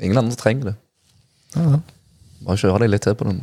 Ingen 0.00 0.18
andre 0.18 0.36
trenger 0.38 0.70
det. 0.70 0.74
Ja. 1.56 1.80
Bare 2.46 2.60
kjøre 2.60 2.84
deg 2.84 2.92
litt 2.92 3.02
til 3.06 3.16
på 3.18 3.26
den. 3.26 3.40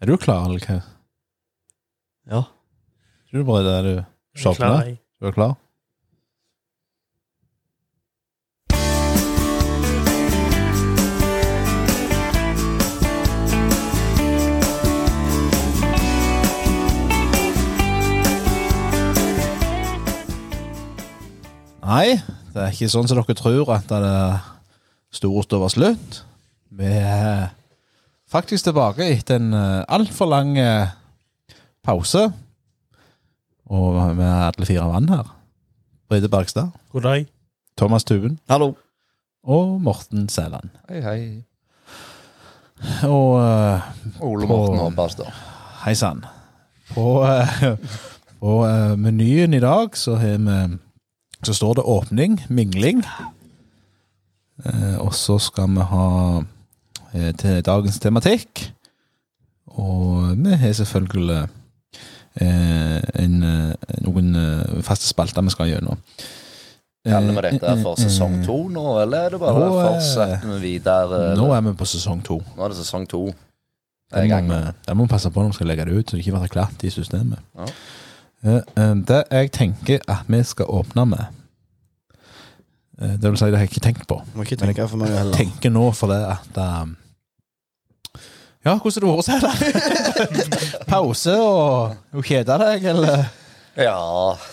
Er 0.00 0.08
du 0.08 0.16
klar, 0.16 0.46
eller 0.48 0.62
hva? 0.64 0.80
Ja. 2.30 2.42
Er 3.28 3.40
du 3.40 3.44
bare 3.44 3.78
er 3.78 3.88
du 3.88 3.94
sovner? 4.40 4.84
er. 4.84 5.00
Du 5.20 5.28
er 5.28 5.36
klar? 5.36 5.56
Nei, 21.88 22.20
det 22.58 22.64
er 22.66 22.74
ikke 22.74 22.90
sånn 22.90 23.06
som 23.06 23.20
dere 23.20 23.36
tror 23.38 23.70
at 23.76 23.86
det 23.86 23.98
er 24.02 24.40
stort 25.14 25.54
over 25.54 25.70
slutt. 25.70 26.22
Vi 26.74 26.90
er 26.90 27.52
faktisk 28.28 28.66
tilbake 28.66 29.06
etter 29.14 29.38
en 29.38 29.54
altfor 29.86 30.28
lang 30.28 30.56
eh, 30.58 30.90
pause. 31.86 32.26
Og 33.68 33.96
vi 34.18 34.24
er 34.26 34.48
alle 34.48 34.66
fire 34.68 34.88
vann 34.90 35.08
her. 35.12 35.30
Brede 36.08 36.28
Bergstad, 36.32 36.72
God 36.92 37.04
dag. 37.06 37.26
Thomas 37.78 38.04
Tuven 38.04 38.38
Hallo. 38.50 38.72
og 39.44 39.80
Morten 39.80 40.28
Sæland. 40.28 40.72
Hei, 40.88 41.00
hei. 41.04 41.20
Og 43.06 43.38
uh, 43.38 43.80
Ole 44.24 44.46
På- 44.46 44.50
Morten 44.50 44.78
Håpastad. 44.82 45.30
hei 45.84 45.94
sann. 45.94 46.24
På, 46.94 47.22
uh, 47.22 47.76
på 48.40 48.54
uh, 48.66 48.96
menyen 48.98 49.54
i 49.54 49.60
dag 49.62 49.96
så 49.96 50.16
har 50.18 50.38
vi 50.42 50.78
Så 51.46 51.54
står 51.54 51.78
det 51.78 51.86
åpning, 51.86 52.40
mingling. 52.48 53.04
Eh, 54.64 54.96
og 54.98 55.14
så 55.14 55.38
skal 55.38 55.70
vi 55.76 55.86
ha 55.92 56.08
eh, 57.14 57.30
til 57.38 57.62
dagens 57.66 58.00
tematikk. 58.02 58.64
Og 59.78 60.34
vi 60.34 60.56
har 60.58 60.74
selvfølgelig 60.74 61.38
eh, 62.42 62.98
en, 63.22 63.38
noen 64.02 64.34
eh, 64.34 64.82
faste 64.82 65.06
spalter 65.06 65.46
vi 65.46 65.54
skal 65.54 65.70
gjennom. 65.70 66.02
Kaller 67.08 67.36
vi 67.38 67.44
dette 67.54 67.74
for 67.84 67.96
sesong 68.00 68.40
to 68.44 68.56
nå, 68.72 68.84
eller 69.04 69.28
er 69.28 69.36
det 69.36 69.38
bare 69.40 69.60
Nå, 69.62 69.68
fortsetter 69.78 70.50
vi 70.50 70.72
videre? 70.74 71.20
Nå 71.38 71.46
er 71.54 71.62
vi 71.68 71.76
på 71.78 71.86
sesong 71.88 72.24
to. 72.26 72.40
Nå 72.56 72.66
er 72.66 72.74
det 72.74 72.80
sesong 72.82 73.06
to. 73.08 73.28
Vi, 74.08 74.28
må 74.32 75.04
vi 75.04 75.10
passe 75.10 75.30
på 75.30 75.42
når 75.42 75.52
vi 75.52 75.58
skal 75.60 75.68
legge 75.70 75.86
det 75.88 75.94
ut, 75.94 76.10
så 76.10 76.16
det 76.16 76.24
ikke 76.24 76.36
blir 76.40 76.52
klart 76.52 76.84
i 76.84 76.90
systemet. 76.92 77.40
Ja. 77.56 77.68
Eh, 78.44 78.62
eh, 78.76 78.94
Det 78.94 79.24
jeg 79.30 79.50
tenker 79.52 80.04
at 80.06 80.28
vi 80.30 80.38
skal 80.46 80.70
åpne 80.70 81.04
med 81.10 81.24
eh, 83.00 83.16
Det 83.18 83.32
vil 83.32 83.38
si, 83.38 83.48
det 83.50 83.58
har 83.58 83.66
jeg 83.66 83.72
ikke 83.72 83.86
tenkt 83.88 84.06
på. 84.10 84.20
Må 84.34 84.46
ikke 84.46 84.60
tenke 84.60 84.86
for 84.86 85.00
mye 85.00 85.10
heller. 85.10 85.34
Tenker 85.34 85.74
nå 85.74 85.88
for 85.98 86.12
det 86.12 86.20
at 86.22 86.60
um, 86.62 86.94
Ja, 88.66 88.76
hvordan 88.78 89.08
har 89.08 89.08
det 89.08 89.16
vært, 89.16 89.26
Sæland? 89.26 90.86
Pause 90.92 91.34
og, 91.40 92.22
kjede 92.26 92.58
deg, 92.62 92.88
eller? 92.92 93.26
Ja, 93.78 93.98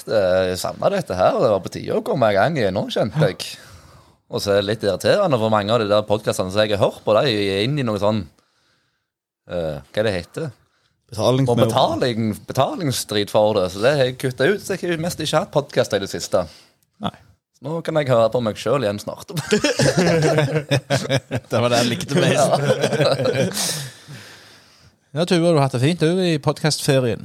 det 0.05 0.17
er 0.21 0.51
samme 0.61 0.89
dette 0.93 1.17
her. 1.17 1.37
Det 1.41 1.53
var 1.53 1.63
på 1.65 1.73
tide 1.73 1.97
å 1.97 2.03
komme 2.05 2.29
i 2.29 2.37
gang 2.37 2.57
igjen 2.57 2.77
nå, 2.77 2.85
kjente 2.93 3.21
jeg. 3.25 3.55
Og 4.29 4.41
så 4.41 4.53
er 4.53 4.61
det 4.61 4.69
litt 4.69 4.85
irriterende 4.85 5.37
for 5.41 5.53
mange 5.53 5.73
av 5.73 5.81
de 5.81 5.89
der 5.89 6.05
podkastene 6.05 6.53
som 6.53 6.61
jeg 6.61 6.73
har 6.73 6.85
hørt 6.85 7.01
på, 7.05 7.13
de 7.17 7.33
er 7.33 7.65
inne 7.65 7.81
i 7.81 7.85
noe 7.85 8.01
sånn 8.01 8.23
uh, 8.25 9.81
Hva 9.81 10.01
er 10.01 10.07
det 10.07 10.15
heter? 10.19 10.53
Betaling 11.11 11.45
Og 11.49 11.57
betaling, 11.59 12.31
betalingsstrid 12.47 13.29
for 13.29 13.53
det. 13.59 13.67
Så 13.75 13.79
det 13.83 13.91
har 13.93 14.03
jeg 14.09 14.17
kutta 14.21 14.43
ut. 14.49 14.61
Så 14.63 14.69
jeg 14.73 14.81
har 14.95 15.01
mest 15.03 15.19
ikke 15.21 15.39
hatt 15.43 15.51
podkast 15.53 15.93
i 15.93 15.99
det 16.01 16.09
siste. 16.11 16.39
Nei. 17.03 17.13
Så 17.55 17.61
nå 17.67 17.71
kan 17.85 17.95
jeg 18.01 18.09
høre 18.09 18.29
på 18.33 18.39
meg 18.43 18.55
sjøl 18.59 18.83
igjen 18.83 18.99
snart. 18.99 19.29
Det 21.49 21.59
var 21.61 21.69
det 21.71 21.77
jeg 21.83 21.89
likte 21.91 22.15
mest. 22.19 22.51
ja, 25.15 25.21
Tuva, 25.23 25.47
du 25.53 25.55
har 25.55 25.63
hatt 25.67 25.75
det 25.77 25.83
fint 25.85 26.01
du 26.03 26.09
i 26.25 26.33
podkastferien. 26.43 27.23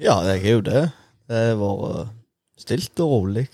Ja, 0.00 0.14
jeg 0.28 0.38
er 0.44 0.54
jo 0.54 0.60
det. 0.68 0.82
Det 1.30 1.40
har 1.48 1.58
vært 1.60 1.82
eh, 2.04 2.12
stilt 2.62 2.96
og 3.02 3.08
rolig. 3.16 3.46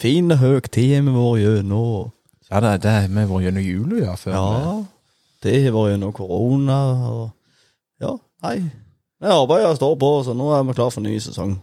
Fin 0.00 0.32
og 0.32 0.38
høy 0.40 0.56
tid 0.72 0.90
har 0.96 1.04
vi 1.04 1.12
vært 1.18 1.42
gjennom. 1.44 2.08
Ja, 2.50 2.56
det, 2.64 2.72
det 2.86 2.94
vi 3.10 3.18
har 3.20 3.28
vært 3.34 3.44
gjennom 3.48 3.66
jula, 3.66 3.96
ja. 4.06 4.14
Før 4.18 4.32
Ja, 4.38 4.44
det 5.44 5.54
har 5.66 5.72
vært 5.76 5.90
gjennom 5.94 6.12
korona. 6.16 6.78
Og 7.10 7.24
ja, 8.02 8.12
nei. 8.44 8.56
Jeg 9.20 9.34
arbeider 9.34 9.68
og 9.68 9.76
står 9.76 9.98
på, 10.00 10.10
så 10.24 10.34
nå 10.36 10.48
er 10.56 10.64
vi 10.64 10.76
klar 10.78 10.90
for 10.94 11.04
ny 11.04 11.18
sesong. 11.20 11.58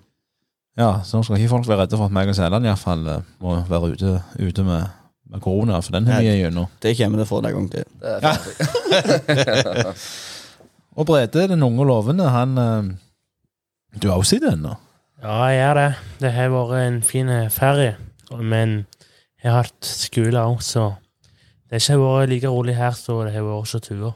Ja, 0.78 1.00
så 1.04 1.18
nå 1.18 1.26
skal 1.26 1.40
ikke 1.42 1.56
folk 1.56 1.68
være 1.70 1.86
redde 1.86 1.98
for 1.98 2.06
at 2.06 2.14
meg 2.14 2.30
og 2.30 2.38
Sæland 2.38 2.68
iallfall 2.70 3.04
må 3.42 3.56
være 3.66 3.96
ute, 3.96 4.12
ute 4.38 4.66
med, 4.66 4.92
med 5.32 5.42
korona, 5.42 5.80
for 5.82 5.98
den 5.98 6.10
har 6.12 6.22
vi 6.22 6.36
gjennom. 6.38 6.70
Det 6.84 6.94
kommer 7.00 7.24
det 7.24 7.30
for 7.30 7.42
deg 7.46 7.58
gang 7.58 7.72
til. 7.74 7.88
Det 8.02 8.18
er 8.18 8.22
ferdig. 8.28 9.96
Og 10.98 11.06
Brede, 11.06 11.48
den 11.48 11.64
unge 11.64 11.84
og 11.84 11.86
lovende, 11.86 12.30
han 12.34 12.58
eh, 12.58 12.84
Du 14.02 14.10
er 14.10 14.16
også 14.16 14.36
sett 14.38 14.48
ennå? 14.50 14.74
Ja, 15.22 15.44
jeg 15.46 15.60
er 15.70 15.74
det. 15.78 15.90
Det 16.22 16.32
har 16.34 16.50
vært 16.50 16.80
en 16.82 17.04
fin 17.06 17.30
eh, 17.30 17.52
ferie. 17.54 17.96
Men 18.34 18.88
jeg 19.44 19.52
har 19.52 19.68
hatt 19.68 19.86
skole 19.86 20.42
òg, 20.42 20.64
så 20.66 20.96
det 21.70 21.78
har 21.78 21.84
ikke 21.84 22.02
vært 22.02 22.32
like 22.34 22.50
rolig 22.50 22.76
her 22.78 22.98
som 22.98 23.22
det 23.28 23.36
har 23.36 23.46
vært 23.46 23.76
på 23.78 23.84
Tuva. 23.86 24.12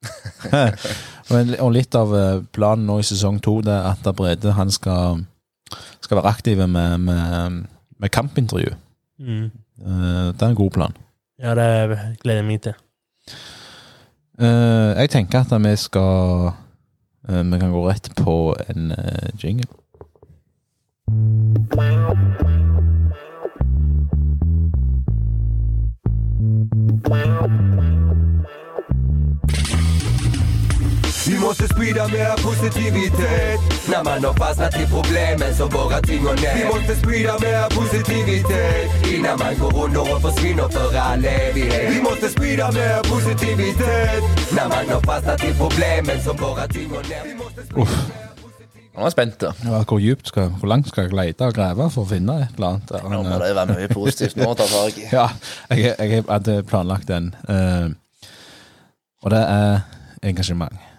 Og, 1.30 1.70
litt 1.74 1.94
av 1.94 2.12
eh, 2.16 2.42
planen 2.54 2.88
nå 2.88 2.98
i 3.00 3.06
sesong 3.06 3.38
to 3.42 3.60
det 3.62 3.74
er 3.74 3.92
at 3.92 4.08
Brede 4.18 4.54
han 4.56 4.70
skal, 4.74 5.22
skal 6.02 6.18
være 6.18 6.32
aktiv 6.32 6.62
med, 6.66 6.98
med, 7.06 7.60
med 8.00 8.12
kampintervju. 8.14 8.74
Mm. 9.20 9.44
Eh, 9.46 10.26
det 10.34 10.42
er 10.42 10.48
en 10.48 10.58
god 10.58 10.70
plan. 10.74 10.96
Ja, 11.40 11.54
det 11.54 11.98
gleder 12.22 12.42
jeg 12.42 12.48
meg 12.48 12.62
til. 12.66 12.74
Eh, 14.40 14.90
jeg 14.98 15.10
tenker 15.14 15.44
at 15.44 15.54
vi 15.62 15.76
skal 15.76 16.52
Vi 17.30 17.58
kan 17.60 17.70
gå 17.70 17.82
rett 17.86 18.08
på 18.16 18.56
en 18.68 18.92
jingle. 19.42 19.68
jingle. 27.06 27.99
Vi 31.30 31.38
måste 31.38 31.68
sprida 31.68 32.08
mer 32.08 32.42
positivitet 32.48 33.60
När 33.88 34.04
man 34.04 34.24
har 34.24 34.34
fastnat 34.34 34.74
i 34.82 34.86
problemen 34.86 35.54
så 35.54 35.66
bara 35.68 36.00
ting 36.00 36.26
och 36.26 36.42
ner 36.42 36.54
Vi 36.58 36.64
måste 36.64 36.94
sprida 37.02 37.32
mer 37.32 37.64
positivitet 37.78 38.88
Innan 39.14 39.38
man 39.38 39.54
går 39.60 39.84
under 39.84 40.00
och 40.14 40.22
försvinner 40.22 40.68
för 40.68 40.98
all 40.98 41.24
evighet 41.24 41.96
Vi 41.96 42.02
måste 42.02 42.28
sprida 42.28 42.72
mer 42.72 43.02
positivitet 43.12 44.22
När 44.56 44.68
man 44.68 44.84
har 44.94 45.00
fastnat 45.00 45.44
i 45.44 45.54
problemen 45.54 46.16
så 46.24 46.34
bara 46.34 46.66
ting 46.68 46.90
och 46.98 47.08
ner 47.08 47.24
Uff. 47.82 47.94
Nå 48.94 49.00
er 49.00 49.06
jeg 49.06 49.12
spent. 49.12 49.42
Ja, 49.64 49.82
hvor, 49.88 49.98
dypt 49.98 50.28
skal, 50.28 50.48
hvor 50.58 50.68
langt 50.68 50.88
skal 50.88 51.06
jeg 51.06 51.14
lete 51.14 51.46
og 51.46 51.54
grave 51.54 51.86
for 51.94 52.02
å 52.02 52.10
finne 52.10 52.34
et 52.42 52.58
eller 52.58 52.74
annet? 52.74 52.90
Nå 53.06 53.20
må 53.22 53.38
det 53.38 53.54
være 53.56 53.76
mye 53.78 53.88
positivt 53.94 54.36
nå, 54.36 54.50
tar 54.58 54.68
tak 54.72 54.98
i. 54.98 55.06
Ja, 55.14 55.28
jeg, 55.70 55.94
jeg 55.94 56.24
hadde 56.26 56.58
planlagt 56.66 57.08
den. 57.08 57.30
Uh, 57.46 57.94
og 59.22 59.30
det 59.30 59.44
er 59.46 59.80
engasjement. 60.26 60.89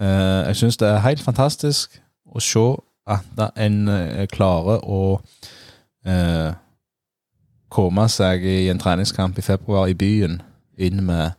Eh, 0.00 0.46
jeg 0.48 0.56
syns 0.56 0.78
det 0.80 0.88
er 0.88 1.02
helt 1.04 1.20
fantastisk 1.20 1.98
å 2.24 2.40
se 2.40 2.66
at 3.10 3.42
en 3.60 3.82
eh, 3.92 4.24
klarer 4.32 4.80
å 4.88 5.20
eh, 6.06 6.54
komme 7.70 8.06
seg 8.08 8.46
i 8.46 8.70
en 8.72 8.80
treningskamp 8.80 9.38
i 9.38 9.44
februar 9.44 9.90
i 9.90 9.98
byen 9.98 10.40
inn 10.80 11.04
med, 11.04 11.36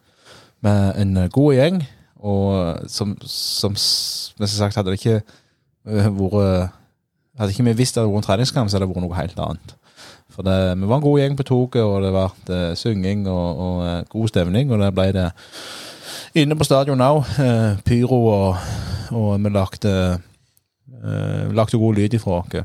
med 0.62 1.02
en 1.02 1.26
god 1.34 1.58
gjeng. 1.58 1.82
Og 2.22 2.86
som, 2.92 3.16
som 3.26 3.74
som 3.76 4.48
sagt, 4.48 4.78
hadde 4.78 4.94
det 4.94 5.02
ikke 5.02 5.22
eh, 5.22 6.12
vært 6.22 6.78
Hadde 7.40 7.54
ikke 7.56 7.64
vi 7.64 7.74
visst 7.80 7.96
at 7.96 8.04
det 8.04 8.12
var 8.12 8.20
en 8.20 8.26
treningskamp, 8.26 8.70
så 8.70 8.76
hadde 8.76 8.86
det 8.86 8.92
vært 8.92 9.06
noe 9.06 9.16
helt 9.18 9.38
annet. 9.40 9.72
For 10.30 10.46
det, 10.46 10.56
vi 10.78 10.88
var 10.90 11.00
en 11.00 11.04
god 11.06 11.20
gjeng 11.22 11.38
på 11.40 11.46
toget, 11.48 11.82
og 11.82 12.04
det 12.04 12.12
ble 12.12 12.58
synging 12.78 13.24
og, 13.32 13.62
og 13.66 14.10
god 14.12 14.28
stemning. 14.30 14.70
Og 14.70 14.82
det 14.84 14.90
ble 14.94 15.06
det 15.16 15.30
inne 16.38 16.58
på 16.58 16.68
stadion 16.68 17.02
òg. 17.04 17.26
Eh, 17.42 17.80
pyro 17.86 18.20
og, 18.32 18.70
og 19.12 19.34
vi 19.44 19.52
lagde, 19.52 19.96
eh, 21.02 21.52
lagde 21.56 21.80
god 21.80 22.00
lyd 22.00 22.16
ifra 22.18 22.40
oss. 22.40 22.64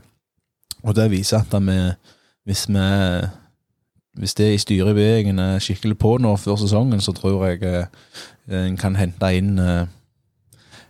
Og 0.86 0.94
det 0.94 1.10
viser 1.10 1.42
at 1.42 1.58
vi, 1.62 1.80
hvis 2.46 2.68
vi 2.68 2.86
hvis 4.16 4.34
det 4.34 4.54
i 4.54 4.58
styrebevegelsen 4.58 5.38
er 5.38 5.58
skikkelig 5.60 5.98
på 6.00 6.14
nå 6.18 6.30
før 6.40 6.56
sesongen, 6.56 7.02
så 7.04 7.12
tror 7.12 7.46
jeg 7.46 7.62
eh, 7.68 7.86
en 8.48 8.76
kan 8.76 8.96
hente 8.96 9.34
inn 9.36 9.60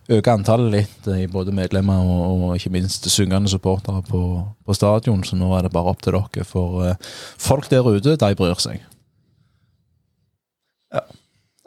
Øke 0.07 0.31
antallet 0.31 0.71
litt 0.71 1.07
i 1.11 1.25
både 1.27 1.51
medlemmer 1.51 1.99
og, 1.99 2.43
og 2.47 2.53
ikke 2.55 2.69
minst 2.71 3.09
syngende 3.11 3.49
supportere 3.51 3.99
på, 4.07 4.21
på 4.63 4.73
stadion. 4.73 5.19
Så 5.27 5.35
nå 5.35 5.49
er 5.51 5.65
det 5.65 5.73
bare 5.73 5.91
opp 5.91 5.99
til 5.99 6.15
dere, 6.15 6.45
for 6.47 6.95
folk 7.35 7.67
der 7.67 7.83
ute, 7.83 8.15
de 8.15 8.37
bryr 8.39 8.55
seg. 8.55 8.85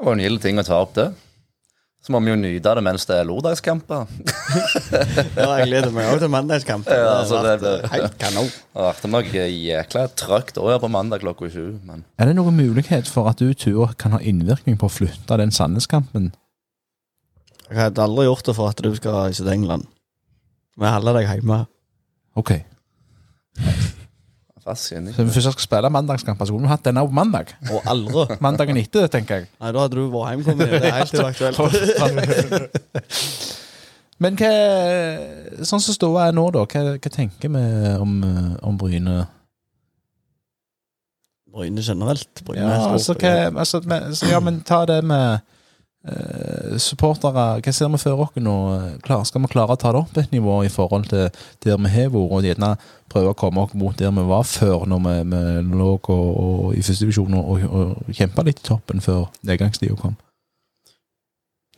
Det 0.00 0.06
var 0.08 0.17
en 0.17 0.23
gild 0.25 0.41
ting 0.41 0.56
å 0.56 0.64
ta 0.64 0.79
opp, 0.81 0.94
det. 0.97 1.11
Så 2.00 2.14
må 2.14 2.23
vi 2.25 2.31
jo 2.32 2.37
nyte 2.41 2.73
det 2.79 2.81
mens 2.82 3.05
det 3.05 3.19
er 3.20 3.26
lørdagskamper. 3.29 4.06
Ja, 5.37 5.50
jeg 5.61 5.67
gleder 5.69 5.93
meg 5.93 6.08
òg 6.11 6.23
til 6.23 6.31
mandagskampen. 6.32 6.97
Ja, 6.97 7.19
det 7.20 7.29
så 7.29 7.37
har 7.43 7.58
det- 7.61 7.73
eh, 7.85 7.91
helt 7.93 8.17
kanon. 8.19 8.49
Det 8.73 9.11
må 9.11 9.19
nok 9.20 9.29
jækla 9.37 10.06
trøkt 10.17 10.56
gjøre 10.56 10.81
på 10.81 10.88
mandag 10.91 11.20
klokka 11.20 11.50
sju. 11.52 11.67
Men 11.85 12.05
Er 12.19 12.26
det 12.31 12.37
noen 12.38 12.56
mulighet 12.56 13.06
for 13.06 13.29
at 13.29 13.37
du, 13.37 13.52
tur 13.52 13.93
kan 14.00 14.12
ha 14.17 14.19
innvirkning 14.25 14.79
på 14.81 14.88
å 14.88 14.94
flytte 14.97 15.37
den 15.37 15.52
Sandnes-kampen? 15.52 16.32
Jeg 17.69 17.79
hadde 17.79 18.02
aldri 18.02 18.25
gjort 18.25 18.49
det 18.49 18.56
for 18.56 18.73
at 18.73 18.81
du 18.82 18.94
skal 18.97 19.12
reise 19.29 19.44
til 19.44 19.52
England. 19.52 19.85
Vi 20.81 20.87
holder 20.88 21.20
deg 21.20 21.29
hjemme. 21.29 21.67
Ok. 22.41 22.56
Fast 24.70 24.94
enig. 24.96 25.14
Så 25.17 25.26
hvis 25.26 25.38
vi 25.38 25.44
skal 25.46 25.67
spille 25.67 25.90
mandagskamper, 25.93 26.49
så 26.49 26.56
kunne 26.56 26.69
vi 26.69 26.72
hatt 26.72 26.87
denne 26.87 27.05
på 27.06 27.17
mandag. 27.20 27.55
Og 27.70 27.81
aldri. 27.90 28.38
Mandagen 28.43 28.81
etter, 28.81 29.11
tenker 29.12 29.43
jeg. 29.43 29.50
Nei, 29.61 29.72
da 29.75 29.84
hadde 29.84 29.99
du 29.99 30.06
vært 30.12 30.37
hjemkommet. 30.37 30.70
Det 30.70 30.81
er 30.88 30.99
helt 31.00 31.14
uaktuelt. 31.25 31.58
Men 34.20 34.37
hva 34.37 34.55
Sånn 35.64 35.81
som 35.81 35.96
ståa 35.96 36.28
er 36.28 36.34
nå, 36.37 36.46
da. 36.52 36.67
Hva, 36.69 36.96
hva 37.00 37.12
tenker 37.12 37.52
vi 37.52 37.62
om, 38.00 38.17
om 38.69 38.81
Bryne? 38.81 39.22
Bryne 41.50 41.82
generelt. 41.84 42.43
Bryne 42.46 42.66
Ja, 42.66 42.90
altså, 42.93 43.16
hva, 43.19 43.32
altså 43.58 43.81
men, 43.84 44.12
så, 44.14 44.28
ja, 44.31 44.40
men 44.44 44.61
ta 44.66 44.84
det 44.88 45.00
med 45.05 45.40
eh, 46.08 46.79
supportere. 46.81 47.44
Hva 47.61 47.75
ser 47.75 47.91
vi 47.93 48.00
før 48.00 48.25
oss 48.25 48.41
nå? 48.41 48.55
Klar, 49.05 49.26
skal 49.29 49.44
vi 49.44 49.52
klare 49.52 49.76
å 49.76 49.81
ta 49.81 49.93
det 49.93 50.00
opp 50.00 50.17
et 50.20 50.32
nivå 50.35 50.61
i 50.64 50.73
forhold 50.73 51.11
til 51.11 51.29
der 51.64 51.79
vi 51.81 51.93
har 51.93 52.11
vært, 52.14 52.32
og 52.38 52.49
gjerne 52.49 52.73
prøve 53.11 53.35
å 53.35 53.38
komme 53.38 53.67
oss 53.67 53.76
mot 53.79 53.97
der 53.99 54.14
vi 54.14 54.25
var 54.31 54.47
før, 54.49 54.87
når 54.88 55.05
vi, 55.06 55.14
vi 55.35 55.76
lå 55.79 55.93
og, 55.97 56.11
og, 56.14 56.64
i 56.75 56.82
første 56.82 57.05
divisjon 57.05 57.38
og, 57.38 57.64
og, 57.69 58.11
kjempa 58.14 58.47
litt 58.47 58.62
i 58.62 58.69
toppen 58.70 59.02
før 59.05 59.29
nedgangstida 59.47 59.99
kom? 60.00 60.17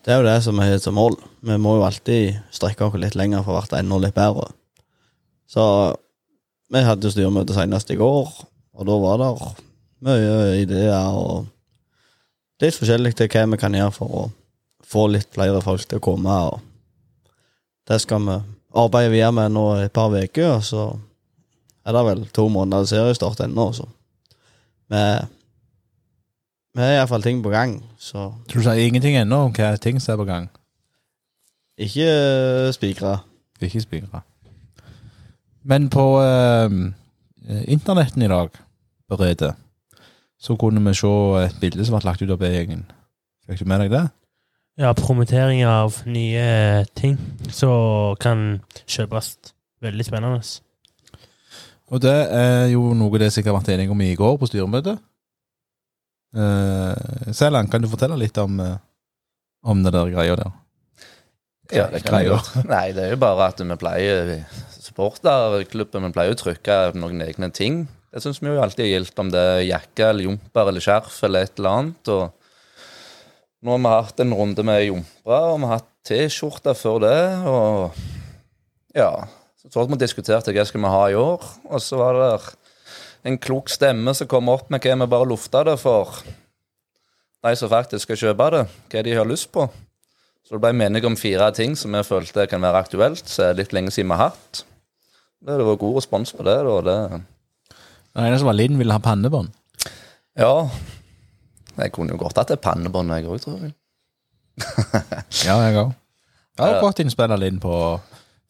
Det 0.02 0.10
er 0.10 0.18
jo 0.18 0.26
det 0.26 0.38
som 0.42 0.58
er 0.58 0.78
som 0.82 0.96
mål. 0.98 1.14
Vi 1.46 1.56
må 1.62 1.76
jo 1.78 1.84
alltid 1.86 2.40
strekke 2.50 2.88
oss 2.88 2.98
litt 2.98 3.14
lenger 3.18 3.44
for 3.46 3.54
å 3.54 3.62
bli 3.62 3.78
enda 3.78 4.00
litt 4.02 4.16
bedre. 4.16 4.48
Så 5.46 5.64
vi 6.72 6.80
hadde 6.82 7.06
jo 7.06 7.12
styremøte 7.12 7.54
senest 7.54 7.90
i 7.92 7.98
går, 8.00 8.30
og 8.72 8.88
da 8.88 8.96
var 8.98 9.20
det 9.20 9.32
mye 10.02 10.62
ideer 10.62 11.14
og 11.14 11.46
litt 12.62 12.78
forskjellig 12.78 13.14
til 13.18 13.30
hva 13.32 13.44
vi 13.52 13.60
kan 13.60 13.74
gjøre 13.76 13.94
for 13.96 14.18
å 14.20 14.24
få 14.92 15.06
litt 15.10 15.30
flere 15.34 15.62
folk 15.64 15.84
til 15.88 16.00
å 16.00 16.04
komme. 16.04 16.38
og 16.48 16.60
Det 17.88 18.00
skal 18.02 18.24
vi 18.26 18.38
arbeide 18.78 19.12
videre 19.12 19.32
med 19.36 19.52
nå 19.52 19.66
et 19.82 19.92
par 19.92 20.14
uker, 20.14 20.56
og 20.56 20.64
så 20.64 20.88
er 21.86 21.96
det 21.96 22.06
vel 22.06 22.26
to 22.34 22.48
måneder 22.48 22.88
seriestart 22.88 23.44
ennå, 23.46 23.72
så 23.74 23.88
vi, 24.92 25.02
er 26.78 26.96
iallfall 26.98 27.24
ting 27.24 27.42
på 27.42 27.52
gang, 27.52 27.78
så 27.98 28.32
Så 28.48 28.58
du 28.58 28.62
sier 28.62 28.86
ingenting 28.86 29.16
ennå 29.16 29.46
om 29.46 29.52
hva 29.52 29.76
ting 29.80 30.00
som 30.00 30.14
er 30.14 30.20
på 30.20 30.28
gang? 30.28 30.50
ikke 31.82 32.06
uh, 32.68 32.72
spikra. 32.72 33.18
Ikke 33.60 33.80
spikra. 33.80 34.22
Men 35.62 35.88
på 35.90 36.04
eh, 36.18 36.72
internetten 37.70 38.22
i 38.22 38.28
dag, 38.28 38.48
Berede, 39.08 39.52
så 40.42 40.56
kunne 40.58 40.82
vi 40.82 40.94
se 40.98 41.12
et 41.44 41.60
bilde 41.62 41.86
som 41.86 41.96
ble 41.96 42.08
lagt 42.08 42.22
ut 42.24 42.32
av 42.34 42.40
B-gjengen. 42.40 42.82
Fikk 43.46 43.62
du 43.62 43.70
med 43.70 43.84
deg 43.84 43.94
det? 43.94 44.02
Ja, 44.80 44.90
promotering 44.96 45.62
av 45.68 46.00
nye 46.08 46.82
ting 46.98 47.18
som 47.52 48.16
kan 48.22 48.62
kjøpes. 48.88 49.36
Veldig 49.82 50.06
spennende. 50.06 50.40
Og 51.92 52.00
det 52.00 52.14
er 52.32 52.70
jo 52.72 52.94
noe 52.96 53.20
det 53.20 53.32
sikkert 53.34 53.58
vært 53.58 53.72
enige 53.74 53.92
om 53.92 54.02
i 54.02 54.14
går 54.18 54.38
på 54.40 54.48
styremøtet. 54.48 55.02
Uh, 56.32 56.96
Selan, 57.36 57.68
kan 57.68 57.84
du 57.84 57.90
fortelle 57.92 58.16
litt 58.16 58.38
om, 58.40 58.56
eh, 58.64 58.78
om 59.68 59.82
det 59.84 59.92
der 59.92 60.12
greia 60.14 60.36
der? 60.40 60.54
Ja, 61.72 61.90
det 61.92 62.02
kan 62.06 62.22
jeg 62.22 62.32
godt. 62.32 62.54
Nei, 62.72 62.86
det 62.96 63.04
er 63.04 63.12
jo 63.12 63.20
bare 63.20 63.50
at 63.52 63.60
vi 63.60 63.76
pleier 63.80 64.32
Supporterklubben 64.82 66.08
vi 66.08 66.14
pleier 66.16 66.32
å 66.34 66.40
trykke 66.40 66.78
noen 66.96 67.20
egne 67.24 67.52
ting. 67.54 67.84
Det 68.12 68.20
syns 68.20 68.42
vi 68.42 68.50
jo 68.50 68.60
alltid 68.60 68.84
er 68.84 68.90
gildt, 68.90 69.20
om 69.22 69.30
det 69.32 69.40
er 69.40 69.62
jakke 69.64 70.08
eller 70.10 70.26
jumper 70.26 70.68
eller 70.68 70.84
skjerf 70.84 71.14
eller 71.24 71.46
et 71.46 71.54
eller 71.56 71.76
annet. 71.78 72.10
Og 72.12 73.62
nå 73.64 73.72
har 73.72 73.80
vi 73.80 73.92
hatt 73.94 74.20
en 74.20 74.34
runde 74.36 74.64
med 74.68 74.84
jumper, 74.84 75.46
og 75.54 75.62
vi 75.62 75.70
har 75.70 75.78
hatt 75.78 75.88
T-skjorter 76.04 76.76
før 76.76 76.98
det. 77.06 77.22
Og 77.48 78.98
ja, 78.98 79.08
så 79.62 79.70
tror 79.70 79.86
jeg 79.86 79.94
vi 79.94 80.00
diskuterte 80.02 80.52
hva 80.52 80.66
skal 80.68 80.84
vi 80.84 80.92
ha 80.92 81.02
i 81.08 81.16
år. 81.16 81.48
Og 81.70 81.80
så 81.80 82.00
var 82.00 82.20
det 82.20 82.30
en 83.30 83.40
klok 83.40 83.72
stemme 83.72 84.12
som 84.18 84.28
kom 84.28 84.52
opp 84.52 84.68
med 84.68 84.84
hva 84.84 84.98
vi 85.04 85.10
bare 85.16 85.30
lufta 85.32 85.64
det 85.70 85.78
for 85.80 86.20
de 87.42 87.56
som 87.58 87.70
faktisk 87.72 88.06
skal 88.06 88.20
kjøpe 88.20 88.52
det, 88.54 88.66
hva 88.92 89.06
de 89.06 89.16
har 89.16 89.26
lyst 89.26 89.48
på. 89.54 89.64
Så 90.44 90.58
det 90.58 90.60
ble 90.62 90.74
vi 90.76 91.06
om 91.08 91.16
fire 91.16 91.48
ting 91.56 91.78
som 91.78 91.96
vi 91.96 92.04
følte 92.04 92.44
kan 92.50 92.60
være 92.60 92.84
aktuelt, 92.84 93.24
så 93.24 93.48
er 93.48 93.58
litt 93.62 93.72
lenge 93.72 93.94
siden 93.94 94.12
vi 94.12 94.20
har 94.20 94.34
hatt. 94.34 94.66
Det 95.42 95.62
var 95.64 95.80
god 95.80 95.96
respons 95.96 96.36
på 96.36 96.44
det. 96.46 96.60
Da. 96.66 96.80
det 96.86 96.98
Den 98.14 98.26
ene 98.28 98.38
som 98.38 98.46
var 98.50 98.56
Linn, 98.58 98.78
ville 98.78 98.92
ha 98.92 98.98
pannebånd. 99.02 99.52
ja. 100.38 100.68
Jeg 101.78 101.88
kunne 101.92 102.12
jo 102.12 102.18
godt 102.20 102.36
hatt 102.36 102.50
et 102.52 102.60
pannebånd, 102.60 103.08
jeg 103.16 103.24
òg, 103.24 103.38
tror 103.40 103.62
jeg. 103.64 103.72
Ja, 105.46 105.54
jeg 105.64 105.76
òg. 105.80 105.94
Jeg 106.58 106.66
har 106.66 106.74
Ja. 106.74 106.80
godt 106.82 106.98
innspill 107.00 107.32
av 107.32 107.38
Linn 107.40 107.58
på 107.62 107.72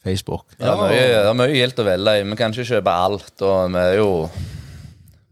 Facebook. 0.03 0.43
Mye, 0.59 0.89
det 0.91 1.21
er 1.31 1.37
mye 1.39 1.55
gildt 1.55 1.79
å 1.79 1.85
velge 1.87 2.17
i. 2.19 2.25
Vi 2.27 2.37
kan 2.41 2.51
ikke 2.51 2.67
kjøpe 2.67 2.91
alt, 2.91 3.43
og 3.47 3.71
vi 3.71 3.79
er 3.79 3.95
jo 4.01 4.09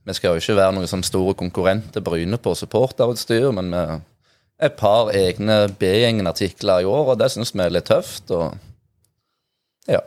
Vi 0.07 0.15
skal 0.15 0.31
jo 0.37 0.41
ikke 0.41 0.57
være 0.57 0.73
noen 0.75 0.87
sånn 0.89 1.03
store 1.05 1.35
konkurrenter 1.35 2.01
Bryne 2.01 2.39
på 2.39 2.55
supporterutstyr, 2.57 3.51
men 3.53 3.71
vi 3.75 4.01
et 4.67 4.77
par 4.77 5.11
egne 5.11 5.69
B-gjengen-artikler 5.79 6.83
i 6.83 6.89
år, 6.89 7.11
og 7.13 7.19
det 7.19 7.31
syns 7.33 7.53
vi 7.55 7.63
er 7.65 7.71
litt 7.75 7.85
tøft. 7.91 8.31
Og 8.31 8.55
ja, 9.89 10.01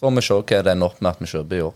får 0.00 0.14
vi 0.16 0.20
se 0.26 0.34
hva 0.34 0.62
det 0.62 0.72
ender 0.76 0.86
opp 0.92 1.00
med 1.00 1.10
at 1.10 1.20
vi 1.24 1.26
kjøper 1.32 1.56
i 1.56 1.62
år. 1.62 1.74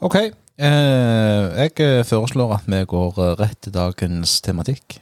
Ok. 0.00 0.16
Eh, 0.16 1.44
jeg 1.56 1.72
eh, 1.80 2.04
foreslår 2.04 2.54
at 2.58 2.68
vi 2.68 2.82
går 2.84 3.18
eh, 3.20 3.34
rett 3.40 3.58
til 3.64 3.72
dagens 3.72 4.40
tematikk. 4.44 5.00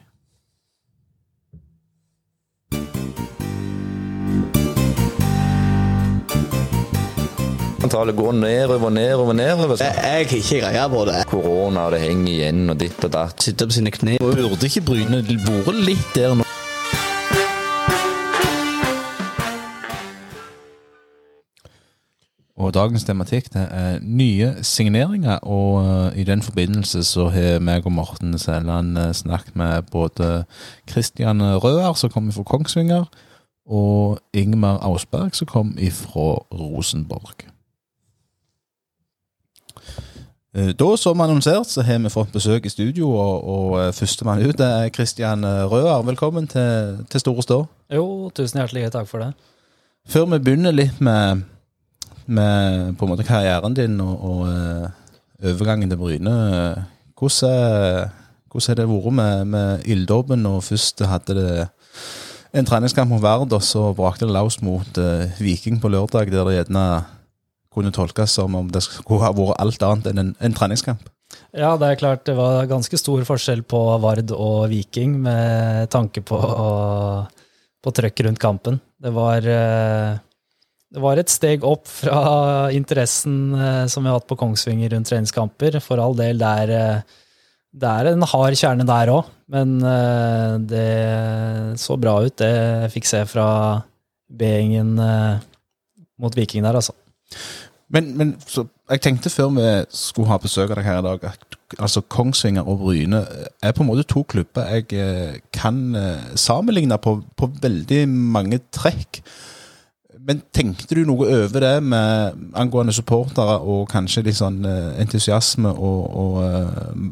Antallet 7.84 8.16
går 8.16 8.32
nedover, 8.32 8.90
nedover, 8.90 9.32
nedover. 9.32 9.76
Jeg, 9.82 9.92
jeg 9.98 10.12
har 10.14 10.38
ikke 10.38 10.62
greie 10.62 10.88
på 10.88 11.04
det. 11.10 11.18
Korona, 11.28 11.90
det 11.92 12.00
henger 12.06 12.32
igjen, 12.32 12.64
og 12.70 12.80
ditt 12.80 13.04
og 13.04 13.12
datt. 13.18 13.42
Sitte 13.44 13.66
på 13.68 13.76
sine 13.76 13.92
kne. 13.94 14.16
Burde 14.22 14.70
ikke 14.70 14.86
Bryne 14.86 15.20
vært 15.26 15.84
litt 15.84 16.10
der 16.16 16.38
nå? 16.38 16.53
Og 22.54 22.70
dagens 22.74 23.02
tematikk 23.02 23.48
det 23.50 23.64
er 23.74 23.96
nye 24.02 24.52
signeringer, 24.62 25.40
og 25.42 25.78
uh, 25.82 26.18
i 26.18 26.22
den 26.24 26.42
forbindelse 26.42 27.02
så 27.04 27.26
har 27.34 27.58
meg 27.58 27.86
og 27.86 27.92
Morten 27.92 28.38
Sæland 28.38 28.98
eh, 28.98 29.14
snakket 29.14 29.56
med 29.56 29.82
både 29.90 30.44
Christian 30.90 31.42
Røer, 31.42 31.94
som 31.94 32.10
kom 32.10 32.32
fra 32.32 32.42
Kongsvinger, 32.42 33.04
og 33.66 34.18
Ingmar 34.32 34.78
Ausberg, 34.86 35.34
som 35.34 35.46
kom 35.46 35.74
fra 35.90 36.28
Rosenborg. 36.54 37.42
Eh, 40.54 40.70
Da, 40.78 40.96
som 40.96 41.20
annonsert, 41.20 41.66
så 41.66 41.82
har 41.82 41.98
vi 41.98 42.08
fått 42.08 42.32
besøk 42.32 42.66
i 42.66 42.68
studio, 42.70 43.10
og, 43.10 43.48
og 43.48 43.94
førstemann 43.94 44.46
ut 44.46 44.60
er 44.60 44.92
Christian 44.94 45.42
Røar 45.44 45.66
Røer. 45.66 46.02
Velkommen 46.02 46.46
til, 46.46 47.02
til 47.10 47.20
Store 47.20 47.42
Stå. 47.42 47.64
Jo, 47.90 48.30
tusen 48.34 48.62
hjertelig 48.62 48.92
takk 48.92 49.10
for 49.10 49.18
det. 49.18 49.32
Før 50.06 50.30
vi 50.30 50.38
begynner 50.38 50.70
litt 50.70 51.00
med, 51.00 51.42
med 52.26 52.94
på 52.98 53.06
en 53.06 53.12
måte 53.12 53.26
karrieren 53.26 53.76
din 53.76 53.96
og, 54.02 54.24
og 54.24 54.42
eh, 54.50 55.50
overgangen 55.50 55.90
til 55.90 56.00
Bryne, 56.00 56.34
hvordan, 57.18 58.12
har 58.68 58.78
det 58.78 58.86
vært 58.88 59.16
med, 59.18 59.48
med 59.50 59.88
ilddåpen? 59.90 60.44
når 60.44 60.62
først 60.68 61.04
hadde 61.08 61.36
det 61.38 61.50
en 62.54 62.66
treningskamp 62.68 63.10
mot 63.10 63.22
Vard, 63.22 63.52
og 63.52 63.62
så 63.66 63.88
brakte 63.96 64.28
det 64.28 64.34
løs 64.34 64.60
mot 64.62 65.00
uh, 65.00 65.26
Viking 65.42 65.80
på 65.82 65.90
lørdag, 65.90 66.30
der 66.30 66.46
det 66.46 66.58
gjerne 66.60 66.84
kunne 67.74 67.90
tolkes 67.94 68.36
som 68.38 68.54
om 68.54 68.68
det 68.70 68.84
skulle 68.86 69.24
ha 69.24 69.32
vært 69.34 69.58
alt 69.62 69.82
annet 69.82 70.12
enn 70.12 70.22
en, 70.22 70.30
en 70.38 70.54
treningskamp. 70.54 71.02
Ja, 71.54 71.72
det 71.78 71.88
er 71.88 71.98
klart 71.98 72.26
det 72.28 72.36
var 72.38 72.68
ganske 72.70 72.98
stor 72.98 73.22
forskjell 73.26 73.64
på 73.66 73.80
Vard 74.02 74.30
og 74.34 74.68
Viking 74.70 75.16
med 75.24 75.90
tanke 75.90 76.22
på, 76.26 76.38
på 77.82 77.94
trøkk 77.98 78.22
rundt 78.26 78.42
kampen. 78.42 78.78
Det 79.02 79.10
var, 79.14 79.46
eh, 79.46 80.14
det 80.94 81.02
var 81.02 81.18
et 81.18 81.32
steg 81.32 81.64
opp 81.66 81.88
fra 81.90 82.70
interessen 82.74 83.54
eh, 83.58 83.84
som 83.90 84.04
vi 84.04 84.10
har 84.12 84.20
hatt 84.20 84.28
på 84.30 84.38
Kongsvinger 84.38 84.92
rundt 84.94 85.10
treningskamper. 85.10 85.80
For 85.82 85.98
all 85.98 86.14
del, 86.18 86.38
det 86.38 86.50
er, 86.62 86.72
eh, 86.78 87.24
det 87.74 87.90
er 87.90 88.10
en 88.12 88.26
hard 88.30 88.58
kjerne 88.60 88.86
der 88.86 89.10
òg, 89.16 89.32
men 89.50 89.74
eh, 89.82 90.52
det 90.70 91.80
så 91.82 91.98
bra 91.98 92.20
ut, 92.22 92.36
det 92.38 92.52
jeg 92.52 92.92
fikk 92.94 93.10
se 93.10 93.24
fra 93.26 93.48
B-gjengen 94.34 94.94
mot 96.22 96.36
Viking 96.38 96.64
der, 96.64 96.78
altså. 96.78 96.94
Men, 97.92 98.12
men 98.18 98.30
så, 98.46 98.64
jeg 98.90 99.02
tenkte 99.02 99.30
før 99.30 99.50
vi 99.54 99.66
skulle 99.94 100.30
ha 100.30 100.38
besøk 100.42 100.70
av 100.70 100.78
deg 100.78 100.86
her 100.86 101.00
i 101.02 101.06
dag, 101.06 101.26
at 101.34 101.58
altså 101.74 102.04
Kongsvinger 102.10 102.66
og 102.70 102.78
Bryne 102.80 103.20
er 103.62 103.74
på 103.74 103.82
en 103.82 103.90
måte 103.90 104.06
to 104.10 104.22
klubber 104.30 104.70
jeg 104.70 105.42
kan 105.54 105.82
sammenligne 106.38 106.98
på, 107.02 107.16
på 107.38 107.50
veldig 107.62 108.00
mange 108.08 108.62
trekk. 108.74 109.20
Men 110.24 110.40
tenkte 110.56 110.96
du 110.96 111.02
noe 111.04 111.28
over 111.42 111.60
det 111.60 111.74
med 111.84 112.40
angående 112.56 112.94
supportere 112.96 113.58
og 113.60 113.86
kanskje 113.92 114.24
litt 114.24 114.38
sånn 114.38 114.62
eh, 114.68 114.94
entusiasme 115.02 115.68
og, 115.74 116.02
og 116.22 116.38
eh, 116.46 117.04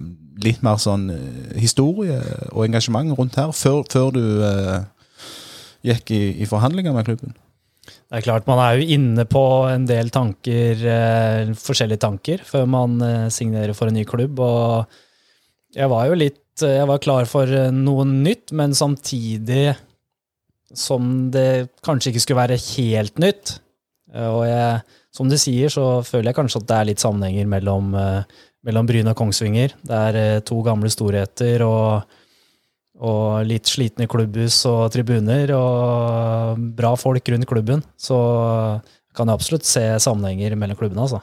litt 0.46 0.62
mer 0.64 0.80
sånn 0.80 1.10
eh, 1.12 1.52
historie 1.60 2.16
og 2.50 2.64
engasjement 2.64 3.12
rundt 3.18 3.36
her, 3.40 3.52
før, 3.56 3.82
før 3.92 4.12
du 4.16 4.24
eh, 4.48 4.78
gikk 5.92 6.14
i, 6.14 6.22
i 6.40 6.48
forhandlinger 6.48 6.96
med 6.96 7.08
klubben? 7.10 7.36
Det 7.82 8.20
er 8.20 8.24
klart, 8.24 8.48
man 8.48 8.60
er 8.62 8.78
jo 8.78 8.96
inne 8.96 9.24
på 9.28 9.42
en 9.68 9.86
del 9.88 10.12
tanker, 10.12 10.82
eh, 10.94 11.52
forskjellige 11.58 12.04
tanker, 12.04 12.44
før 12.46 12.68
man 12.70 12.98
eh, 13.04 13.28
signerer 13.32 13.76
for 13.76 13.88
en 13.88 13.96
ny 13.96 14.04
klubb. 14.08 14.40
Og 14.40 15.76
jeg 15.76 15.92
var 15.92 16.08
jo 16.08 16.20
litt 16.20 16.38
Jeg 16.62 16.84
var 16.84 16.98
klar 17.00 17.24
for 17.24 17.48
noe 17.72 18.04
nytt, 18.04 18.52
men 18.52 18.74
samtidig 18.76 19.70
som 20.78 21.30
det 21.32 21.68
kanskje 21.84 22.12
ikke 22.12 22.22
skulle 22.24 22.42
være 22.42 22.60
helt 22.76 23.20
nytt. 23.22 23.58
Eh, 24.14 24.28
Og 24.28 24.46
jeg, 24.46 24.80
som 25.14 25.28
du 25.28 25.36
sier, 25.40 25.72
så 25.72 26.02
føler 26.06 26.30
jeg 26.30 26.38
kanskje 26.38 26.62
at 26.62 26.68
det 26.68 26.78
er 26.78 26.88
litt 26.90 27.04
sammenhenger 27.04 27.46
mellom, 27.48 27.94
eh, 27.94 28.40
mellom 28.64 28.88
Bryn 28.88 29.12
og 29.12 29.16
Kongsvinger. 29.18 29.76
Det 29.82 30.00
er 30.08 30.20
eh, 30.20 30.40
to 30.40 30.60
gamle 30.62 30.90
storheter 30.92 31.64
og, 31.66 32.02
og 33.02 33.46
litt 33.48 33.70
slitne 33.70 34.08
klubbhus 34.10 34.62
og 34.70 34.90
tribuner 34.94 35.52
og 35.56 36.60
bra 36.76 36.94
folk 36.96 37.28
rundt 37.28 37.48
klubben. 37.50 37.82
Så 37.96 38.18
kan 39.16 39.28
jeg 39.28 39.38
absolutt 39.38 39.68
se 39.68 39.84
sammenhenger 40.00 40.56
mellom 40.56 40.78
klubbene, 40.78 41.04
altså. 41.04 41.22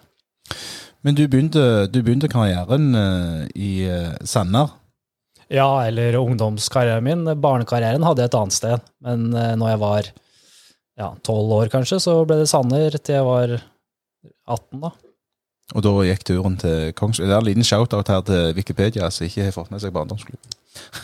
Men 1.01 1.15
du 1.15 1.24
begynte, 1.32 1.88
du 1.88 2.01
begynte 2.03 2.27
karrieren 2.27 2.91
i 3.56 3.88
Sanner. 4.27 4.74
Ja, 5.50 5.70
eller 5.88 6.15
ungdomskarrieren 6.20 7.03
min. 7.06 7.25
Barnekarrieren 7.41 8.06
hadde 8.06 8.22
jeg 8.25 8.29
et 8.32 8.38
annet 8.39 8.53
sted. 8.58 8.84
Men 9.06 9.29
eh, 9.34 9.56
når 9.58 9.72
jeg 9.74 9.82
var 9.82 10.10
ja, 11.00 11.12
12 11.25 11.53
år, 11.58 11.72
kanskje, 11.74 12.00
så 12.03 12.20
ble 12.27 12.41
det 12.41 12.50
Sanner 12.51 12.98
til 13.00 13.15
jeg 13.18 13.25
var 13.25 13.56
18, 14.50 14.84
da. 14.84 14.91
Og 15.77 15.84
da 15.86 15.91
gikk 16.08 16.24
turen 16.25 16.56
til 16.58 16.94
Kongsvinger. 16.98 17.29
Det 17.29 17.36
er 17.38 17.44
en 17.44 17.50
liten 17.50 17.65
shout-out 17.68 18.10
her 18.10 18.24
til 18.25 18.56
Wikipedia, 18.58 19.10
som 19.13 19.27
ikke 19.27 19.46
har 19.46 19.53
fått 19.53 19.70
med 19.74 19.84
seg 19.84 19.94
barndomsklubb. 19.94 20.56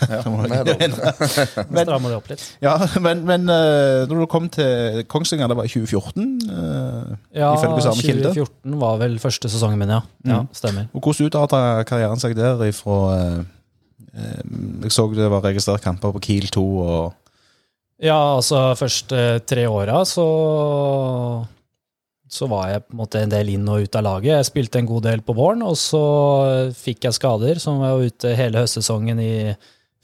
Ja. 0.10 0.22
Men- 1.74 1.90
det 1.90 2.16
opp 2.16 2.30
litt. 2.32 2.44
Ja, 2.64 2.76
men, 3.02 3.24
men 3.28 3.50
eh, 3.52 4.06
når 4.10 4.24
du 4.24 4.26
kom 4.32 4.48
til 4.54 5.04
Kongsvinger, 5.12 5.50
det 5.52 5.58
var 5.60 5.68
i 5.68 5.74
2014? 5.74 6.30
Uh, 6.50 7.18
Ja, 7.36 7.52
Ifølge 7.58 7.84
samme 7.86 8.06
kilde. 8.06 8.32
2014 8.34 8.80
var 8.82 9.02
vel 9.02 9.18
første 9.22 9.52
sesongen 9.52 9.82
min, 9.82 9.94
ja. 9.98 10.02
Ja, 10.26 10.40
Mm. 10.46 10.50
Stemmer. 10.56 10.88
Og 10.94 11.02
hvordan 11.06 11.30
utarta 11.30 11.60
karrieren 11.90 12.22
seg 12.22 12.34
der 12.38 12.62
ifra 12.70 12.98
eh, 13.16 13.38
eh, 13.40 13.44
Jeg 14.16 14.94
så 14.96 15.10
det 15.12 15.28
var 15.32 15.44
registrert 15.44 15.84
kamper 15.84 16.14
på 16.16 16.24
Kiel 16.24 16.48
2 16.54 16.66
og 16.86 17.14
Ja, 18.04 18.36
altså 18.38 18.74
første 18.80 19.42
tre 19.48 19.66
åra 19.72 20.02
så 20.08 20.26
så 22.32 22.48
var 22.50 22.70
jeg 22.72 22.84
på 22.86 22.96
en 22.96 23.00
måte 23.00 23.22
en 23.22 23.32
del 23.32 23.52
inn 23.54 23.68
og 23.70 23.86
ut 23.86 23.96
av 23.98 24.06
laget. 24.06 24.32
Jeg 24.34 24.48
spilte 24.50 24.82
en 24.82 24.90
god 24.90 25.06
del 25.06 25.22
på 25.26 25.36
våren, 25.38 25.62
og 25.66 25.78
så 25.80 26.02
fikk 26.76 27.08
jeg 27.08 27.18
skader, 27.20 27.62
som 27.62 27.84
var 27.84 28.02
ute 28.02 28.34
hele 28.38 28.64
høstsesongen 28.64 29.22
i 29.22 29.36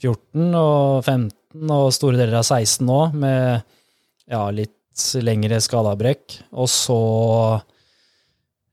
14 0.02 0.54
og 0.58 1.02
15 1.02 1.74
og 1.74 1.90
store 1.94 2.20
deler 2.20 2.38
av 2.40 2.46
16 2.46 2.86
nå, 2.88 3.00
med 3.18 3.66
ja, 4.30 4.46
litt 4.54 5.04
lengre 5.24 5.58
skadeavbrekk. 5.62 6.38
Og 6.62 6.70
så, 6.70 7.00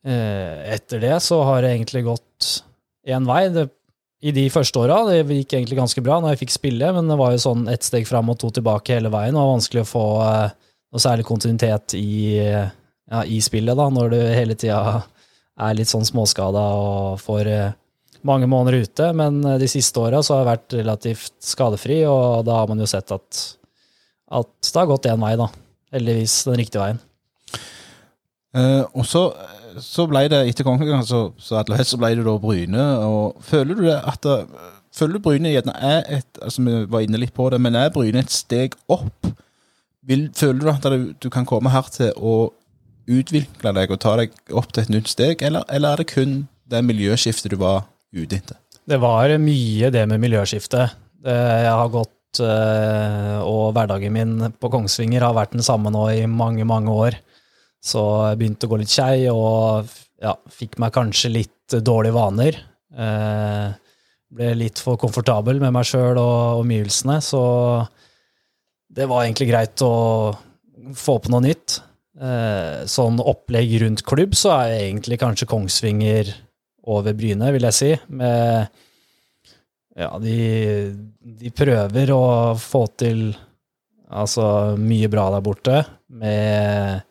eh, 0.05 0.75
etter 0.75 1.03
det, 1.03 1.15
så 1.25 1.41
har 1.47 1.63
det 1.63 1.73
egentlig 1.73 2.05
gått 2.07 2.53
én 3.09 3.27
vei. 3.27 3.43
Det, 3.53 3.67
I 4.19 4.33
de 4.35 4.45
første 4.51 4.81
åra, 4.81 4.97
det 5.07 5.21
gikk 5.23 5.53
egentlig 5.55 5.77
ganske 5.79 6.01
bra 6.03 6.17
når 6.19 6.33
jeg 6.33 6.41
fikk 6.41 6.55
spille, 6.57 6.89
men 6.95 7.07
det 7.07 7.15
var 7.19 7.31
jo 7.31 7.43
sånn 7.45 7.69
ett 7.71 7.85
steg 7.87 8.07
fram 8.07 8.31
og 8.33 8.39
to 8.41 8.49
tilbake 8.51 8.97
hele 8.97 9.11
veien, 9.13 9.31
det 9.31 9.39
var 9.39 9.53
vanskelig 9.53 9.85
å 9.85 9.87
få 9.87 10.07
eh, 10.25 10.57
noe 10.91 11.03
særlig 11.03 11.27
kontinuitet 11.29 11.95
i, 11.95 12.17
ja, 12.43 13.21
i 13.23 13.39
spillet, 13.43 13.79
da, 13.79 13.87
når 13.93 14.11
du 14.11 14.19
hele 14.19 14.57
tida 14.59 15.05
er 15.59 15.77
litt 15.77 15.91
sånn 15.91 16.07
småskada 16.07 16.63
og 16.79 17.21
får 17.23 17.51
eh, 17.51 17.77
mange 18.27 18.49
måneder 18.51 18.85
ute. 18.85 19.11
Men 19.17 19.41
eh, 19.45 19.59
de 19.61 19.69
siste 19.71 20.01
åra 20.01 20.21
har 20.21 20.41
jeg 20.41 20.49
vært 20.51 20.77
relativt 20.79 21.35
skadefri, 21.45 22.01
og 22.09 22.45
da 22.47 22.61
har 22.61 22.71
man 22.71 22.81
jo 22.81 22.89
sett 22.89 23.11
at, 23.15 23.43
at 24.39 24.51
det 24.63 24.79
har 24.79 24.89
gått 24.89 25.09
én 25.11 25.23
vei, 25.23 25.35
da. 25.39 25.49
Heldigvis 25.95 26.41
den 26.47 26.59
riktige 26.61 26.83
veien. 26.83 26.99
Eh, 28.57 28.83
og 28.97 29.05
så, 29.05 29.23
så 29.83 30.07
ble 30.09 30.23
det 30.31 30.39
etter 30.49 30.65
Kongsvinger, 30.65 31.03
så, 31.05 31.19
så, 31.37 31.61
så 31.85 31.99
ble 32.01 32.15
det 32.17 32.25
da 32.25 32.37
Bryne. 32.41 32.85
og 33.05 33.43
Føler 33.45 33.77
du 33.77 33.83
det 33.87 33.99
at 33.99 34.21
det, 34.25 34.37
Føler 34.95 35.19
du 35.19 35.23
Bryne 35.27 35.51
gjerne 35.53 35.75
er 35.85 35.99
et 36.17 36.39
altså 36.41 36.63
Vi 36.65 36.79
var 36.89 37.03
inne 37.05 37.19
litt 37.21 37.33
på 37.37 37.45
det, 37.53 37.59
men 37.61 37.75
er 37.77 37.91
Bryne 37.93 38.23
et 38.23 38.33
steg 38.33 38.73
opp? 38.89 39.29
Vil, 40.09 40.29
føler 40.33 40.63
du 40.63 40.69
at 40.71 40.87
du, 40.89 41.11
du 41.21 41.29
kan 41.29 41.45
komme 41.45 41.69
her 41.69 41.85
til 41.93 42.09
å 42.17 42.49
utvikle 43.09 43.73
deg 43.77 43.91
og 43.93 43.99
ta 44.01 44.15
deg 44.19 44.33
opp 44.57 44.71
til 44.73 44.83
et 44.85 44.91
nytt 44.93 45.09
steg, 45.11 45.43
eller, 45.45 45.63
eller 45.69 45.93
er 45.93 46.01
det 46.03 46.09
kun 46.11 46.33
det 46.69 46.81
miljøskiftet 46.85 47.53
du 47.53 47.57
var 47.61 47.83
ute 48.13 48.37
etter? 48.39 48.57
Det 48.89 48.97
var 49.01 49.29
mye 49.41 49.89
det 49.93 50.03
med 50.09 50.21
miljøskifte. 50.23 50.87
Det- 51.21 51.37
Jeg 51.65 51.69
har 51.77 51.89
gått, 51.93 52.39
eh, 52.41 53.37
og 53.45 53.73
hverdagen 53.77 54.13
min 54.13 54.35
på 54.57 54.69
Kongsvinger 54.73 55.21
har 55.21 55.33
vært 55.37 55.51
den 55.53 55.61
samme 55.65 55.91
nå 55.93 56.07
i 56.13 56.25
mange, 56.25 56.65
mange 56.65 56.89
år. 56.89 57.17
Så 57.79 58.01
jeg 58.27 58.39
begynte 58.39 58.67
å 58.67 58.73
gå 58.73 58.79
litt 58.81 58.91
skei, 58.91 59.29
og 59.31 59.87
ja, 60.19 60.33
fikk 60.51 60.77
meg 60.83 60.93
kanskje 60.95 61.31
litt 61.31 61.77
dårlige 61.85 62.17
vaner. 62.17 62.59
Eh, 62.89 63.67
ble 64.29 64.49
litt 64.57 64.81
for 64.83 64.99
komfortabel 65.01 65.61
med 65.61 65.73
meg 65.73 65.87
sjøl 65.89 66.19
og 66.19 66.63
omgivelsene, 66.63 67.17
så 67.23 67.43
det 68.89 69.07
var 69.09 69.23
egentlig 69.23 69.49
greit 69.51 69.81
å 69.85 69.93
få 70.97 71.19
på 71.21 71.31
noe 71.33 71.45
nytt. 71.45 71.79
Eh, 72.19 72.85
sånn 72.89 73.21
opplegg 73.23 73.77
rundt 73.83 74.03
klubb, 74.07 74.35
så 74.35 74.57
er 74.57 74.75
egentlig 74.81 75.19
kanskje 75.21 75.47
Kongsvinger 75.49 76.33
over 76.89 77.15
Bryne, 77.15 77.51
vil 77.55 77.67
jeg 77.69 77.77
si. 77.77 77.91
Med 78.11 78.67
Ja, 79.99 80.13
de, 80.21 80.95
de 81.19 81.49
prøver 81.51 82.11
å 82.15 82.23
få 82.55 82.85
til 82.99 83.33
altså 84.07 84.77
mye 84.79 85.09
bra 85.11 85.25
der 85.33 85.43
borte, 85.43 85.81
med 86.07 87.03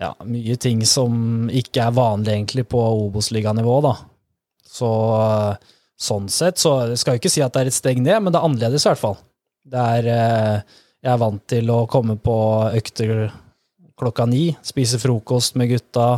ja, 0.00 0.10
mye 0.26 0.56
ting 0.60 0.82
som 0.88 1.46
ikke 1.52 1.84
er 1.86 1.94
vanlig 1.94 2.34
egentlig 2.34 2.66
på 2.70 2.80
Obos-liganivå, 3.06 3.78
da. 3.84 3.94
Så 4.66 4.90
sånn 6.00 6.26
sett, 6.32 6.58
så 6.58 6.96
skal 6.98 7.14
jeg 7.14 7.22
ikke 7.22 7.32
si 7.32 7.44
at 7.44 7.54
det 7.54 7.62
er 7.62 7.70
et 7.70 7.76
steg 7.76 8.00
ned, 8.02 8.18
men 8.22 8.34
det 8.34 8.40
er 8.40 8.48
annerledes 8.48 8.86
i 8.86 8.90
hvert 8.90 9.02
fall. 9.02 9.16
Det 9.64 9.80
er 9.98 10.10
eh, 10.10 10.80
Jeg 11.04 11.12
er 11.12 11.20
vant 11.20 11.42
til 11.52 11.70
å 11.70 11.84
komme 11.90 12.16
på 12.16 12.34
økter 12.74 13.28
klokka 14.00 14.24
ni, 14.26 14.48
spise 14.64 14.98
frokost 14.98 15.54
med 15.60 15.70
gutta, 15.70 16.08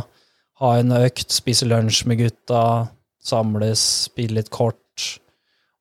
ha 0.63 0.69
en 0.79 0.95
økt, 0.95 1.29
spise 1.35 1.67
lunsj 1.67 2.05
med 2.09 2.21
gutta, 2.23 2.87
samles, 3.21 3.83
spille 4.07 4.39
litt 4.39 4.49
kort. 4.49 4.79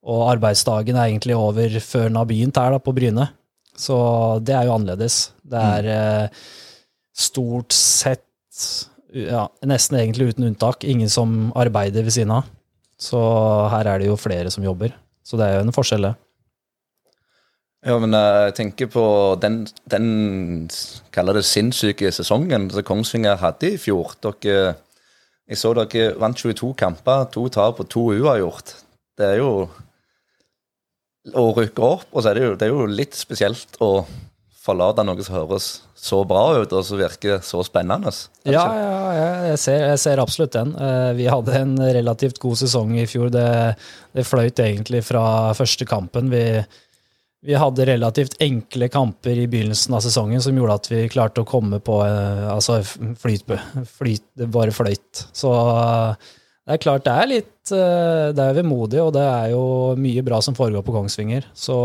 Og 0.07 0.27
arbeidsdagen 0.29 0.99
er 0.99 1.09
egentlig 1.09 1.39
over 1.39 1.79
før 1.83 2.11
den 2.11 2.19
har 2.21 2.29
begynt 2.29 2.59
her 2.61 2.75
da, 2.75 2.83
på 2.83 2.95
Bryne. 2.95 3.31
Så 3.77 3.97
det 4.45 4.55
er 4.57 4.69
jo 4.69 4.75
annerledes. 4.77 5.31
Det 5.47 5.63
er 5.79 5.89
eh, 5.95 6.45
stort 7.17 7.73
sett, 7.73 8.25
ja, 9.17 9.47
nesten 9.65 9.99
egentlig 10.01 10.35
uten 10.35 10.51
unntak, 10.51 10.85
ingen 10.85 11.11
som 11.11 11.51
arbeider 11.57 12.05
ved 12.05 12.15
siden 12.15 12.35
av. 12.37 12.53
Så 13.01 13.19
her 13.73 13.89
er 13.89 14.01
det 14.01 14.11
jo 14.11 14.21
flere 14.21 14.53
som 14.53 14.65
jobber. 14.65 14.95
Så 15.27 15.39
det 15.41 15.49
er 15.49 15.59
jo 15.59 15.67
en 15.67 15.75
forskjell, 15.75 16.09
det. 16.09 16.15
Ja, 17.87 17.97
men 18.03 18.15
eh, 18.17 18.47
jeg 18.49 18.57
tenker 18.57 18.89
på 18.91 19.05
den, 19.39 19.61
den 19.91 20.07
kaller 21.15 21.39
det 21.39 21.45
sinnssyke 21.47 22.11
sesongen 22.15 22.69
som 22.73 22.87
Kongsvinger 22.87 23.39
hadde 23.41 23.75
i 23.75 23.81
fjor. 23.81 24.17
Dere, 24.25 24.75
jeg 25.47 25.61
så 25.61 25.73
dere 25.77 26.17
vant 26.19 26.41
22 26.41 26.73
kamper, 26.79 27.29
to 27.31 27.47
tap 27.53 27.83
og 27.83 27.91
to 27.93 28.09
uavgjort. 28.17 28.75
Det 29.17 29.29
er 29.29 29.39
jo 29.39 29.51
å 31.37 31.47
rykke 31.55 31.83
opp, 31.83 32.09
og 32.13 32.23
så 32.23 32.31
er 32.31 32.39
det 32.39 32.45
jo, 32.45 32.57
det 32.59 32.67
er 32.67 32.75
jo 32.75 32.89
litt 32.91 33.17
spesielt 33.19 33.79
å 33.83 33.91
forlate 34.67 35.05
noe 35.07 35.23
som 35.27 35.39
høres 35.39 35.71
så 35.97 36.19
bra 36.29 36.43
ut, 36.61 36.73
og 36.77 36.85
som 36.85 36.99
virker 37.01 37.41
så 37.45 37.63
spennende. 37.65 38.11
Kanskje? 38.13 38.53
Ja, 38.53 38.65
ja, 38.77 38.97
ja 39.17 39.29
jeg, 39.51 39.61
ser, 39.63 39.79
jeg 39.89 40.01
ser 40.03 40.21
absolutt 40.23 40.53
den. 40.53 40.75
Eh, 40.77 41.13
Vi 41.17 41.29
hadde 41.33 41.55
en 41.57 41.77
relativt 41.81 42.41
god 42.43 42.59
sesong 42.61 42.93
i 43.01 43.07
fjor. 43.09 43.31
Det, 43.33 43.47
det 44.13 44.27
fløyt 44.29 44.61
egentlig 44.63 45.01
fra 45.09 45.55
første 45.57 45.89
kampen. 45.89 46.29
Vi, 46.33 46.43
vi 47.49 47.57
hadde 47.57 47.87
relativt 47.89 48.37
enkle 48.45 48.91
kamper 48.93 49.41
i 49.41 49.47
begynnelsen 49.49 49.97
av 49.97 50.05
sesongen 50.05 50.45
som 50.45 50.57
gjorde 50.57 50.77
at 50.83 50.91
vi 50.93 51.05
klarte 51.13 51.43
å 51.45 51.49
komme 51.49 51.81
på 51.85 52.01
eh, 52.05 52.45
Altså 52.53 52.83
flyt, 52.85 53.57
flyt 53.97 54.27
Det 54.37 54.51
bare 54.53 54.75
fløyt. 54.77 55.25
Så 55.33 55.53
eh, 55.53 56.35
det 56.67 56.77
er 56.77 56.83
klart 56.83 57.07
det 57.07 57.15
er 57.15 57.29
litt 57.31 57.71
Det 57.71 58.43
er 58.43 58.57
vemodig, 58.57 58.99
og 59.03 59.13
det 59.15 59.23
er 59.23 59.53
jo 59.53 59.65
mye 59.99 60.23
bra 60.27 60.41
som 60.43 60.55
foregår 60.59 60.83
på 60.87 60.95
Kongsvinger. 60.95 61.47
Så 61.55 61.77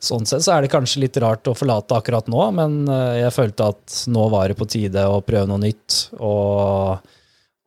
Sånn 0.00 0.24
sett 0.24 0.44
så 0.46 0.54
er 0.54 0.64
det 0.64 0.72
kanskje 0.72 1.02
litt 1.02 1.18
rart 1.20 1.48
å 1.50 1.56
forlate 1.56 1.98
akkurat 1.98 2.28
nå, 2.32 2.40
men 2.56 2.76
eh, 2.88 3.18
jeg 3.20 3.34
følte 3.36 3.66
at 3.74 3.96
nå 4.08 4.28
var 4.32 4.48
det 4.48 4.56
på 4.56 4.68
tide 4.70 5.04
å 5.04 5.18
prøve 5.24 5.44
noe 5.50 5.60
nytt. 5.60 6.06
Og, 6.16 7.10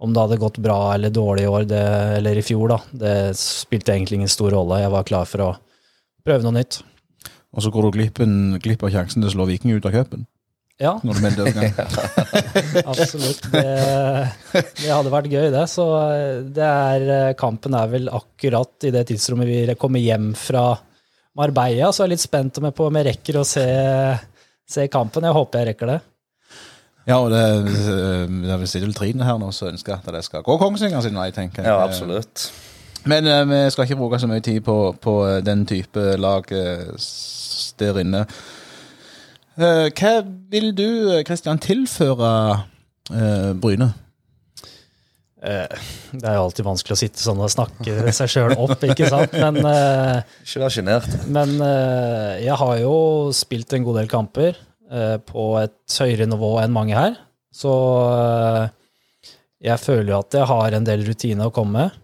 Om 0.03 0.15
det 0.15 0.23
hadde 0.23 0.39
gått 0.41 0.57
bra 0.57 0.95
eller 0.95 1.13
dårlig 1.13 1.45
i 1.45 1.51
år, 1.51 1.67
det, 1.69 1.83
eller 2.17 2.39
i 2.41 2.43
fjor, 2.43 2.73
da, 2.73 2.79
det 3.05 3.15
spilte 3.39 3.93
egentlig 3.93 4.23
ingen 4.23 4.33
stor 4.33 4.51
rolle. 4.51 4.81
Jeg 4.81 4.91
var 4.91 5.05
klar 5.07 5.29
for 5.29 5.45
å 5.45 5.51
prøve 6.25 6.43
noe 6.43 6.57
nytt. 6.57 6.81
Og 7.53 7.61
så 7.61 7.69
går 7.69 7.85
du 7.85 7.97
glipp, 7.99 8.21
glipp 8.65 8.83
av 8.83 8.91
sjansen 8.95 9.21
til 9.21 9.29
å 9.29 9.35
slå 9.35 9.45
Viking 9.51 9.75
ut 9.77 9.85
av 9.85 9.93
cupen. 9.93 10.25
Ja, 10.81 10.95
Når 11.05 11.19
du 11.19 11.21
melder 11.21 11.51
absolutt. 12.91 13.45
Det, 13.53 13.67
det 14.81 14.89
hadde 14.89 15.13
vært 15.13 15.29
gøy, 15.29 15.51
det. 15.53 15.67
Så 15.69 15.85
eh, 16.01 16.39
det 16.55 16.65
er, 16.65 17.05
eh, 17.17 17.35
kampen 17.37 17.77
er 17.77 17.91
vel 17.93 18.09
akkurat 18.09 18.89
i 18.89 18.91
det 18.95 19.05
tidsrommet 19.11 19.47
vi 19.47 19.77
kommer 19.79 20.01
hjem 20.01 20.31
fra 20.33 20.71
Marbella, 21.37 21.89
så 21.91 22.03
jeg 22.03 22.11
er 22.11 22.13
litt 22.13 22.23
spent 22.23 22.59
om 22.59 22.67
jeg, 22.67 22.75
på 22.77 22.87
om 22.87 22.97
jeg 22.99 23.07
rekker 23.09 23.39
å 23.39 23.45
se, 23.47 23.65
se 24.69 24.87
kampen. 24.93 25.25
Jeg 25.25 25.33
håper 25.37 25.63
jeg 25.63 25.71
rekker 25.71 25.93
det. 25.95 25.99
Ja, 27.09 27.17
og 27.19 27.33
det, 27.33 27.41
eh, 27.43 28.27
det 28.29 28.51
er 28.53 28.59
vel 28.61 28.69
sikkert 28.69 28.95
Trine 28.95 29.25
her 29.27 29.39
nå 29.41 29.49
som 29.51 29.73
ønsker 29.73 29.97
at 29.97 30.05
det 30.15 30.21
skal 30.23 30.45
gå 30.45 30.55
Kongsvinger 30.61 31.03
sin 31.03 31.17
vei, 31.19 31.31
tenker 31.35 31.65
jeg. 31.65 31.73
Ja, 31.73 31.81
absolutt. 31.83 32.45
Men 33.09 33.27
eh, 33.27 33.43
vi 33.49 33.61
skal 33.73 33.89
ikke 33.89 33.99
bruke 33.99 34.19
så 34.21 34.29
mye 34.31 34.43
tid 34.45 34.61
på, 34.63 34.77
på 35.03 35.15
eh, 35.27 35.41
den 35.43 35.65
type 35.67 36.13
lag 36.21 36.47
eh, 36.55 36.93
der 37.81 37.99
inne. 37.99 38.23
Eh, 39.57 39.89
hva 39.91 40.13
vil 40.53 40.71
du, 40.77 40.87
Kristian, 41.27 41.59
tilføre 41.61 42.31
eh, 43.11 43.51
Bryne? 43.59 43.91
Eh, 45.43 45.79
Det 46.13 46.23
er 46.23 46.37
jo 46.37 46.43
alltid 46.45 46.65
vanskelig 46.65 46.95
å 46.95 46.99
sitte 47.01 47.19
sånn 47.23 47.41
og 47.43 47.51
snakke 47.51 48.13
seg 48.15 48.31
sjøl 48.31 48.53
opp, 48.55 48.77
ikke 48.87 49.09
sant? 49.11 49.33
Men, 49.35 49.57
eh, 49.67 50.21
Ikke 50.45 50.61
vær 50.63 50.71
sjenert. 50.75 51.09
men 51.27 51.57
eh, 51.61 52.45
jeg 52.45 52.55
har 52.61 52.77
jo 52.79 52.95
spilt 53.35 53.73
en 53.75 53.83
god 53.87 53.99
del 54.01 54.07
kamper 54.11 54.55
på 55.25 55.43
et 55.57 55.95
høyere 55.97 56.27
nivå 56.29 56.51
enn 56.61 56.69
mange 56.75 56.93
her. 56.93 57.15
Så 57.49 57.71
jeg 59.63 59.79
føler 59.81 60.11
jo 60.11 60.19
at 60.19 60.35
jeg 60.37 60.45
har 60.51 60.75
en 60.77 60.85
del 60.85 61.01
rutine 61.07 61.47
å 61.47 61.53
komme 61.55 61.87
med. 61.87 61.95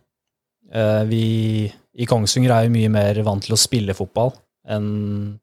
Vi 1.11 1.69
i 1.99 2.07
Kongsvinger 2.09 2.53
er 2.55 2.65
jo 2.65 2.73
mye 2.73 2.89
mer 2.89 3.19
vant 3.27 3.45
til 3.45 3.53
å 3.53 3.59
spille 3.61 3.93
fotball 3.97 4.33
enn 4.69 5.37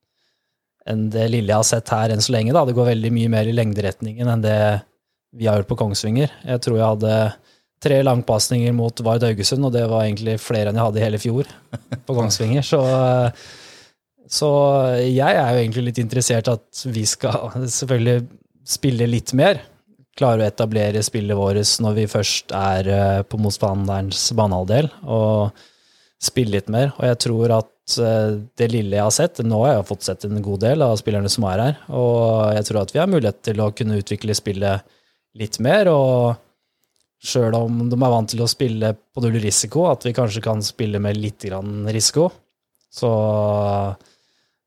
enn 0.87 1.09
det 1.11 1.25
lille 1.33 1.51
jeg 1.51 1.59
har 1.59 1.67
sett 1.67 1.91
her 1.91 2.13
enn 2.15 2.23
så 2.23 2.31
lenge. 2.35 2.53
Da. 2.55 2.65
Det 2.67 2.75
går 2.77 2.93
veldig 2.93 3.11
mye 3.15 3.31
mer 3.31 3.49
i 3.51 3.55
lengderetningen 3.55 4.29
enn 4.31 4.43
det 4.45 4.59
vi 5.37 5.47
har 5.47 5.59
gjort 5.59 5.71
på 5.73 5.79
Kongsvinger. 5.81 6.31
Jeg 6.47 6.63
tror 6.63 6.77
jeg 6.79 6.87
hadde 6.87 7.15
tre 7.83 8.01
langpasninger 8.05 8.73
mot 8.77 9.01
Vard 9.05 9.25
Haugesund, 9.27 9.67
og 9.69 9.75
det 9.75 9.85
var 9.91 10.07
egentlig 10.07 10.39
flere 10.43 10.71
enn 10.71 10.79
jeg 10.79 10.89
hadde 10.89 11.01
i 11.01 11.05
hele 11.05 11.21
fjor 11.21 11.53
på 12.07 12.17
Kongsvinger. 12.17 12.65
Så, 12.67 12.81
så 14.29 14.51
jeg 15.03 15.21
er 15.29 15.53
jo 15.53 15.63
egentlig 15.63 15.89
litt 15.91 16.03
interessert 16.03 16.51
at 16.53 16.85
vi 16.89 17.05
skal 17.09 17.53
selvfølgelig 17.61 18.27
spille 18.67 19.09
litt 19.11 19.35
mer. 19.37 19.61
Klare 20.17 20.47
å 20.47 20.49
etablere 20.49 21.05
spillet 21.05 21.37
vårt 21.37 21.77
når 21.85 21.97
vi 21.99 22.09
først 22.09 22.55
er 22.57 22.89
eh, 22.89 23.23
på 23.29 23.39
motstanderens 23.43 24.31
banehalvdel, 24.37 24.89
og 25.05 25.53
spille 26.25 26.57
litt 26.57 26.71
mer. 26.73 26.95
Og 26.97 27.05
jeg 27.11 27.21
tror 27.27 27.59
at 27.59 27.99
eh, 28.01 28.39
det 28.57 28.71
lille 28.73 28.97
jeg 28.97 29.05
har 29.05 29.13
sett 29.13 29.43
Nå 29.45 29.61
har 29.67 29.75
jeg 29.75 29.89
fått 29.91 30.09
sett 30.09 30.25
en 30.25 30.41
god 30.41 30.65
del 30.65 30.87
av 30.87 30.97
spillerne 30.97 31.31
som 31.31 31.45
er 31.53 31.63
her, 31.67 31.79
og 31.93 32.57
jeg 32.57 32.71
tror 32.71 32.81
at 32.83 32.97
vi 32.97 33.03
har 33.03 33.13
mulighet 33.13 33.45
til 33.51 33.61
å 33.61 33.71
kunne 33.77 34.01
utvikle 34.01 34.39
spillet 34.41 34.97
litt 35.37 35.61
mer. 35.61 35.93
og 35.93 36.46
Sjøl 37.23 37.55
om 37.57 37.87
de 37.89 37.97
er 37.97 38.13
vant 38.13 38.29
til 38.31 38.43
å 38.45 38.51
spille 38.51 38.93
på 38.95 39.23
null 39.25 39.39
risiko, 39.43 39.87
at 39.91 40.05
vi 40.05 40.15
kanskje 40.17 40.45
kan 40.45 40.63
spille 40.65 41.01
med 41.03 41.19
litt 41.19 41.47
grann 41.49 41.89
risiko. 41.89 42.29
Så 42.93 43.11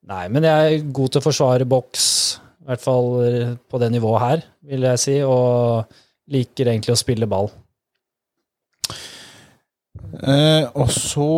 Nei, 0.09 0.23
men 0.33 0.41
jeg 0.41 0.69
er 0.79 0.85
god 0.95 1.11
til 1.13 1.21
å 1.21 1.25
forsvare 1.27 1.67
boks, 1.69 2.05
i 2.63 2.69
hvert 2.71 2.81
fall 2.81 3.09
på 3.69 3.81
det 3.81 3.91
nivået 3.93 4.23
her, 4.23 4.45
vil 4.65 4.87
jeg 4.87 5.01
si, 5.03 5.17
og 5.21 5.85
liker 6.33 6.71
egentlig 6.71 6.95
å 6.95 6.99
spille 6.99 7.29
ball. 7.29 7.51
Eh, 10.19 10.65
og 10.73 10.89
så 10.93 11.29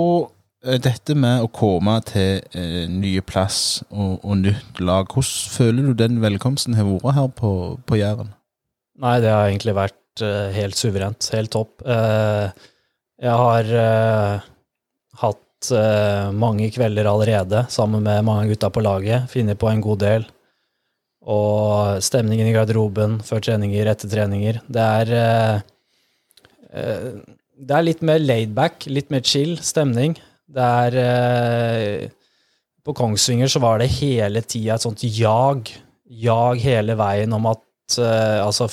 eh, 0.63 0.79
dette 0.81 1.15
med 1.17 1.43
å 1.43 1.49
komme 1.51 1.97
til 2.07 2.39
eh, 2.55 2.85
nye 2.89 3.23
plass 3.25 3.81
og, 3.89 4.21
og 4.23 4.37
nytt 4.45 4.79
lag. 4.83 5.11
Hvordan 5.11 5.55
føler 5.55 5.89
du 5.89 5.97
den 5.97 6.21
velkomsten 6.23 6.77
har 6.79 6.87
vært 6.87 7.17
her 7.17 7.31
på, 7.37 7.51
på 7.85 7.99
Jæren? 7.99 8.31
Nei, 9.01 9.17
det 9.23 9.33
har 9.33 9.49
egentlig 9.49 9.75
vært 9.77 9.97
eh, 10.19 10.51
helt 10.55 10.75
suverent. 10.75 11.29
Helt 11.31 11.51
topp. 11.53 11.81
Eh, 11.87 12.51
jeg 13.21 13.37
har 13.43 13.71
eh, 13.85 14.49
hatt 15.23 15.47
mange 16.33 16.71
kvelder 16.73 17.05
allerede 17.05 17.59
sammen 17.69 18.01
med 18.01 18.23
mange 18.25 18.47
gutta 18.49 18.71
på 18.73 18.81
laget. 18.81 19.27
Funnet 19.29 19.59
på 19.61 19.69
en 19.69 19.83
god 19.85 19.99
del. 20.01 20.23
Og 21.21 22.01
stemningen 22.01 22.49
i 22.49 22.55
garderoben 22.55 23.19
før 23.21 23.43
treninger, 23.45 23.91
etter 23.91 24.09
treninger. 24.09 24.57
Det 24.65 24.87
er 25.03 25.61
Det 27.61 27.75
er 27.77 27.85
litt 27.85 28.01
mer 28.01 28.17
laidback, 28.17 28.87
litt 28.89 29.11
mer 29.13 29.21
chill 29.21 29.53
stemning. 29.61 30.17
Det 30.49 30.65
er 30.97 32.09
På 32.81 32.97
Kongsvinger 32.97 33.47
så 33.47 33.61
var 33.61 33.77
det 33.77 33.93
hele 34.01 34.41
tida 34.41 34.79
et 34.79 34.81
sånt 34.81 35.03
jag. 35.03 35.69
Jag 36.09 36.57
hele 36.57 36.97
veien 36.97 37.37
om 37.37 37.45
at 37.53 38.01
Altså 38.01 38.65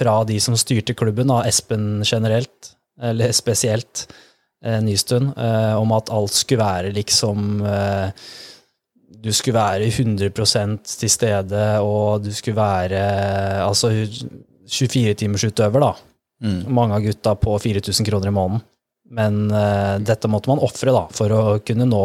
fra 0.00 0.20
de 0.28 0.38
som 0.42 0.56
styrte 0.58 0.96
klubben, 0.96 1.30
da, 1.30 1.42
Espen 1.48 2.02
generelt, 2.06 2.72
eller 3.00 3.32
spesielt, 3.36 4.06
eh, 4.64 4.80
Nystuen, 4.84 5.32
eh, 5.36 5.74
om 5.76 5.92
at 5.96 6.12
alt 6.12 6.36
skulle 6.36 6.64
være 6.64 6.94
liksom 6.96 7.60
eh, 7.66 8.10
Du 9.20 9.32
skulle 9.36 9.58
være 9.58 9.90
100% 9.90 10.94
til 10.96 11.10
stede, 11.12 11.64
og 11.84 12.22
du 12.24 12.30
skulle 12.32 12.56
være 12.56 12.96
eh, 12.96 13.60
altså 13.66 13.90
24-timersutøver, 14.70 15.82
da. 15.82 15.92
Mm. 16.40 16.60
Mange 16.72 16.96
av 16.96 17.04
gutta 17.04 17.34
på 17.36 17.58
4000 17.60 18.06
kroner 18.06 18.30
i 18.30 18.32
måneden. 18.32 18.62
Men 19.10 19.50
eh, 19.50 19.98
dette 20.06 20.30
måtte 20.30 20.48
man 20.52 20.62
ofre 20.62 20.94
for 21.12 21.34
å 21.34 21.42
kunne 21.66 21.88
nå, 21.90 22.04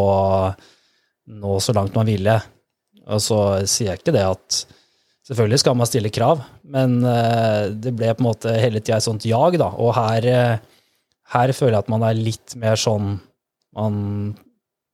nå 1.40 1.60
så 1.62 1.76
langt 1.78 1.96
man 1.96 2.10
ville. 2.10 2.36
Og 3.06 3.22
så 3.22 3.40
sier 3.70 3.94
jeg 3.94 4.02
ikke 4.02 4.16
det 4.16 4.26
at 4.26 4.64
Selvfølgelig 5.26 5.58
skal 5.64 5.78
man 5.78 5.90
stille 5.90 6.12
krav, 6.14 6.44
men 6.70 7.00
eh, 7.10 7.72
det 7.74 7.96
ble 7.98 8.12
på 8.14 8.22
en 8.22 8.28
måte 8.28 8.52
hele 8.62 8.82
tida 8.82 9.00
et 9.00 9.08
sånt 9.08 9.26
jag, 9.26 9.58
da. 9.58 9.72
Og 9.82 9.96
her, 9.98 10.28
eh, 10.30 10.92
her 11.34 11.54
føler 11.58 11.80
jeg 11.80 11.86
at 11.88 11.94
man 11.94 12.06
er 12.06 12.20
litt 12.20 12.58
mer 12.62 12.78
sånn 12.80 13.18
Man 13.76 13.96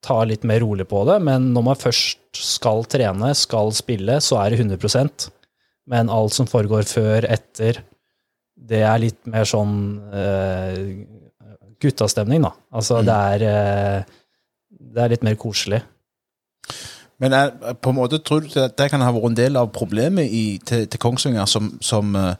tar 0.02 0.24
litt 0.26 0.42
mer 0.42 0.58
rolig 0.64 0.88
på 0.90 1.04
det, 1.06 1.20
men 1.22 1.52
når 1.54 1.64
man 1.68 1.78
først 1.78 2.34
skal 2.34 2.82
trene, 2.90 3.28
skal 3.38 3.70
spille, 3.76 4.16
så 4.18 4.40
er 4.40 4.50
det 4.50 4.58
100% 4.64 5.28
Men 5.86 6.10
alt 6.10 6.34
som 6.34 6.48
foregår 6.50 6.88
før, 6.90 7.28
etter, 7.30 7.78
det 8.56 8.80
er 8.82 8.98
litt 9.04 9.20
mer 9.30 9.46
sånn 9.46 9.76
uh, 10.10 10.74
guttastemning, 11.82 12.42
da. 12.42 12.50
Altså, 12.74 13.04
det 13.06 13.20
er 13.36 13.46
uh, 13.46 14.18
Det 14.66 15.04
er 15.04 15.14
litt 15.14 15.22
mer 15.26 15.38
koselig. 15.38 15.82
Men 17.22 17.36
jeg, 17.36 17.76
på 17.78 17.92
en 17.92 18.00
måte 18.00 18.18
tror 18.18 18.42
du 18.42 18.58
at 18.58 18.74
det 18.78 18.88
kan 18.90 19.04
ha 19.04 19.12
vært 19.14 19.30
en 19.30 19.38
del 19.38 19.58
av 19.60 19.70
problemet 19.74 20.26
i, 20.26 20.58
til, 20.66 20.88
til 20.90 21.00
Kongsvinger, 21.02 21.46
som, 21.46 21.68
som 21.84 22.16
eh, 22.18 22.34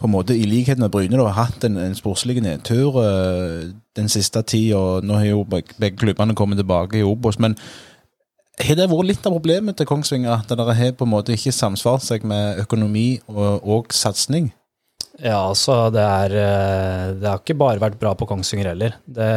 på 0.00 0.08
en 0.08 0.14
måte 0.14 0.34
i 0.34 0.46
likhet 0.48 0.80
med 0.80 0.90
Bryne 0.94 1.20
har 1.20 1.36
hatt 1.36 1.66
en, 1.68 1.76
en 1.78 1.96
sportslig 1.98 2.40
nedtur 2.42 2.96
eh, 3.02 3.74
den 3.96 4.08
siste 4.08 4.42
tida. 4.48 4.80
Nå 5.04 5.20
har 5.20 5.28
jo 5.28 5.44
begge, 5.44 5.92
klubbene 6.00 6.34
kommet 6.34 6.58
tilbake 6.62 6.98
i 7.02 7.04
Obos. 7.06 7.38
Men 7.38 7.58
har 8.64 8.80
det 8.80 8.88
vært 8.90 9.10
litt 9.10 9.28
av 9.28 9.36
problemet 9.36 9.76
til 9.76 9.88
Kongsvinger? 9.90 10.40
At 10.40 10.50
dere 10.50 10.78
har 10.78 10.96
på 10.96 11.04
en 11.04 11.14
måte 11.14 11.36
ikke 11.36 11.54
samsvart 11.54 12.06
seg 12.06 12.24
med 12.26 12.64
økonomi 12.64 13.20
og, 13.28 13.60
og 13.60 13.94
satsing? 13.94 14.54
Ja, 15.20 15.44
altså, 15.44 15.92
det 15.94 16.02
er 16.02 16.32
eh, 16.40 17.08
Det 17.20 17.28
har 17.28 17.44
ikke 17.44 17.60
bare 17.60 17.82
vært 17.82 18.00
bra 18.00 18.16
på 18.18 18.26
Kongsvinger 18.26 18.72
heller. 18.72 18.96
Det, 19.04 19.30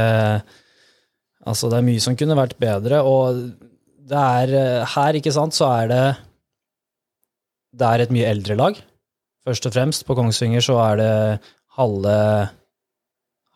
altså, 1.45 1.69
det 1.69 1.81
er 1.81 1.89
mye 1.91 2.01
som 2.01 2.17
kunne 2.17 2.39
vært 2.39 2.55
bedre, 2.61 3.03
og 3.05 3.66
det 4.07 4.17
er 4.17 4.53
eh, 4.55 4.85
Her, 4.95 5.17
ikke 5.19 5.33
sant, 5.35 5.55
så 5.55 5.69
er 5.81 5.89
det 5.91 6.03
Det 7.77 7.87
er 7.87 8.03
et 8.03 8.13
mye 8.13 8.29
eldre 8.29 8.55
lag, 8.57 8.77
først 9.45 9.67
og 9.67 9.75
fremst. 9.75 10.05
På 10.07 10.15
Kongsvinger 10.17 10.63
så 10.63 10.77
er 10.85 11.01
det 11.01 11.11
halve 11.77 12.15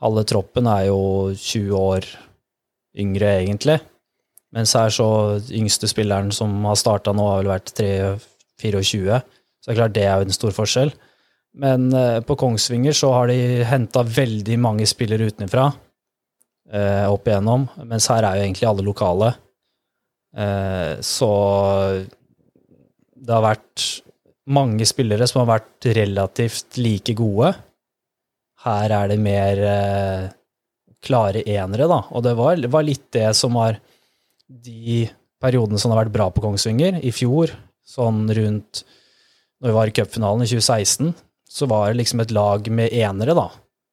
Halve 0.02 0.24
troppen 0.26 0.66
er 0.66 0.88
jo 0.88 1.30
20 1.38 1.76
år 1.78 2.06
yngre, 2.98 3.36
egentlig. 3.44 3.76
Mens 4.52 4.74
her 4.74 4.90
så 4.90 5.38
yngste 5.54 5.86
spilleren 5.86 6.32
som 6.34 6.56
har 6.66 6.80
starta 6.80 7.14
nå, 7.14 7.28
har 7.30 7.44
vel 7.44 7.52
vært 7.52 7.70
3-24. 7.78 9.20
Så 9.62 9.70
det 9.70 9.76
er 9.76 9.78
klart 9.78 9.94
det 9.94 10.08
er 10.08 10.16
jo 10.18 10.26
en 10.26 10.34
stor 10.34 10.56
forskjell. 10.58 10.92
Men 11.62 11.92
eh, 11.94 12.18
på 12.26 12.34
Kongsvinger 12.40 12.98
så 12.98 13.12
har 13.14 13.30
de 13.30 13.62
henta 13.68 14.02
veldig 14.02 14.58
mange 14.64 14.90
spillere 14.90 15.30
utenfra 15.30 15.68
eh, 16.74 17.06
opp 17.06 17.30
igjennom, 17.30 17.68
mens 17.86 18.10
her 18.10 18.26
er 18.26 18.40
jo 18.40 18.48
egentlig 18.48 18.70
alle 18.72 18.88
lokale. 18.88 19.34
Eh, 20.38 21.00
så 21.04 21.32
det 23.22 23.36
har 23.36 23.44
vært 23.46 23.88
mange 24.52 24.88
spillere 24.89 25.28
som 25.30 25.44
har 25.44 25.52
vært 25.58 25.89
relativt 25.98 26.80
like 26.82 27.15
gode. 27.17 27.54
Her 28.65 28.94
er 28.94 29.12
det 29.12 29.20
mer 29.22 29.63
eh, 29.65 30.30
klare 31.02 31.44
enere, 31.46 31.89
da. 31.89 32.04
Og 32.13 32.26
det 32.26 32.36
var, 32.38 32.62
var 32.72 32.86
litt 32.86 33.08
det 33.15 33.30
som 33.38 33.58
var 33.58 33.80
de 34.52 35.04
periodene 35.41 35.80
som 35.82 35.94
har 35.94 36.04
vært 36.04 36.15
bra 36.15 36.30
på 36.34 36.44
Kongsvinger. 36.44 37.00
I 37.02 37.13
fjor, 37.15 37.54
sånn 37.88 38.26
rundt 38.38 38.84
når 39.62 39.70
vi 39.70 39.78
var 39.78 39.89
i 39.89 39.94
cupfinalen 39.96 40.46
i 40.46 40.50
2016, 40.50 41.13
så 41.52 41.67
var 41.70 41.91
det 41.91 42.02
liksom 42.02 42.24
et 42.24 42.34
lag 42.34 42.67
med 42.74 42.94
enere, 42.96 43.36
da. 43.38 43.48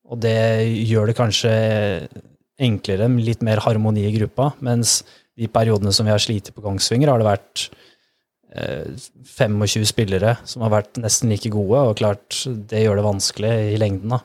Og 0.08 0.20
det 0.22 0.64
gjør 0.88 1.10
det 1.10 1.16
kanskje 1.18 1.52
enklere, 2.58 3.08
litt 3.20 3.42
mer 3.44 3.60
harmoni 3.62 4.06
i 4.08 4.14
gruppa. 4.14 4.52
Mens 4.64 5.02
de 5.38 5.48
periodene 5.52 5.92
som 5.94 6.08
vi 6.08 6.14
har 6.14 6.22
slitt 6.22 6.50
på 6.54 6.64
Kongsvinger, 6.64 7.10
har 7.12 7.20
det 7.20 7.28
vært 7.28 7.64
eh, 8.52 9.08
25 9.38 9.86
spillere 9.88 10.36
som 10.48 10.64
har 10.66 10.74
vært 10.74 11.00
nesten 11.02 11.32
like 11.32 11.50
gode, 11.52 11.82
og 11.90 11.98
klart 12.00 12.42
det 12.70 12.84
gjør 12.84 13.00
det 13.00 13.08
vanskelig 13.08 13.52
i 13.74 13.80
lengden, 13.80 14.16
da. 14.16 14.22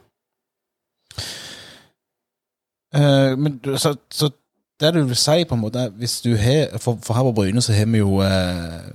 Eh, 2.93 3.33
men 3.37 3.59
så, 3.77 3.95
så 4.13 4.29
det 4.81 4.93
du 4.95 5.03
vil 5.03 5.17
si, 5.17 5.43
på 5.47 5.57
en 5.57 5.63
måte, 5.63 5.87
hvis 5.97 6.19
du 6.25 6.33
har 6.37 6.77
For, 6.81 6.97
for 7.01 7.17
her 7.17 7.27
på 7.29 7.35
Bryne 7.37 7.61
så 7.61 7.73
har 7.73 7.89
vi 7.89 8.01
jo 8.01 8.19
eh, 8.25 8.89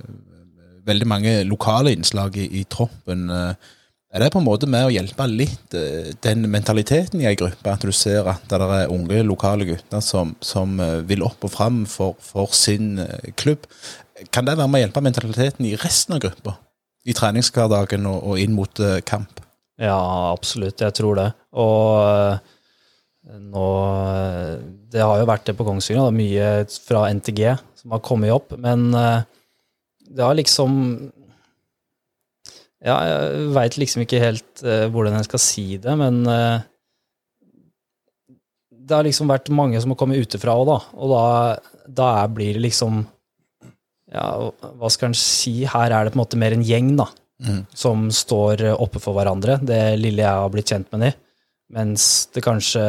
veldig 0.87 1.07
mange 1.07 1.35
lokale 1.47 1.93
innslag 1.95 2.37
i, 2.37 2.47
i 2.59 2.63
troppen. 2.69 3.29
eh. 3.29 3.75
Er 4.09 4.23
det 4.23 4.31
på 4.33 4.39
en 4.41 4.47
måte 4.47 4.65
med 4.69 4.87
å 4.87 4.93
hjelpe 4.93 5.25
litt 5.29 5.75
eh, 5.77 6.09
den 6.25 6.47
mentaliteten 6.49 7.21
i 7.21 7.27
ei 7.29 7.35
gruppe? 7.37 7.69
At 7.69 7.83
du 7.85 7.93
ser 7.93 8.25
at 8.31 8.45
det 8.49 8.57
er 8.57 8.89
unge, 8.89 9.21
lokale 9.25 9.67
gutter 9.69 10.01
som, 10.01 10.33
som 10.41 10.79
eh, 10.81 11.03
vil 11.05 11.21
opp 11.27 11.45
og 11.45 11.53
fram 11.53 11.83
for, 11.89 12.15
for 12.23 12.49
sin 12.57 12.97
eh, 13.03 13.29
klubb. 13.37 13.67
Kan 14.33 14.47
det 14.47 14.57
være 14.57 14.65
med 14.65 14.79
å 14.79 14.83
hjelpe 14.87 15.03
mentaliteten 15.05 15.67
i 15.69 15.75
resten 15.77 16.17
av 16.17 16.23
gruppa? 16.23 16.55
I 17.05 17.13
treningshverdagen 17.15 18.07
og, 18.09 18.25
og 18.31 18.41
inn 18.41 18.57
mot 18.57 18.81
kamp? 19.07 19.43
Ja, 19.79 19.99
absolutt. 20.33 20.81
Jeg 20.81 20.97
tror 20.97 21.15
det. 21.21 21.29
Og 21.55 22.41
nå 23.29 23.67
Det 24.91 25.05
har 25.05 25.21
jo 25.21 25.29
vært 25.29 25.45
det 25.47 25.55
på 25.55 25.63
Kongsvinger, 25.67 26.09
mye 26.11 26.49
fra 26.81 27.05
NTG 27.13 27.43
som 27.79 27.93
har 27.93 28.03
kommet 28.03 28.33
opp, 28.33 28.57
men 28.57 28.89
det 28.89 30.25
har 30.25 30.35
liksom 30.35 30.73
Ja, 32.85 32.95
jeg 33.03 33.47
veit 33.55 33.77
liksom 33.79 34.03
ikke 34.05 34.21
helt 34.23 34.63
uh, 34.63 34.87
hvordan 34.91 35.17
jeg 35.17 35.27
skal 35.27 35.41
si 35.43 35.65
det, 35.83 35.95
men 35.99 36.21
uh, 36.27 36.61
det 38.71 38.95
har 38.95 39.05
liksom 39.05 39.29
vært 39.29 39.51
mange 39.51 39.79
som 39.81 39.91
har 39.93 39.99
kommet 39.99 40.21
utefra 40.23 40.55
òg, 40.55 40.67
da. 40.69 40.77
Og 40.97 41.11
da, 41.11 41.23
da 42.01 42.11
blir 42.31 42.55
det 42.57 42.65
liksom 42.69 43.03
Ja, 44.09 44.25
hva 44.79 44.89
skal 44.89 45.11
en 45.11 45.17
si? 45.17 45.59
Her 45.69 45.93
er 45.93 46.07
det 46.07 46.15
på 46.15 46.17
en 46.17 46.23
måte 46.23 46.39
mer 46.41 46.55
en 46.55 46.65
gjeng, 46.65 46.95
da 46.97 47.11
som 47.73 48.09
står 48.11 48.65
oppe 48.73 48.99
for 48.99 49.15
hverandre, 49.15 49.59
det 49.63 49.99
lille 49.99 50.23
jeg 50.25 50.41
har 50.43 50.51
blitt 50.51 50.71
kjent 50.73 50.89
med 50.91 51.05
de. 51.05 51.11
Mens 51.75 52.27
det 52.33 52.43
kanskje 52.43 52.83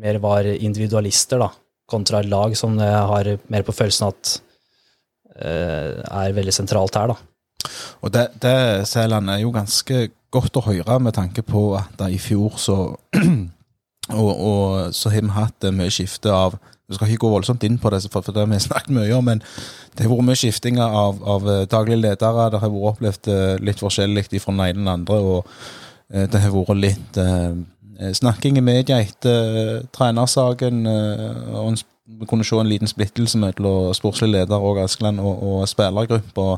mer 0.00 0.18
var 0.22 0.46
individualister, 0.50 1.40
da, 1.42 1.50
kontra 1.90 2.22
lag 2.22 2.56
som 2.58 2.78
jeg 2.80 3.02
har 3.12 3.32
mer 3.50 3.66
på 3.66 3.74
følelsen 3.74 4.08
at 4.08 4.32
uh, 5.38 6.00
er 6.02 6.36
veldig 6.36 6.54
sentralt 6.54 6.98
her, 6.98 7.12
da. 7.12 7.29
Og 8.00 8.12
det, 8.14 8.28
det 8.42 8.88
Sæland, 8.88 9.30
er 9.30 9.42
jo 9.44 9.52
ganske 9.54 10.08
godt 10.30 10.56
å 10.56 10.66
høre 10.66 10.98
med 11.02 11.16
tanke 11.16 11.42
på 11.46 11.72
at 11.78 12.02
i 12.10 12.18
fjor 12.22 12.58
så 12.60 12.76
og, 14.20 14.30
og 14.30 14.94
så 14.94 15.12
har 15.12 15.24
vi 15.26 15.34
hatt 15.34 15.66
eh, 15.66 15.74
mye 15.74 15.92
skifte 15.92 16.32
av 16.34 16.58
Vi 16.90 16.96
skal 16.96 17.06
ikke 17.06 17.22
gå 17.22 17.28
voldsomt 17.30 17.62
inn 17.62 17.76
på 17.78 17.90
det, 17.94 18.00
for, 18.10 18.24
for 18.26 18.34
det 18.34 18.42
har 18.42 18.50
vi 18.50 18.58
snakket 18.68 18.96
mye 18.96 19.14
om, 19.14 19.28
men 19.30 19.42
det 19.94 20.06
har 20.06 20.10
vært 20.10 20.26
mye 20.26 20.40
skiftinger 20.40 20.96
av, 21.02 21.20
av 21.22 21.46
eh, 21.50 21.66
daglige 21.70 22.00
ledere. 22.00 22.48
Det 22.50 22.62
har 22.62 22.72
vært 22.72 22.88
opplevd 22.94 23.30
eh, 23.30 23.52
litt 23.62 23.82
forskjellig 23.82 24.24
fra 24.42 24.54
den 24.54 24.64
ene 24.64 24.72
til 24.72 24.80
den 24.80 24.94
andre, 24.94 25.20
og 25.20 25.46
det 26.10 26.40
har 26.42 26.50
vært 26.50 26.80
litt 26.82 27.18
eh, 27.22 27.52
snakking 28.18 28.58
i 28.58 28.64
media 28.64 28.96
etter 28.98 29.84
trenersaken. 29.94 30.80
og 31.54 31.78
Vi 32.18 32.26
kunne 32.26 32.46
se 32.48 32.58
en 32.58 32.66
liten 32.66 32.90
splittelse 32.90 33.38
mellom 33.38 33.94
sportslig 33.94 34.32
leder 34.32 34.58
og 34.58 34.80
Askeland 34.82 35.22
og, 35.22 35.44
og 35.46 35.68
spillergruppa. 35.70 36.48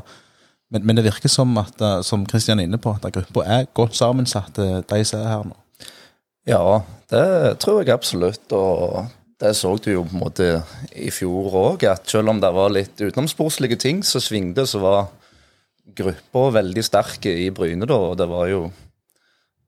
Men, 0.73 0.87
men 0.89 0.97
det 0.97 1.05
virker 1.05 1.29
som 1.29 1.51
at, 1.61 1.75
eh, 1.81 1.99
som 2.05 2.25
Kristian 2.29 2.59
er 2.59 2.67
inne 2.67 2.81
på, 2.81 2.95
at 2.97 3.13
gruppa 3.13 3.45
er 3.45 3.69
godt 3.77 3.97
sammensatt, 3.97 4.57
eh, 4.57 4.79
de 4.89 5.03
som 5.05 5.21
er 5.21 5.29
her 5.29 5.43
nå. 5.45 5.57
Ja, 6.49 6.63
det 7.13 7.59
tror 7.63 7.83
jeg 7.83 7.93
absolutt. 7.93 8.47
Og 8.57 9.05
det 9.39 9.53
så 9.59 9.75
du 9.77 9.91
jo 9.91 10.05
på 10.07 10.17
en 10.17 10.23
måte 10.23 10.47
i 10.97 11.11
fjor 11.13 11.53
òg, 11.61 11.85
at 11.91 12.09
selv 12.09 12.33
om 12.33 12.41
det 12.41 12.51
var 12.55 12.73
litt 12.73 12.97
utenomsportslige 12.97 13.77
ting 13.79 14.01
så 14.07 14.21
svingte, 14.23 14.65
så 14.67 14.81
var 14.81 15.11
gruppa 15.93 16.47
veldig 16.57 16.83
sterk 16.85 17.27
i 17.29 17.51
Bryne 17.53 17.87
da, 17.89 17.99
og 18.09 18.17
det 18.17 18.29
var 18.31 18.49
jo 18.51 18.71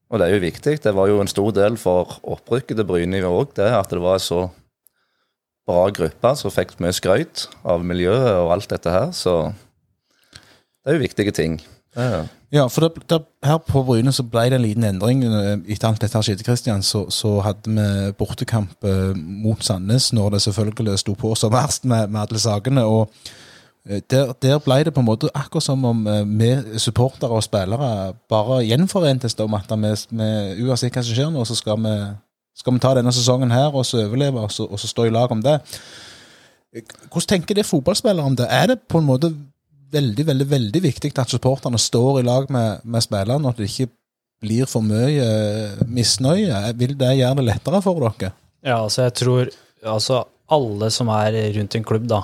Og 0.05 0.19
det 0.21 0.27
er 0.27 0.35
jo 0.35 0.41
viktig. 0.43 0.73
Det 0.83 0.91
var 0.93 1.07
jo 1.09 1.15
en 1.19 1.27
stor 1.27 1.49
del 1.51 1.77
for 1.81 2.19
opprykket 2.21 2.77
til 2.77 2.85
Bryne 2.85 3.23
òg, 3.25 3.55
det 3.57 3.65
at 3.73 3.89
det 3.89 3.97
var 3.99 4.19
en 4.19 4.21
så 4.21 4.41
bra 5.65 5.89
gruppe 5.89 6.31
som 6.37 6.53
fikk 6.53 6.75
mye 6.79 6.93
skryt 6.93 7.47
av 7.65 7.81
miljøet 7.81 8.37
og 8.37 8.51
alt 8.53 8.69
dette 8.69 8.93
her, 8.93 9.09
så 9.17 9.49
det 10.85 10.93
er 10.93 10.99
jo 10.99 11.05
viktige 11.07 11.33
ting. 11.35 11.59
Ja, 11.97 12.25
Ja, 12.55 12.67
for 12.67 12.81
det, 12.81 13.09
det, 13.09 13.19
her 13.43 13.57
på 13.57 13.81
Bryne 13.83 14.11
så 14.15 14.23
ble 14.23 14.45
det 14.47 14.59
en 14.59 14.63
liten 14.63 14.85
endring. 14.87 15.23
Etter 15.25 15.89
alt 15.89 16.03
dette 16.03 16.21
skjedde, 16.23 16.45
Kristian, 16.47 16.83
så, 16.85 17.05
så 17.11 17.39
hadde 17.43 17.71
vi 17.73 18.11
bortekamp 18.15 18.85
eh, 18.87 19.15
mot 19.17 19.63
Sandnes, 19.63 20.13
når 20.15 20.35
det 20.35 20.41
selvfølgelig 20.45 20.99
sto 21.01 21.17
på 21.19 21.33
som 21.35 21.51
verst 21.51 21.83
med, 21.85 22.07
med 22.13 22.21
alle 22.21 22.39
sakene. 22.39 22.85
og 22.85 23.11
eh, 23.89 23.99
der, 24.11 24.31
der 24.41 24.61
ble 24.63 24.77
det 24.87 24.93
på 24.95 25.03
en 25.03 25.09
måte 25.09 25.31
akkurat 25.35 25.65
som 25.65 25.83
om 25.85 26.07
eh, 26.07 26.21
vi 26.23 26.79
supportere 26.79 27.35
og 27.35 27.43
spillere 27.43 28.13
bare 28.29 28.61
gjenforentes 28.63 29.35
om 29.43 29.57
at 29.59 29.75
vi, 29.75 29.91
vi, 30.21 30.29
uansett 30.63 30.95
hva 30.95 31.03
som 31.03 31.17
skjer 31.17 31.33
nå, 31.33 31.43
så 31.45 31.59
skal 31.59 31.81
vi, 31.83 31.95
skal 32.55 32.77
vi 32.77 32.83
ta 32.85 32.93
denne 32.95 33.11
sesongen 33.11 33.51
her 33.51 33.75
og 33.75 33.83
så 33.85 34.05
overleve 34.05 34.45
og 34.45 34.51
så, 34.51 34.69
og 34.69 34.79
så 34.79 34.87
stå 34.87 35.09
i 35.09 35.15
lag 35.17 35.31
om 35.31 35.43
det. 35.43 35.59
Hvordan 37.11 37.27
tenker 37.33 37.55
det 37.55 37.67
fotballspillere 37.67 38.25
om 38.25 38.35
det? 38.35 38.47
Er 38.49 38.71
det 38.71 38.79
på 38.87 39.03
en 39.03 39.11
måte 39.11 39.33
veldig 39.95 40.25
veldig, 40.27 40.47
veldig 40.51 40.81
viktig 40.83 41.13
at 41.21 41.31
supporterne 41.31 41.79
står 41.81 42.21
i 42.21 42.25
lag 42.27 42.49
med, 42.53 42.83
med 42.83 43.05
spillerne, 43.05 43.41
og 43.43 43.53
at 43.55 43.61
det 43.61 43.71
ikke 43.71 43.91
blir 44.43 44.69
for 44.69 44.85
mye 44.85 45.25
eh, 45.25 45.83
misnøye? 45.87 46.61
Vil 46.79 46.95
det 46.99 47.15
gjøre 47.17 47.39
det 47.39 47.47
lettere 47.49 47.81
for 47.83 48.05
dere? 48.05 48.33
Ja, 48.65 48.81
altså 48.81 49.05
jeg 49.07 49.15
tror 49.21 49.51
altså 49.85 50.23
alle 50.51 50.91
som 50.93 51.09
er 51.13 51.37
rundt 51.57 51.77
en 51.77 51.85
klubb, 51.87 52.07
da. 52.09 52.21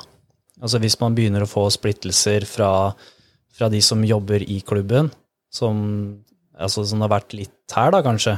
Altså 0.61 0.81
hvis 0.81 0.99
man 1.01 1.15
begynner 1.17 1.45
å 1.45 1.49
få 1.49 1.65
splittelser 1.73 2.45
fra, 2.49 2.91
fra 3.55 3.69
de 3.73 3.81
som 3.85 4.03
jobber 4.05 4.43
i 4.45 4.59
klubben, 4.65 5.09
som, 5.51 5.77
altså 6.53 6.85
som 6.87 7.01
har 7.03 7.11
vært 7.15 7.35
litt 7.37 7.75
her, 7.75 7.93
da 7.93 8.03
kanskje, 8.05 8.37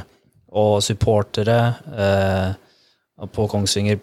og 0.54 0.78
supportere 0.86 1.58
eh, 1.92 3.26
på 3.34 3.48
Kongsvinger, 3.50 4.00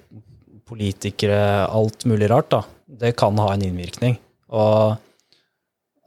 politikere, 0.67 1.65
alt 1.67 2.05
mulig 2.07 2.29
rart, 2.31 2.51
da, 2.53 2.61
det 3.01 3.15
kan 3.19 3.39
ha 3.41 3.49
en 3.53 3.65
innvirkning. 3.65 4.17
Og 4.51 4.99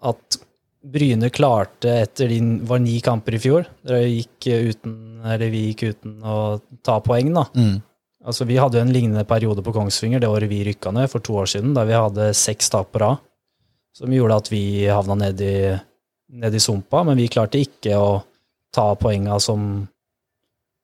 at 0.05 0.39
Bryne 0.85 1.31
klarte 1.33 1.89
etter 2.03 2.29
de 2.29 2.39
var 2.69 2.83
ni 2.85 2.99
kamper 3.01 3.39
i 3.39 3.41
fjor, 3.41 3.65
dere 3.89 4.03
gikk 4.05 4.51
uten, 4.53 4.97
eller 5.25 5.53
vi 5.53 5.63
gikk 5.71 5.87
uten 5.95 6.19
å 6.21 6.39
ta 6.85 6.99
poeng, 7.05 7.31
da. 7.33 7.47
Mm. 7.57 7.79
Altså, 8.25 8.45
vi 8.49 8.59
hadde 8.61 8.79
jo 8.79 8.85
en 8.85 8.93
lignende 8.93 9.25
periode 9.29 9.65
på 9.65 9.73
Kongsvinger 9.73 10.21
det 10.21 10.29
året 10.29 10.49
vi 10.49 10.63
rykka 10.65 10.93
ned 10.97 11.09
for 11.13 11.25
to 11.25 11.39
år 11.41 11.49
siden, 11.55 11.73
da 11.77 11.87
vi 11.89 11.97
hadde 11.97 12.31
seks 12.37 12.69
tap 12.73 12.93
på 12.93 13.01
rad, 13.01 13.25
som 13.97 14.13
gjorde 14.13 14.39
at 14.43 14.53
vi 14.53 14.63
havna 14.91 15.17
ned 15.27 15.41
i, 15.45 15.57
ned 16.41 16.57
i 16.57 16.61
sumpa, 16.61 17.03
men 17.05 17.21
vi 17.21 17.31
klarte 17.33 17.61
ikke 17.61 17.97
å 18.01 18.09
ta 18.75 18.91
poenga 18.99 19.39
som 19.41 19.87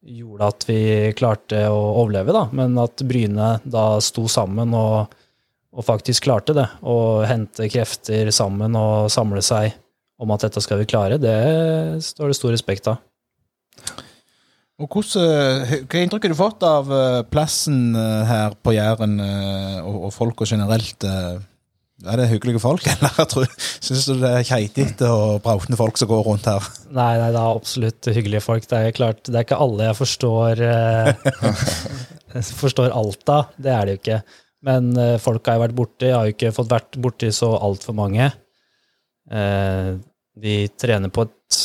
gjorde 0.01 0.49
at 0.49 0.65
vi 0.69 0.81
klarte 1.17 1.65
å 1.69 1.81
overleve, 2.01 2.33
da. 2.33 2.47
Men 2.57 2.79
at 2.81 3.03
Bryne 3.05 3.59
da 3.69 3.85
sto 4.05 4.25
sammen 4.33 4.73
og, 4.77 5.13
og 5.71 5.87
faktisk 5.87 6.27
klarte 6.27 6.55
det, 6.57 6.67
å 6.83 7.23
hente 7.29 7.69
krefter 7.71 8.31
sammen 8.35 8.75
og 8.79 9.11
samle 9.13 9.43
seg 9.45 9.77
om 10.21 10.33
at 10.35 10.45
dette 10.45 10.63
skal 10.65 10.83
vi 10.83 10.89
klare, 10.91 11.21
det 11.21 11.37
står 12.05 12.33
det 12.33 12.39
stor 12.39 12.53
respekt 12.53 12.91
av. 12.91 12.99
Og 14.81 14.89
hvordan, 14.89 15.29
eh, 15.29 15.85
Hva 15.85 16.01
inntrykk 16.01 16.25
har 16.25 16.33
du 16.33 16.39
fått 16.39 16.65
av 16.65 16.91
eh, 16.93 17.23
plassen 17.29 17.95
eh, 17.95 18.25
her 18.25 18.57
på 18.65 18.73
Jæren 18.73 19.19
og, 19.21 19.97
og 20.09 20.13
folka 20.17 20.49
generelt? 20.49 21.05
Er 21.05 22.17
det 22.17 22.31
hyggelige 22.31 22.63
folk, 22.63 22.87
eller 22.93 23.13
jeg 23.21 23.29
tror, 23.35 23.51
syns 23.61 24.07
du 24.09 24.15
det 24.23 24.31
er 24.39 24.47
keitete 24.49 25.09
og 25.13 25.43
brautende 25.45 25.77
folk 25.77 26.01
som 26.01 26.09
går 26.09 26.25
rundt 26.25 26.49
her? 26.49 26.65
Nei, 26.89 27.13
nei, 27.21 27.29
det 27.29 27.43
er 27.43 27.59
absolutt 27.61 28.09
hyggelige 28.09 28.45
folk. 28.45 28.65
Det 28.71 28.79
er 28.81 28.97
klart, 28.97 29.21
det 29.29 29.37
er 29.37 29.45
ikke 29.45 29.61
alle 29.61 29.91
jeg 29.91 29.99
forstår 30.01 30.65
forstår 32.65 32.97
alt 32.97 33.35
av. 33.37 33.53
Det 33.61 33.75
er 33.75 33.85
det 33.85 33.99
jo 33.99 34.01
ikke. 34.01 34.23
Men 34.67 34.93
eh, 34.99 35.17
folk 35.23 35.47
har 35.49 35.59
jo 35.59 35.65
vært 35.65 35.77
borti. 35.79 36.09
Jeg 36.11 36.17
har 36.17 36.29
jo 36.29 36.37
ikke 36.37 36.55
fått 36.57 36.73
vært 36.73 36.99
borti 37.01 37.31
så 37.35 37.53
altfor 37.57 37.97
mange. 37.97 38.31
Eh, 39.31 39.93
de 40.41 40.57
trener 40.81 41.13
på 41.13 41.27
et 41.29 41.61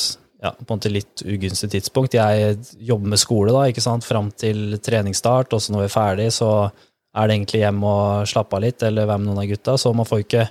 ja, 0.45 0.51
på 0.51 0.67
en 0.67 0.77
måte 0.77 0.91
litt 0.91 1.23
ugunstig 1.25 1.71
tidspunkt. 1.73 2.17
Jeg 2.17 2.58
jobber 2.86 3.15
med 3.15 3.21
skole 3.21 3.53
da, 3.55 3.63
ikke 3.69 3.84
sant, 3.84 4.05
fram 4.05 4.29
til 4.38 4.77
treningsstart, 4.84 5.55
og 5.55 5.63
så 5.63 5.73
når 5.73 5.86
vi 5.86 5.88
er 5.89 5.95
ferdig, 5.95 6.27
så 6.36 6.49
er 7.15 7.27
det 7.27 7.38
egentlig 7.38 7.63
hjem 7.63 7.81
og 7.88 8.29
slappe 8.29 8.58
av 8.58 8.65
litt, 8.65 8.84
eller 8.84 9.08
være 9.08 9.23
med 9.23 9.31
noen 9.31 9.41
av 9.45 9.49
gutta. 9.49 9.77
Så 9.79 9.93
man 9.95 10.08
får 10.08 10.25
ikke 10.25 10.45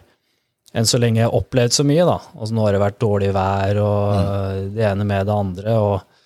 enn 0.75 0.89
så 0.91 0.99
lenge 0.99 1.29
opplevd 1.31 1.77
så 1.77 1.87
mye, 1.87 2.07
da. 2.09 2.19
Og 2.41 2.51
nå 2.51 2.65
har 2.65 2.75
det 2.75 2.83
vært 2.83 3.01
dårlig 3.03 3.31
vær 3.37 3.81
og 3.85 4.75
det 4.75 4.87
ene 4.89 5.07
med 5.07 5.29
det 5.29 5.37
andre. 5.37 5.77
Og, 5.79 6.19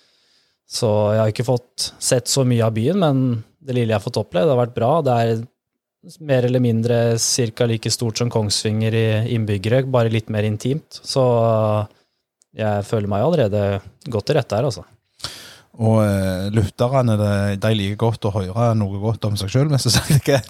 så 0.69 0.89
jeg 1.13 1.21
har 1.21 1.33
ikke 1.33 1.49
fått 1.49 1.91
sett 2.01 2.31
så 2.31 2.45
mye 2.47 2.65
av 2.65 2.73
byen, 2.73 3.03
men 3.03 3.23
det 3.59 3.75
lille 3.75 3.93
jeg 3.93 3.99
har 3.99 4.05
fått 4.05 4.21
opplevd, 4.21 4.53
har 4.53 4.61
vært 4.63 4.77
bra. 4.77 4.91
Det 5.05 5.17
er 5.21 5.43
mer 6.19 6.45
eller 6.47 6.63
mindre 6.63 7.17
ca. 7.17 7.65
like 7.65 7.91
stort 7.91 8.17
som 8.17 8.29
Kongsvinger 8.31 8.95
i 8.95 9.07
innbyggere, 9.35 9.83
bare 9.91 10.11
litt 10.13 10.29
mer 10.29 10.47
intimt. 10.47 11.01
Så 11.03 11.23
jeg 12.55 12.85
føler 12.87 13.11
meg 13.11 13.25
allerede 13.25 13.81
godt 14.09 14.29
til 14.29 14.39
rette 14.39 14.55
her, 14.55 14.69
altså. 14.69 14.85
Og 15.79 16.01
eh, 16.03 16.49
lytterne 16.51 17.15
de 17.59 17.73
liker 17.75 17.99
godt 17.99 18.27
å 18.27 18.33
høre 18.35 18.71
noe 18.75 18.99
godt 18.99 19.29
om 19.29 19.37
seg 19.39 19.51
sjøl, 19.53 19.69
mest 19.71 19.91
sagt. 19.93 20.15
ikke 20.17 20.41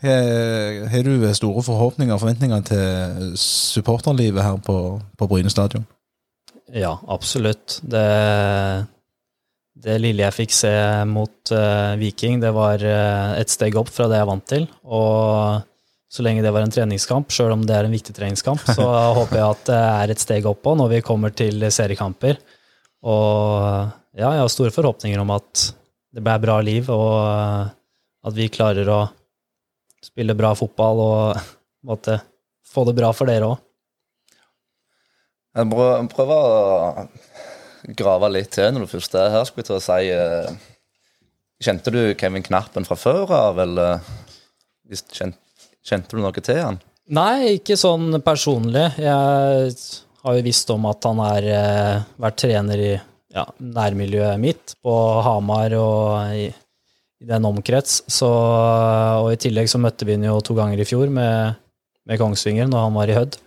Har 0.00 1.02
du 1.04 1.26
store 1.36 1.64
forhåpninger 1.66 2.14
og 2.14 2.22
forventninger 2.22 2.62
til 2.70 3.34
supporterlivet 3.36 4.44
her 4.44 4.60
på, 4.64 4.76
på 5.00 5.28
Bryne 5.28 5.52
stadion? 5.52 5.84
Ja, 6.72 6.94
absolutt. 7.08 7.80
Det, 7.82 8.06
det 9.80 9.96
lille 10.02 10.24
jeg 10.26 10.36
fikk 10.36 10.54
se 10.54 10.72
mot 11.08 11.52
uh, 11.54 11.96
Viking, 12.00 12.40
det 12.42 12.52
var 12.56 12.82
uh, 12.84 13.36
et 13.40 13.52
steg 13.52 13.76
opp 13.80 13.90
fra 13.92 14.08
det 14.10 14.18
jeg 14.18 14.26
er 14.26 14.30
vant 14.30 14.48
til. 14.52 14.66
Og 14.84 15.66
så 16.10 16.24
lenge 16.26 16.42
det 16.42 16.50
var 16.52 16.66
en 16.66 16.74
treningskamp, 16.74 17.30
sjøl 17.32 17.54
om 17.54 17.62
det 17.66 17.76
er 17.76 17.86
en 17.86 17.94
viktig 17.94 18.14
treningskamp, 18.16 18.64
så 18.74 18.86
håper 19.18 19.38
jeg 19.38 19.46
at 19.46 19.68
det 19.70 19.80
er 19.80 20.12
et 20.14 20.22
steg 20.22 20.48
opp 20.50 20.66
òg 20.66 20.80
når 20.80 20.96
vi 20.96 21.04
kommer 21.06 21.34
til 21.34 21.64
seriekamper. 21.70 22.40
Og 23.06 23.90
ja, 24.18 24.32
jeg 24.34 24.42
har 24.42 24.50
store 24.52 24.74
forhåpninger 24.74 25.20
om 25.22 25.30
at 25.32 25.70
det 26.10 26.22
blir 26.24 26.42
bra 26.42 26.58
liv, 26.64 26.90
og 26.90 27.14
eh, 27.22 27.70
at 28.26 28.36
vi 28.36 28.50
klarer 28.52 28.88
å 28.90 29.00
spille 30.02 30.34
bra 30.34 30.52
fotball 30.58 31.02
og 31.04 31.50
måtte, 31.88 32.18
få 32.70 32.84
det 32.86 32.96
bra 32.98 33.12
for 33.16 33.30
dere 33.30 33.54
òg. 33.54 33.66
Jeg 35.58 35.66
prøver 36.12 36.34
å 36.34 37.06
grave 37.96 38.30
litt 38.32 38.52
til 38.54 38.72
når 38.74 38.84
du 38.84 38.90
først 38.90 39.16
er 39.18 39.32
her, 39.34 39.46
skulle 39.48 39.64
jeg 39.64 39.70
til 39.70 39.78
å 39.78 39.84
si. 39.84 40.10
eh, 40.14 40.68
Kjente 41.60 41.92
du 41.92 42.14
Kevin 42.16 42.44
Knappen 42.46 42.86
fra 42.88 42.96
før 42.96 43.30
av, 43.36 43.58
eller 43.60 44.00
kjente 44.88 46.14
du 46.14 46.22
noe 46.22 46.40
til 46.40 46.56
han? 46.56 46.78
Nei, 47.10 47.58
ikke 47.58 47.76
sånn 47.76 48.20
personlig. 48.24 48.86
Jeg 49.02 49.74
har 50.22 50.36
jo 50.38 50.46
visst 50.46 50.70
om 50.72 50.86
at 50.88 51.04
han 51.08 51.20
har 51.20 51.46
eh, 51.50 52.02
vært 52.22 52.38
trener 52.44 52.80
i 52.80 52.90
ja, 52.94 53.44
nærmiljøet 53.60 54.40
mitt, 54.42 54.74
på 54.82 54.94
Hamar 55.26 55.74
og 55.78 56.34
i, 56.38 56.48
i 57.20 57.28
den 57.28 57.48
omkrets. 57.50 58.00
Så, 58.10 58.30
og 58.30 59.28
i 59.34 59.40
tillegg 59.42 59.68
så 59.70 59.82
møtte 59.82 60.08
vi 60.08 60.16
han 60.16 60.28
jo 60.30 60.38
to 60.44 60.56
ganger 60.58 60.80
i 60.80 60.88
fjor 60.88 61.12
med, 61.12 61.60
med 62.08 62.20
Kongsvinger 62.22 62.70
når 62.70 62.86
han 62.86 62.98
var 63.02 63.12
i 63.12 63.18
Hødd. 63.18 63.40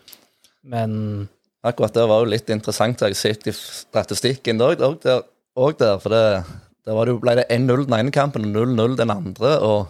Men 0.70 0.98
Akkurat 1.63 1.93
det 1.95 2.04
var 2.10 2.23
jo 2.23 2.32
litt 2.34 2.49
interessant. 2.52 2.99
Jeg 2.99 3.13
har 3.15 3.19
sett 3.19 3.47
i 3.47 3.54
statistikken 3.56 4.60
òg 4.62 4.78
der, 4.82 5.23
der, 5.80 5.99
for 6.04 6.12
det, 6.12 6.23
der 6.84 6.97
var 6.97 7.06
det, 7.08 7.13
jo- 7.15 7.21
ble 7.23 7.36
det 7.39 7.45
1-0 7.49 7.86
den 7.88 7.97
ene 7.99 8.12
kampen 8.12 8.49
og 8.49 8.56
0-0 8.67 8.97
den 8.99 9.13
andre. 9.13 9.54
og 9.63 9.88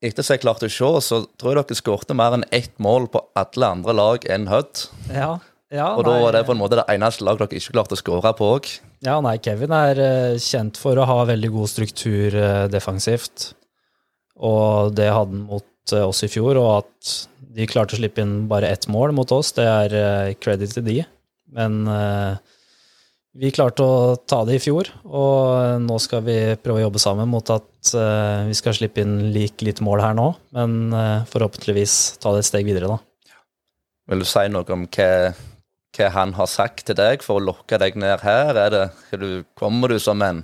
etter 0.00 0.24
som 0.24 0.32
jeg 0.36 0.40
klarte 0.46 0.64
å 0.64 0.72
se, 0.72 0.90
så 1.04 1.16
tror 1.36 1.58
jeg 1.58 1.66
dere 1.68 1.76
skårte 1.76 2.14
mer 2.16 2.32
enn 2.38 2.44
ett 2.56 2.72
mål 2.80 3.10
på 3.12 3.20
alle 3.36 3.66
andre 3.76 3.92
lag 3.92 4.22
enn 4.32 4.46
Hødd. 4.48 4.86
ja, 5.12 5.34
ja 5.70 5.88
Og 5.96 6.04
da 6.06 6.14
var 6.22 6.32
det 6.32 6.46
på 6.46 6.54
en 6.54 6.58
måte 6.62 6.78
det 6.78 6.86
eneste 6.88 7.26
laget 7.26 7.50
dere 7.50 7.60
ikke 7.60 7.74
klarte 7.76 7.98
å 7.98 8.00
skåre 8.00 8.32
på 8.38 8.48
òg. 8.54 8.70
Ja, 9.04 9.18
nei, 9.20 9.36
Kevin 9.44 9.72
er 9.76 10.00
eh, 10.00 10.38
kjent 10.40 10.76
for 10.80 10.96
å 10.96 11.04
ha 11.08 11.18
veldig 11.28 11.50
god 11.52 11.68
struktur 11.68 12.32
eh, 12.36 12.64
defensivt. 12.72 13.50
Og 14.40 14.94
det 14.96 15.10
hadde 15.12 15.36
han 15.36 15.44
mot 15.50 15.66
eh, 15.92 16.06
oss 16.06 16.24
i 16.26 16.30
fjor, 16.30 16.58
og 16.60 16.70
at 16.78 17.16
de 17.56 17.66
klarte 17.70 17.96
å 17.96 18.00
slippe 18.00 18.22
inn 18.22 18.46
bare 18.50 18.70
ett 18.70 18.86
mål 18.92 19.14
mot 19.16 19.32
oss, 19.34 19.52
det 19.56 19.66
er 19.66 19.96
eh, 19.96 20.38
credit 20.40 20.76
til 20.76 20.86
de. 20.86 20.98
Men 21.56 21.82
eh, 21.90 22.38
vi 23.40 23.52
klarte 23.54 23.84
å 23.86 24.16
ta 24.26 24.40
det 24.46 24.58
i 24.58 24.62
fjor, 24.62 24.88
og 25.06 25.82
nå 25.84 25.98
skal 26.02 26.24
vi 26.26 26.38
prøve 26.58 26.80
å 26.80 26.86
jobbe 26.88 27.02
sammen 27.02 27.30
mot 27.30 27.52
at 27.54 27.92
eh, 27.94 28.48
vi 28.48 28.56
skal 28.58 28.74
slippe 28.74 29.04
inn 29.04 29.30
lik 29.34 29.62
litt 29.66 29.82
mål 29.86 30.02
her 30.02 30.16
nå, 30.18 30.32
men 30.56 30.80
eh, 30.90 31.28
forhåpentligvis 31.30 31.94
ta 32.22 32.34
det 32.34 32.42
et 32.42 32.50
steg 32.50 32.66
videre, 32.66 32.90
da. 32.90 32.98
Vil 34.10 34.24
du 34.24 34.26
si 34.26 34.42
noe 34.50 34.74
om 34.74 34.88
hva, 34.90 35.10
hva 35.94 36.08
han 36.16 36.34
har 36.34 36.50
sagt 36.50 36.88
til 36.88 36.98
deg 36.98 37.22
for 37.22 37.38
å 37.38 37.46
lokke 37.52 37.78
deg 37.78 37.98
ned 38.02 38.24
her? 38.26 38.50
Er 38.58 38.74
det, 38.74 38.86
er 39.14 39.44
kommer 39.58 39.94
du 39.94 40.00
som 40.02 40.26
en 40.26 40.42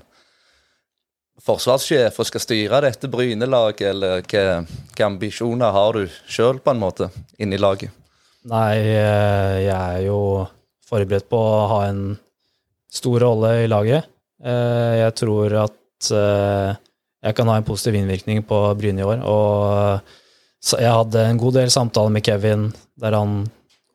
forsvarssjef 1.46 2.18
og 2.20 2.28
skal 2.28 2.42
styre 2.42 2.82
dette 2.86 3.10
Bryne-laget, 3.10 3.86
eller 3.92 4.24
hva, 4.26 4.44
hva 4.66 5.06
ambisjoner 5.06 5.74
har 5.74 5.96
du 5.98 6.18
sjøl, 6.28 6.60
på 6.62 6.74
en 6.74 6.82
måte, 6.82 7.10
inni 7.38 7.58
laget? 7.60 7.94
Nei, 8.46 8.78
eh, 8.78 9.56
jeg 9.66 9.74
er 9.74 10.04
jo 10.06 10.20
forberedt 10.86 11.28
på 11.30 11.38
å 11.38 11.66
ha 11.72 11.80
en 11.88 12.02
stor 12.92 13.24
rolle 13.24 13.52
i 13.64 13.70
laget. 13.70 14.06
Eh, 14.44 15.02
Jeg 15.02 15.16
tror 15.18 15.56
at 15.64 16.10
eh, 16.14 16.78
jeg 17.26 17.34
kan 17.34 17.50
ha 17.50 17.56
en 17.58 17.66
positiv 17.66 17.98
innvirkning 17.98 18.44
på 18.46 18.60
Bryne 18.78 19.02
i 19.02 19.06
år. 19.06 19.22
Og 19.26 20.76
jeg 20.78 20.94
hadde 20.94 21.26
en 21.26 21.40
god 21.42 21.58
del 21.58 21.72
samtaler 21.74 22.14
med 22.14 22.26
Kevin 22.26 22.68
der 23.00 23.16
han 23.18 23.40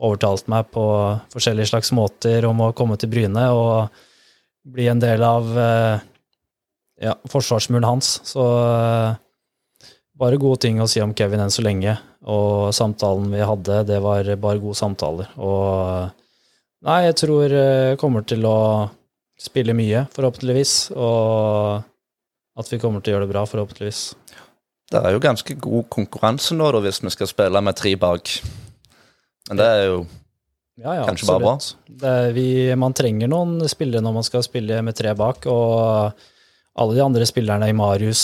overtalte 0.01 0.51
meg 0.51 0.67
på 0.73 0.83
forskjellige 1.31 1.71
slags 1.71 1.91
måter 1.95 2.45
om 2.49 2.59
å 2.65 2.73
komme 2.75 2.97
til 2.99 3.11
Bryne 3.11 3.45
og 3.55 4.01
bli 4.67 4.87
en 4.91 5.01
del 5.01 5.23
av 5.23 5.47
ja, 7.01 7.15
forsvarsmuren 7.31 7.87
hans. 7.87 8.13
Så 8.29 8.45
eh, 8.45 9.91
bare 10.21 10.39
gode 10.41 10.61
ting 10.65 10.79
å 10.83 10.87
si 10.89 11.01
om 11.03 11.13
Kevin 11.17 11.41
enn 11.43 11.53
så 11.53 11.63
lenge. 11.65 11.97
Og 12.29 12.69
samtalen 12.77 13.31
vi 13.33 13.41
hadde, 13.41 13.81
det 13.89 13.99
var 14.03 14.27
bare 14.41 14.61
gode 14.61 14.77
samtaler. 14.77 15.31
Og 15.41 16.11
nei, 16.85 16.99
jeg 17.07 17.17
tror 17.23 17.55
jeg 17.57 17.97
kommer 18.01 18.25
til 18.29 18.45
å 18.45 18.57
spille 19.41 19.73
mye, 19.73 20.05
forhåpentligvis. 20.13 20.75
Og 20.93 21.81
at 22.61 22.69
vi 22.69 22.77
kommer 22.83 23.01
til 23.01 23.13
å 23.13 23.17
gjøre 23.17 23.25
det 23.29 23.33
bra, 23.33 23.45
forhåpentligvis. 23.49 24.01
Det 24.91 24.99
er 24.99 25.15
jo 25.15 25.21
ganske 25.23 25.55
god 25.63 25.85
konkurranse 25.93 26.53
nå, 26.57 26.67
da, 26.75 26.81
hvis 26.83 26.99
vi 27.01 27.13
skal 27.13 27.29
spille 27.31 27.61
med 27.63 27.77
tre 27.79 27.93
bak. 27.97 28.33
Men 29.49 29.61
det 29.61 29.69
er 29.77 29.85
jo 29.87 30.01
Ja, 30.81 30.93
ja, 30.99 31.05
Kanskje 31.05 31.27
bare 31.29 31.41
bra. 31.43 31.53
absolutt. 31.57 32.35
Vi, 32.35 32.45
man 32.79 32.93
trenger 32.97 33.29
noen 33.29 33.59
spillere 33.69 34.01
når 34.03 34.13
man 34.15 34.25
skal 34.25 34.43
spille 34.45 34.79
med 34.85 34.95
tre 34.97 35.11
bak, 35.17 35.45
og 35.51 36.13
alle 36.79 36.95
de 36.95 37.03
andre 37.03 37.27
spillerne 37.27 37.67
i 37.69 37.75
Marius 37.75 38.23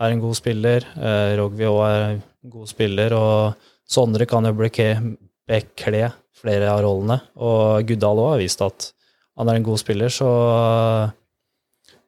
er 0.00 0.14
en 0.14 0.22
god 0.22 0.38
spiller. 0.38 0.86
Eh, 0.96 1.34
Rogvi 1.40 1.66
òg 1.68 1.80
er 1.88 2.04
en 2.14 2.22
god 2.52 2.70
spiller, 2.70 3.14
og 3.16 3.68
Sondre 3.90 4.26
kan 4.30 4.46
jo 4.46 4.54
bekle 4.54 6.12
flere 6.40 6.70
av 6.70 6.82
rollene. 6.84 7.18
Og 7.42 7.86
Guddal 7.88 8.22
òg 8.22 8.32
har 8.34 8.42
vist 8.42 8.62
at 8.64 8.92
han 9.38 9.50
er 9.50 9.58
en 9.58 9.66
god 9.66 9.80
spiller, 9.82 10.12
så 10.12 10.30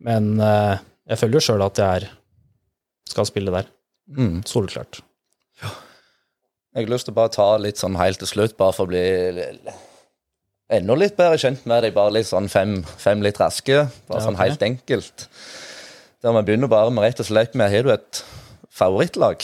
Men 0.02 0.40
eh, 0.40 0.78
jeg 1.08 1.18
føler 1.18 1.38
jo 1.38 1.46
sjøl 1.46 1.62
at 1.62 1.78
jeg 1.78 2.02
er, 2.02 2.08
skal 3.10 3.26
spille 3.28 3.52
der. 3.54 3.66
mm. 4.10 4.42
Soleklart. 4.46 5.02
Jeg 6.72 6.86
har 6.86 6.90
lyst 6.90 7.04
til 7.04 7.12
å 7.12 7.18
bare 7.20 7.30
ta 7.34 7.46
litt 7.60 7.78
sånn 7.78 7.98
helt 8.00 8.18
til 8.18 8.30
slutt, 8.30 8.56
bare 8.56 8.72
for 8.72 8.88
å 8.88 8.90
bli 8.90 9.02
enda 10.72 10.94
litt 10.96 11.18
bedre 11.18 11.38
kjent 11.38 11.66
med 11.68 11.84
deg. 11.84 11.92
Bare 11.94 12.14
litt 12.16 12.30
sånn 12.30 12.48
fem, 12.48 12.78
fem 12.98 13.22
litt 13.22 13.38
raske. 13.42 13.84
Bare 14.08 14.22
Ja, 14.22 14.24
sånn 14.24 14.40
helt 14.40 14.62
enkelt. 14.64 15.26
Der 16.22 16.34
vi 16.36 16.42
begynner 16.46 16.70
bare 16.70 16.90
med 16.94 17.02
rett 17.02 17.20
og 17.22 17.26
slett 17.26 17.56
med 17.58 17.72
Har 17.72 17.86
du 17.86 17.90
et 17.90 18.24
favorittlag? 18.70 19.42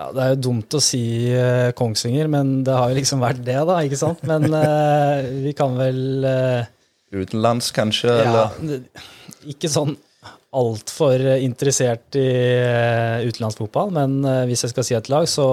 Ja, 0.00 0.06
Det 0.16 0.22
er 0.24 0.30
jo 0.32 0.42
dumt 0.48 0.72
å 0.72 0.80
si 0.80 1.02
uh, 1.36 1.70
Kongsvinger, 1.76 2.30
men 2.32 2.62
det 2.64 2.72
har 2.72 2.88
jo 2.88 2.96
liksom 2.96 3.20
vært 3.20 3.42
det, 3.44 3.58
da, 3.68 3.80
ikke 3.84 4.00
sant? 4.00 4.22
Men 4.24 4.48
uh, 4.48 5.20
vi 5.44 5.52
kan 5.56 5.76
vel 5.76 6.24
uh, 6.24 6.70
Utenlands, 7.12 7.68
kanskje? 7.76 8.14
Ja, 8.22 8.46
Eller? 8.56 8.88
ikke 9.50 9.68
sånn 9.68 9.92
altfor 10.56 11.22
interessert 11.38 12.16
i 12.18 12.26
utenlandsfotball, 13.28 13.92
men 13.94 14.16
hvis 14.48 14.64
jeg 14.64 14.72
skal 14.72 14.86
si 14.86 14.96
et 14.98 15.10
lag, 15.12 15.28
så 15.30 15.46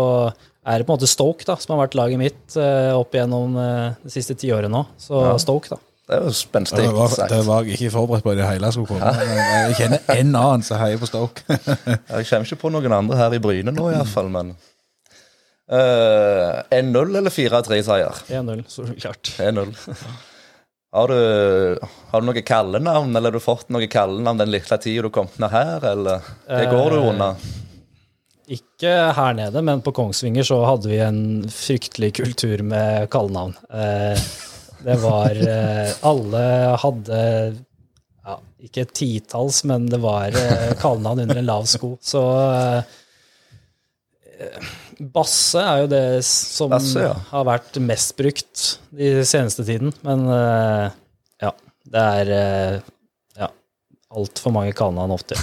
er 0.66 0.80
det 0.82 0.88
på 0.88 0.94
en 0.94 0.98
måte 0.98 1.10
Stoke, 1.10 1.46
da, 1.46 1.54
som 1.62 1.76
har 1.76 1.84
vært 1.84 1.98
laget 2.00 2.22
mitt 2.22 2.58
opp 2.58 3.14
igjennom 3.14 3.54
eh, 3.62 4.00
de 4.02 4.12
siste 4.12 4.34
ti 4.42 4.50
årene 4.54 4.74
nå. 4.74 4.82
Så 5.02 5.22
Ja. 5.22 5.36
Stoke, 5.42 5.70
da. 5.70 5.78
Det 6.08 6.18
var 6.24 6.32
spenstig 6.32 6.80
Det 6.86 6.92
var, 6.96 7.10
sagt. 7.12 7.30
det 7.34 7.42
var 7.48 7.66
jeg 7.68 7.76
ikke 7.76 7.92
forberedt 7.98 8.24
på 8.24 8.32
i 8.32 8.38
det 8.40 8.46
hele 8.48 8.70
skulle 8.72 8.88
komme. 8.88 9.10
Jeg 9.28 9.76
kjenner 9.82 10.14
en 10.14 10.30
annen 10.40 10.64
som 10.64 10.80
heier 10.80 11.02
på 11.02 11.10
Stoke. 11.10 11.44
Jeg 11.50 12.30
kommer 12.30 12.48
ikke 12.48 12.62
på 12.62 12.72
noen 12.72 12.96
andre 12.96 13.18
her 13.20 13.36
i 13.36 13.42
Bryne 13.44 13.74
nå, 13.76 13.90
iallfall, 13.92 14.30
men 14.32 14.54
uh, 15.68 16.64
1-0 16.72 17.18
eller 17.20 17.34
4-3-seier? 17.34 18.24
1-0, 18.40 18.64
så 18.72 18.88
klart. 18.96 19.34
1-0. 19.38 19.76
Har 20.96 21.12
du, 21.12 21.20
har 22.14 22.24
du 22.24 22.30
noe 22.30 22.42
kallenavn, 22.48 23.12
eller 23.12 23.28
har 23.34 23.36
du 23.36 23.44
fått 23.44 23.68
noe 23.76 23.90
kallenavn 23.92 24.40
den 24.40 24.54
lille 24.56 24.78
tida 24.80 25.04
du 25.04 25.12
kom 25.14 25.28
ned 25.44 25.52
her, 25.52 25.84
eller 25.92 26.24
det 26.48 26.70
går 26.72 26.96
du 26.96 27.02
Eh, 27.02 27.10
under? 27.12 27.48
Ikke 28.48 28.94
her 29.12 29.34
nede, 29.36 29.60
men 29.68 29.82
på 29.84 29.92
Kongsvinger 29.92 30.46
så 30.48 30.62
hadde 30.64 30.88
vi 30.88 31.02
en 31.04 31.20
fryktelig 31.52 32.14
kultur 32.22 32.64
med 32.64 33.10
kallenavn. 33.12 33.58
Eh, 33.68 34.16
det 34.88 34.96
var 35.04 35.36
eh, 35.36 35.90
Alle 36.08 36.44
hadde 36.80 37.20
ja, 38.24 38.38
ikke 38.64 38.86
et 38.86 38.96
titalls, 38.96 39.62
men 39.68 39.90
det 39.92 40.00
var 40.04 40.32
eh, 40.32 40.74
kallenavn 40.80 41.26
under 41.26 41.42
en 41.42 41.50
lav 41.50 41.68
sko. 41.68 41.96
Så 42.04 42.24
eh, 42.56 42.84
Basse 44.98 45.62
er 45.62 45.84
jo 45.84 45.90
det 45.92 46.04
som 46.26 46.72
Basse, 46.72 47.04
ja. 47.04 47.14
har 47.34 47.48
vært 47.50 47.80
mest 47.84 48.16
brukt 48.18 48.68
de 48.96 49.26
seneste 49.28 49.66
tiden. 49.68 49.92
Men 50.08 50.26
ja, 51.42 51.52
det 51.86 52.04
er 52.22 52.32
ja, 53.38 53.50
altfor 54.10 54.56
mange 54.56 54.74
kallenavn 54.78 55.14
ofte. 55.14 55.38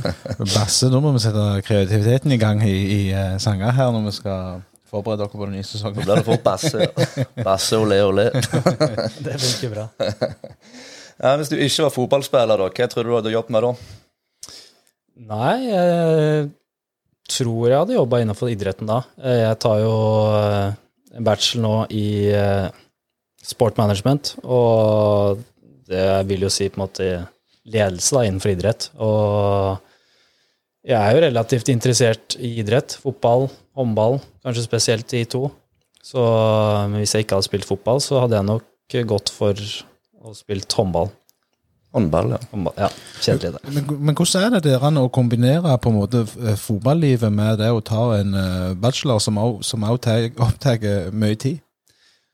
Basse, 0.56 0.90
nå 0.92 1.00
må 1.04 1.14
vi 1.16 1.22
sette 1.24 1.46
kreativiteten 1.64 2.34
i 2.36 2.40
gang 2.40 2.64
i, 2.66 2.76
i 2.98 3.00
sanger 3.40 3.72
her 3.78 3.94
når 3.94 4.10
vi 4.10 4.16
skal 4.18 4.60
forberede 4.90 5.22
dere 5.24 5.32
på 5.34 5.44
den 5.46 5.54
nye 5.58 5.64
Da 5.64 5.68
sesongen. 5.70 6.02
blir 6.04 6.16
det 6.20 6.26
fort 6.26 6.44
Basse. 6.46 6.88
og 6.88 7.44
Basse, 7.44 7.76
olé, 7.80 7.98
olé. 8.06 8.26
Det 9.26 9.38
funker 9.42 9.74
bra. 9.74 9.88
Ja, 11.18 11.32
hvis 11.34 11.48
du 11.50 11.56
ikke 11.58 11.82
var 11.82 11.90
fotballspiller, 11.90 12.60
da, 12.60 12.66
hva 12.70 12.86
tror 12.86 13.02
du 13.02 13.08
du 13.10 13.14
hadde 13.16 13.32
jobbet 13.32 13.50
med 13.56 13.64
da? 13.64 13.70
Nei, 15.28 15.54
jeg 15.66 16.44
tror 17.34 17.64
jeg 17.72 17.80
hadde 17.80 17.96
jobba 17.96 18.20
innenfor 18.22 18.52
idretten 18.52 18.86
da. 18.86 19.00
Eh, 19.18 19.40
Jeg 19.48 19.58
tar 19.64 19.80
jo 19.82 19.96
eh, 20.38 20.76
en 21.18 21.26
bachelor 21.26 21.64
nå 21.64 21.72
i 21.90 22.04
eh, 22.30 22.68
sport 23.42 23.80
management, 23.82 24.36
og 24.46 25.42
det 25.90 26.04
vil 26.30 26.46
jo 26.46 26.52
si 26.54 26.68
på 26.70 26.78
en 26.78 26.84
måte 26.86 27.08
ledelse 27.68 28.14
da 28.14 28.22
innenfor 28.28 28.54
idrett. 28.54 28.86
Og 29.02 29.82
jeg 30.86 30.96
er 31.02 31.16
jo 31.18 31.24
relativt 31.26 31.72
interessert 31.74 32.38
i 32.38 32.54
idrett. 32.62 32.94
Fotball, 33.02 33.48
håndball, 33.78 34.18
kanskje 34.44 34.66
spesielt 34.66 35.08
de 35.12 35.22
to. 35.30 35.46
Så 36.04 36.22
men 36.88 37.00
hvis 37.02 37.14
jeg 37.14 37.26
ikke 37.26 37.38
hadde 37.38 37.48
spilt 37.48 37.68
fotball, 37.68 38.02
så 38.02 38.24
hadde 38.24 38.38
jeg 38.38 38.48
nok 38.48 38.98
gått 39.08 39.32
for 39.34 39.56
å 40.24 40.34
spilt 40.36 40.72
håndball. 40.78 41.10
Håndball, 41.94 42.34
ja. 42.34 42.38
håndball. 42.52 42.74
Ja, 42.76 42.88
kjedelig 43.24 43.54
det. 43.54 43.62
Men, 43.72 43.86
men 44.10 44.16
hvordan 44.16 44.44
er 44.44 44.54
det 44.56 44.74
dere 44.74 44.90
å 45.00 45.08
kombinere 45.12 45.76
på 45.80 45.92
en 45.92 45.96
måte 45.96 46.24
eh, 46.44 46.58
fotballivet 46.60 47.32
med 47.32 47.62
det 47.62 47.70
å 47.72 47.80
ta 47.84 48.10
en 48.18 48.36
eh, 48.36 48.74
bachelor 48.78 49.22
som 49.24 49.40
også, 49.40 49.80
opptar 50.44 50.84
mye 51.16 51.38
tid? 51.40 51.62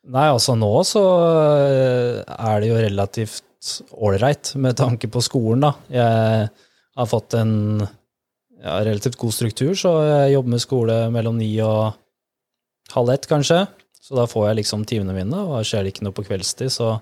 Nei, 0.05 0.27
altså 0.29 0.57
nå 0.59 0.73
så 0.85 1.01
øh, 1.01 2.23
er 2.25 2.61
det 2.61 2.69
jo 2.73 2.81
relativt 2.83 3.45
ålreit 3.95 4.53
med 4.61 4.77
tanke 4.77 5.09
på 5.09 5.23
skolen, 5.25 5.65
da. 5.65 5.71
Jeg 5.95 6.51
har 6.99 7.09
fått 7.09 7.39
en 7.39 7.55
ja, 8.65 8.79
relativt 8.81 9.19
god 9.21 9.35
struktur, 9.37 9.75
så 9.77 9.93
jeg 10.09 10.35
jobber 10.35 10.55
med 10.55 10.63
skole 10.63 10.99
mellom 11.13 11.37
ni 11.39 11.51
og 11.65 11.95
halv 12.95 13.13
ett, 13.15 13.29
kanskje. 13.29 13.65
Så 14.05 14.17
da 14.19 14.27
får 14.29 14.51
jeg 14.51 14.61
liksom 14.61 14.85
timene 14.89 15.17
mine, 15.17 15.43
og 15.49 15.65
skjer 15.65 15.85
det 15.85 15.95
ikke 15.95 16.07
noe 16.07 16.17
på 16.17 16.27
kveldstid, 16.27 16.73
så, 16.73 16.97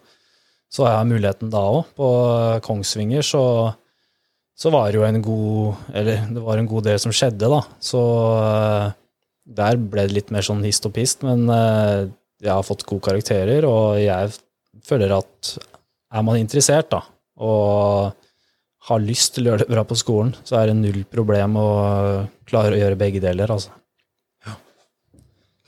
så 0.70 0.86
har 0.86 1.00
jeg 1.00 1.10
muligheten 1.12 1.50
da 1.52 1.62
òg. 1.78 1.94
På 1.98 2.08
Kongsvinger 2.66 3.26
så, 3.26 3.44
så 4.54 4.70
var 4.74 4.90
det 4.90 5.00
jo 5.00 5.06
en 5.06 5.22
god 5.24 5.94
Eller 5.98 6.28
det 6.30 6.44
var 6.44 6.60
en 6.60 6.70
god 6.70 6.86
del 6.86 7.00
som 7.02 7.14
skjedde, 7.14 7.50
da. 7.50 7.62
Så 7.82 8.02
øh, 8.38 8.90
der 9.58 9.78
ble 9.82 10.06
det 10.06 10.18
litt 10.18 10.34
mer 10.34 10.46
sånn 10.46 10.62
hist 10.66 10.86
og 10.86 10.94
pist, 10.94 11.26
men 11.26 11.48
øh, 11.50 12.10
jeg 12.42 12.54
har 12.54 12.66
fått 12.66 12.86
gode 12.86 13.06
karakterer, 13.06 13.66
og 13.66 13.98
jeg 14.02 14.30
føler 14.86 15.14
at 15.18 15.56
er 16.12 16.24
man 16.26 16.38
interessert 16.38 16.90
da, 16.92 17.00
og 17.40 18.12
har 18.88 19.02
lyst 19.02 19.36
til 19.36 19.46
å 19.46 19.52
gjøre 19.52 19.64
det 19.64 19.70
bra 19.70 19.84
på 19.86 19.96
skolen, 19.98 20.32
så 20.46 20.58
er 20.58 20.70
det 20.70 20.78
null 20.80 21.04
problem 21.10 21.56
å 21.60 21.68
klare 22.48 22.74
å 22.74 22.80
gjøre 22.80 22.98
begge 22.98 23.22
deler. 23.22 23.50
altså. 23.54 23.70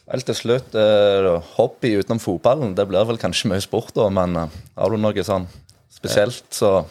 Helt 0.05 0.27
til 0.29 0.37
slutt, 0.37 0.75
eh, 0.77 1.29
hobby 1.57 1.95
utenom 1.97 2.21
fotballen, 2.21 2.75
det 2.77 2.85
blir 2.91 3.07
vel 3.09 3.17
kanskje 3.17 3.49
mye 3.49 3.63
sport, 3.65 3.95
da, 3.97 4.11
men 4.13 4.37
eh, 4.37 4.59
har 4.77 4.93
du 4.93 4.99
noe 5.01 5.25
sånn 5.25 5.47
spesielt, 5.89 6.45
så 6.53 6.85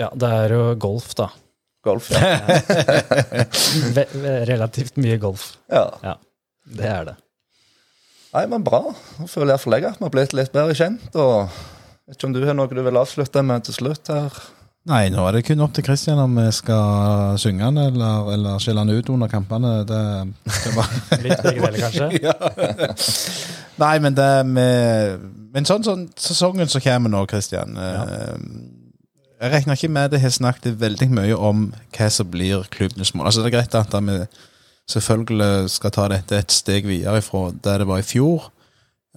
Ja, 0.00 0.08
det 0.14 0.28
er 0.28 0.54
jo 0.54 0.62
golf, 0.80 1.14
da. 1.18 1.28
golf. 1.84 2.08
Ja. 2.12 2.40
Relativt 4.52 4.96
mye 4.96 5.18
golf. 5.20 5.56
ja. 5.68 5.90
ja. 6.02 6.16
Det 6.66 6.82
er 6.90 7.04
det. 7.06 7.12
Nei, 8.34 8.42
men 8.50 8.64
bra. 8.66 8.80
Jeg 9.20 9.30
føler 9.30 9.54
iallfall 9.54 9.76
jeg 9.76 9.84
at 9.86 10.00
vi 10.00 10.04
har 10.04 10.10
blitt 10.12 10.32
litt 10.34 10.50
bedre 10.52 10.74
kjent. 10.74 11.14
og 11.14 11.52
vet 12.08 12.16
ikke 12.16 12.26
om 12.26 12.34
du 12.34 12.40
har 12.42 12.56
noe 12.58 12.66
du 12.66 12.82
vil 12.82 12.98
avslutte 12.98 13.42
med 13.46 13.68
til 13.68 13.76
slutt 13.76 14.10
her? 14.10 14.34
Nei, 14.86 15.08
nå 15.10 15.24
er 15.26 15.34
det 15.34 15.46
kun 15.48 15.62
opp 15.64 15.72
til 15.74 15.82
Kristian 15.82 16.20
om 16.22 16.36
vi 16.38 16.44
skal 16.54 17.34
synge 17.42 17.64
han 17.66 17.78
eller, 17.82 18.28
eller 18.36 18.60
skjelle 18.62 18.84
han 18.84 18.92
ut 18.94 19.08
under 19.10 19.30
kampene. 19.30 19.72
Det, 19.88 20.02
det 20.46 20.74
bare 20.76 21.00
Litt 21.24 21.42
begge 21.42 21.70
deler, 21.72 21.80
kanskje. 21.82 23.06
Nei, 23.82 23.96
men 24.04 24.14
det 24.16 24.30
med 24.48 25.24
Men 25.56 25.66
sånn 25.68 25.84
sånn 25.84 26.06
sesongen 26.14 26.70
som 26.70 26.84
kommer 26.84 27.12
nå, 27.12 27.24
Kristian 27.28 27.74
eh, 27.76 28.38
Jeg 29.42 29.52
regner 29.56 29.76
ikke 29.76 29.90
med 29.92 30.14
det 30.14 30.22
har 30.22 30.32
snakket 30.32 30.78
veldig 30.80 31.10
mye 31.18 31.36
om 31.36 31.66
hva 31.96 32.08
som 32.12 32.30
blir 32.30 32.68
klubbenes 32.70 33.10
mål. 33.14 33.32
Altså 33.32 33.42
Det 33.42 33.50
er 33.50 33.56
greit 33.58 33.74
at 33.80 33.98
vi 34.06 34.20
selvfølgelig 34.94 35.70
skal 35.74 35.96
ta 35.98 36.06
dette 36.14 36.38
et 36.38 36.54
steg 36.54 36.86
videre 36.86 37.24
fra 37.26 37.48
der 37.50 37.82
det 37.82 37.90
var 37.90 38.04
i 38.04 38.06
fjor. 38.06 38.52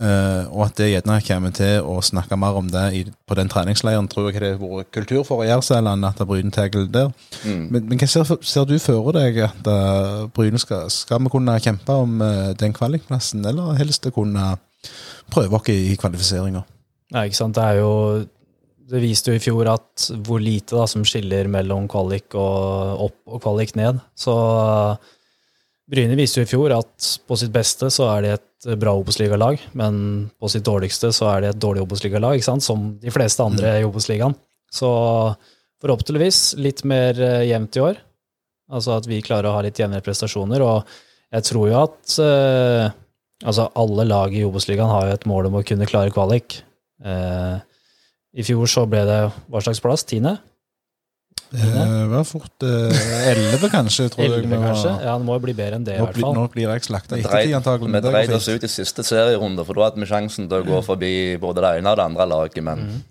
Eh, 0.01 0.45
og 0.47 0.63
at 0.65 0.77
det 0.79 0.89
gjerne 0.89 1.17
kommer 1.27 1.53
til 1.55 1.85
å 1.85 1.99
snakke 2.05 2.37
mer 2.39 2.57
om 2.59 2.69
det 2.71 2.85
i, 2.95 3.03
på 3.27 3.37
den 3.39 3.51
treningsleiren, 3.51 4.07
tror 4.11 4.29
jeg 4.29 4.41
det 4.41 4.53
har 4.55 4.61
vært 4.61 4.93
kultur 4.95 5.25
for 5.27 5.43
i 5.43 5.49
Jærseland, 5.49 6.07
at 6.07 6.23
Bryne 6.27 6.53
tar 6.55 6.71
der. 6.71 7.11
Mm. 7.43 7.67
Men, 7.67 7.85
men 7.91 8.01
hva 8.01 8.09
ser, 8.09 8.33
ser 8.41 8.67
du 8.69 8.75
for 8.81 9.11
deg 9.15 9.41
at 9.45 9.69
uh, 9.69 10.25
Bryne 10.35 10.59
skal 10.61 10.89
Skal 10.93 11.21
vi 11.23 11.31
kunne 11.33 11.59
kjempe 11.61 11.95
om 12.05 12.19
uh, 12.23 12.51
den 12.57 12.73
kvalikplassen, 12.75 13.45
eller 13.45 13.77
helst 13.79 14.07
kunne 14.15 14.55
prøve 15.29 15.59
oss 15.59 15.71
i 15.73 15.95
kvalifiseringa? 15.99 16.63
Ja, 17.13 17.23
ikke 17.25 17.39
sant. 17.39 17.57
Det 17.57 17.63
er 17.63 17.79
jo 17.81 17.93
Det 18.89 19.01
viste 19.03 19.33
jo 19.33 19.37
i 19.37 19.43
fjor 19.43 19.69
at 19.69 20.09
hvor 20.25 20.41
lite 20.41 20.77
da 20.77 20.87
som 20.89 21.03
skiller 21.05 21.49
mellom 21.51 21.85
kvalik 21.91 22.33
og 22.33 23.05
opp 23.05 23.35
og 23.35 23.41
kvalik 23.43 23.75
ned. 23.77 23.99
Så 24.17 24.33
Bryne 25.89 26.17
viste 26.17 26.41
jo 26.41 26.47
i 26.47 26.49
fjor 26.49 26.73
at 26.73 27.09
på 27.25 27.37
sitt 27.37 27.53
beste 27.53 27.89
så 27.93 28.07
er 28.15 28.25
de 28.25 28.31
et 28.37 28.48
bra 28.79 28.93
Obos-ligalag, 28.99 29.61
men 29.77 30.29
på 30.39 30.49
sitt 30.51 30.65
dårligste 30.67 31.13
så 31.15 31.29
er 31.31 31.41
det 31.43 31.53
et 31.53 31.61
dårlig 31.63 31.85
Obos-ligalag, 31.85 32.41
som 32.43 32.91
de 32.99 33.13
fleste 33.13 33.45
andre 33.45 33.77
i 33.79 33.85
Obos-ligaen. 33.87 34.35
Så 34.73 34.89
forhåpentligvis 35.81 36.55
litt 36.59 36.83
mer 36.87 37.19
eh, 37.23 37.47
jevnt 37.49 37.77
i 37.79 37.83
år. 37.83 38.01
Altså 38.69 38.97
at 38.99 39.07
vi 39.09 39.21
klarer 39.25 39.49
å 39.49 39.55
ha 39.57 39.63
litt 39.65 39.79
jevnere 39.79 40.05
prestasjoner. 40.05 40.61
Og 40.61 40.91
jeg 41.33 41.47
tror 41.47 41.69
jo 41.71 41.79
at 41.79 42.17
eh, 42.23 42.91
altså 43.45 43.69
alle 43.79 44.05
lag 44.09 44.35
i 44.35 44.43
Obos-ligaen 44.45 44.91
har 44.91 45.07
jo 45.07 45.17
et 45.17 45.27
mål 45.29 45.49
om 45.49 45.59
å 45.59 45.65
kunne 45.65 45.87
klare 45.89 46.13
kvalik. 46.13 46.59
Eh, 47.01 47.57
I 48.39 48.45
fjor 48.45 48.69
så 48.69 48.85
ble 48.89 49.05
det 49.07 49.19
hva 49.47 49.63
slags 49.63 49.81
plass? 49.83 50.05
Tiende? 50.09 50.37
Det 51.49 52.09
var 52.11 52.23
fort 52.29 52.63
elleve, 52.63 53.69
kanskje. 53.73 54.09
tror 54.13 54.23
jeg. 54.23 54.31
Elleve, 54.31 54.47
vi 54.49 54.57
var- 54.57 54.67
kanskje? 54.69 54.91
Ja, 55.03 55.17
det 55.17 55.25
må 55.25 55.33
jo 55.33 55.39
bli 55.39 55.53
bedre 55.57 55.75
enn 55.79 55.85
det, 55.85 55.95
i 55.97 56.01
hvert 56.03 56.17
fall. 56.21 56.35
nå 56.35 56.47
blir 56.53 56.67
jeg 56.69 56.81
slakta 56.85 57.17
ettertid, 57.17 57.55
antakelig. 57.57 57.91
vi 57.93 58.01
dreide 58.09 58.35
oss 58.35 58.47
ut 58.47 58.63
i 58.63 58.67
siste 58.67 59.01
serierunde, 59.03 59.65
for 59.65 59.73
da 59.73 59.87
hadde 59.89 59.95
vi 60.03 60.05
sjansen 60.05 60.49
til 60.49 60.61
å 60.61 60.65
gå 60.67 60.83
forbi 60.85 61.13
både 61.41 61.61
det 61.65 61.71
ene 61.79 61.89
og 61.89 61.97
det 61.97 62.05
andre 62.05 62.25
laget. 62.29 62.63
Men 62.63 62.77
Mm. 62.79 63.01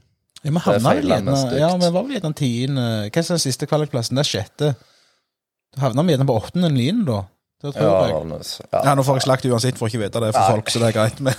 Ja, 0.44 0.50
vi 0.50 0.58
havna 0.58 0.94
Det 0.94 1.02
vel. 1.02 1.58
Ja, 1.58 1.76
vi 1.76 1.90
var 1.90 2.02
vel 2.04 2.20
gjerne 2.20 2.34
tiende 2.34 3.10
Hva 3.10 3.18
er 3.18 3.28
den 3.28 3.38
siste 3.42 3.66
kvalikplassen? 3.66 4.14
Det 4.14 4.22
er 4.22 4.30
sjette. 4.38 4.76
Da 5.74 5.82
havna 5.82 6.04
vi 6.06 6.14
gjerne 6.16 6.26
på 6.26 6.40
åttende 6.40 6.70
linje, 6.70 7.04
da. 7.06 7.24
Det 7.60 7.74
tror 7.74 7.82
ja, 7.82 8.06
jeg. 8.06 8.66
ja, 8.72 8.82
Ja, 8.84 8.94
Nå 8.94 9.02
får 9.02 9.18
jeg 9.18 9.22
slakt 9.26 9.44
uansett 9.50 9.76
for 9.76 9.88
ikke 9.88 9.98
vite 9.98 10.20
det 10.22 10.32
for 10.32 10.52
folk, 10.54 10.66
så 10.70 10.78
det 10.78 10.94
er 10.94 11.00
greit. 11.00 11.18
Men, 11.20 11.34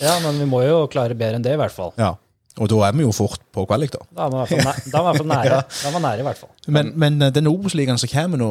Ja, 0.00 0.20
men 0.20 0.38
vi 0.38 0.44
må 0.46 0.62
jo 0.64 0.86
klare 0.86 1.16
bedre 1.18 1.34
enn 1.34 1.42
det, 1.42 1.52
i 1.52 1.56
hvert 1.58 1.72
fall. 1.74 1.92
ja. 1.98 2.14
Og 2.62 2.70
da 2.70 2.80
er 2.86 2.94
vi 2.94 3.02
jo 3.02 3.12
fort 3.14 3.42
på 3.54 3.64
kvalik, 3.66 3.96
da. 3.96 4.04
Da 4.14 4.26
er 4.28 4.50
vi 4.50 4.58
i 4.58 4.64
hvert 4.64 5.18
fall 5.18 5.30
nære. 5.30 5.60
Da 5.82 5.88
er 5.90 5.94
vi 5.96 6.02
nære, 6.04 6.20
i 6.22 6.26
hvert 6.28 6.42
fall. 6.42 6.52
Men, 6.68 6.92
men 6.94 7.22
eh, 7.22 7.32
den 7.34 7.50
Obos-ligaen 7.50 7.98
som 7.98 8.10
kommer 8.12 8.40
nå, 8.40 8.50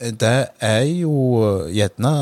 eh, 0.00 0.14
det 0.16 0.36
er 0.64 0.86
jo 0.88 1.12
gjerne 1.74 2.14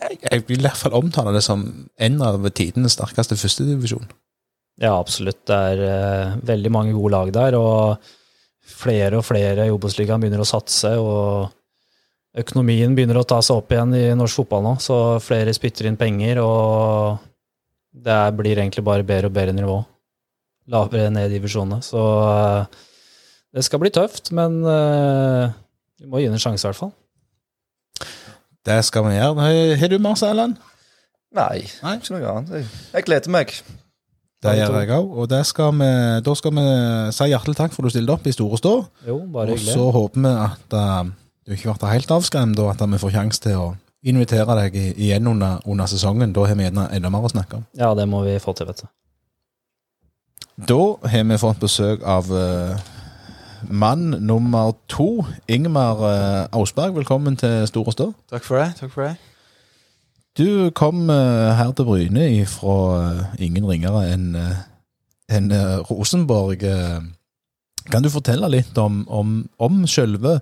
jeg, 0.00 0.44
vil 0.48 0.62
i 0.62 0.64
hvert 0.64 0.80
fall 0.80 0.96
omtale 0.96 1.34
det 1.36 1.42
som 1.44 1.64
en 2.00 2.22
av 2.24 2.46
tidenes 2.56 2.96
sterkeste 2.96 3.36
førstedivisjon. 3.36 4.08
Ja, 4.80 4.94
absolutt. 4.96 5.42
Det 5.48 5.56
er 5.74 5.82
uh, 5.84 6.38
veldig 6.48 6.72
mange 6.72 6.94
gode 6.96 7.12
lag 7.12 7.32
der, 7.36 7.56
og 7.58 8.00
flere 8.70 9.18
og 9.20 9.26
flere 9.28 9.66
i 9.68 9.72
Obos-ligaen 9.74 10.22
begynner 10.22 10.40
å 10.40 10.48
satse, 10.48 10.94
og 10.96 12.40
økonomien 12.40 12.94
begynner 12.96 13.20
å 13.20 13.26
ta 13.28 13.42
seg 13.44 13.60
opp 13.60 13.74
igjen 13.74 13.92
i 13.98 14.04
norsk 14.16 14.40
fotball 14.40 14.64
nå, 14.64 14.74
så 14.80 14.96
flere 15.20 15.52
spytter 15.52 15.90
inn 15.90 16.00
penger, 16.00 16.40
og 16.40 17.20
det 17.90 18.20
blir 18.38 18.60
egentlig 18.62 18.86
bare 18.86 19.04
bedre 19.04 19.28
og 19.28 19.36
bedre 19.36 19.56
nivå. 19.56 19.80
Lavere 20.70 21.10
ned 21.10 21.30
i 21.30 21.38
divisjonene. 21.38 21.80
Så 21.82 22.00
eh, 22.28 22.80
det 23.56 23.64
skal 23.66 23.80
bli 23.82 23.90
tøft, 23.94 24.32
men 24.36 24.60
eh, 24.62 25.52
vi 26.00 26.10
må 26.10 26.20
gi 26.20 26.28
det 26.28 26.36
en 26.36 26.42
sjanse, 26.42 26.64
i 26.64 26.70
hvert 26.70 26.80
fall. 26.80 26.92
Det 28.66 28.80
skal 28.84 29.06
vi 29.08 29.16
gjøre. 29.16 29.76
Har- 29.80 29.88
du 29.88 29.98
masse, 29.98 30.26
Erlend? 30.26 30.56
Nei, 31.32 31.62
Nei. 31.82 31.96
ikke 31.96 32.16
noe 32.16 32.32
annet. 32.32 32.66
Jeg, 32.92 33.04
gleder 33.06 33.30
meg. 33.30 33.54
Det 34.42 34.54
gjør 34.56 34.76
jeg 34.80 34.90
òg. 34.96 35.10
Og 35.20 35.28
det 35.30 35.44
skal 35.46 35.72
vi, 35.78 35.90
da 36.26 36.34
skal 36.34 36.54
vi 36.56 36.64
si 37.14 37.28
hjertelig 37.30 37.56
takk 37.58 37.74
for 37.74 37.84
at 37.84 37.90
du 37.90 37.94
stilte 37.94 38.16
opp 38.16 38.26
i 38.26 38.34
Store 38.34 38.58
Stå. 38.58 38.72
Jo, 39.06 39.18
bare 39.32 39.54
Og 39.54 39.62
så 39.62 39.90
håper 39.94 40.24
vi 40.24 40.32
at 40.32 40.76
uh, 40.76 41.12
du 41.46 41.54
ikke 41.54 41.76
ble 41.76 41.92
helt 41.92 42.14
avskremt, 42.16 42.58
og 42.58 42.72
at 42.72 42.82
vi 42.82 43.00
får 43.02 43.14
sjanse 43.14 43.44
til 43.44 43.60
å 43.60 43.68
invitere 44.02 44.56
deg 44.62 44.78
igjen 44.80 45.28
under, 45.28 45.60
under 45.68 45.86
sesongen. 45.90 46.32
Da 46.34 46.46
har 46.48 46.58
vi 46.58 46.70
enda 46.70 47.12
mer 47.12 47.28
å 47.28 47.32
snakke 47.32 47.60
om. 47.60 47.68
Ja, 47.78 47.92
det 47.94 48.08
må 48.10 48.24
vi 48.26 48.38
få 48.42 48.56
til, 48.56 48.70
vet 48.70 48.82
du. 48.82 48.90
Da 50.68 50.96
har 51.08 51.24
vi 51.24 51.38
fått 51.38 51.60
besøk 51.60 52.02
av 52.04 52.26
uh, 52.32 52.76
mann 53.70 54.10
nummer 54.20 54.72
to, 54.88 55.24
Ingmar 55.48 56.02
uh, 56.02 56.58
Ausberg. 56.58 56.94
Velkommen 56.96 57.36
til 57.36 57.66
Store 57.66 57.92
Stå. 57.92 58.12
Takk 58.30 58.44
for 58.44 58.60
det. 58.60 58.74
takk 58.80 58.92
for 58.92 59.08
det. 59.08 59.14
Du 60.38 60.70
kom 60.76 61.08
uh, 61.10 61.56
her 61.56 61.72
til 61.72 61.84
Bryne 61.84 62.46
fra 62.46 62.76
ingen 63.38 63.66
ringere 63.66 64.04
enn 64.12 64.36
eh, 64.36 64.60
eh, 65.30 65.78
Rosenborg. 65.90 66.62
eh. 66.62 67.00
Kan 67.90 68.02
du 68.02 68.10
fortelle 68.10 68.48
litt 68.52 68.78
om, 68.78 69.06
om, 69.08 69.48
om 69.58 69.86
selve 69.86 70.40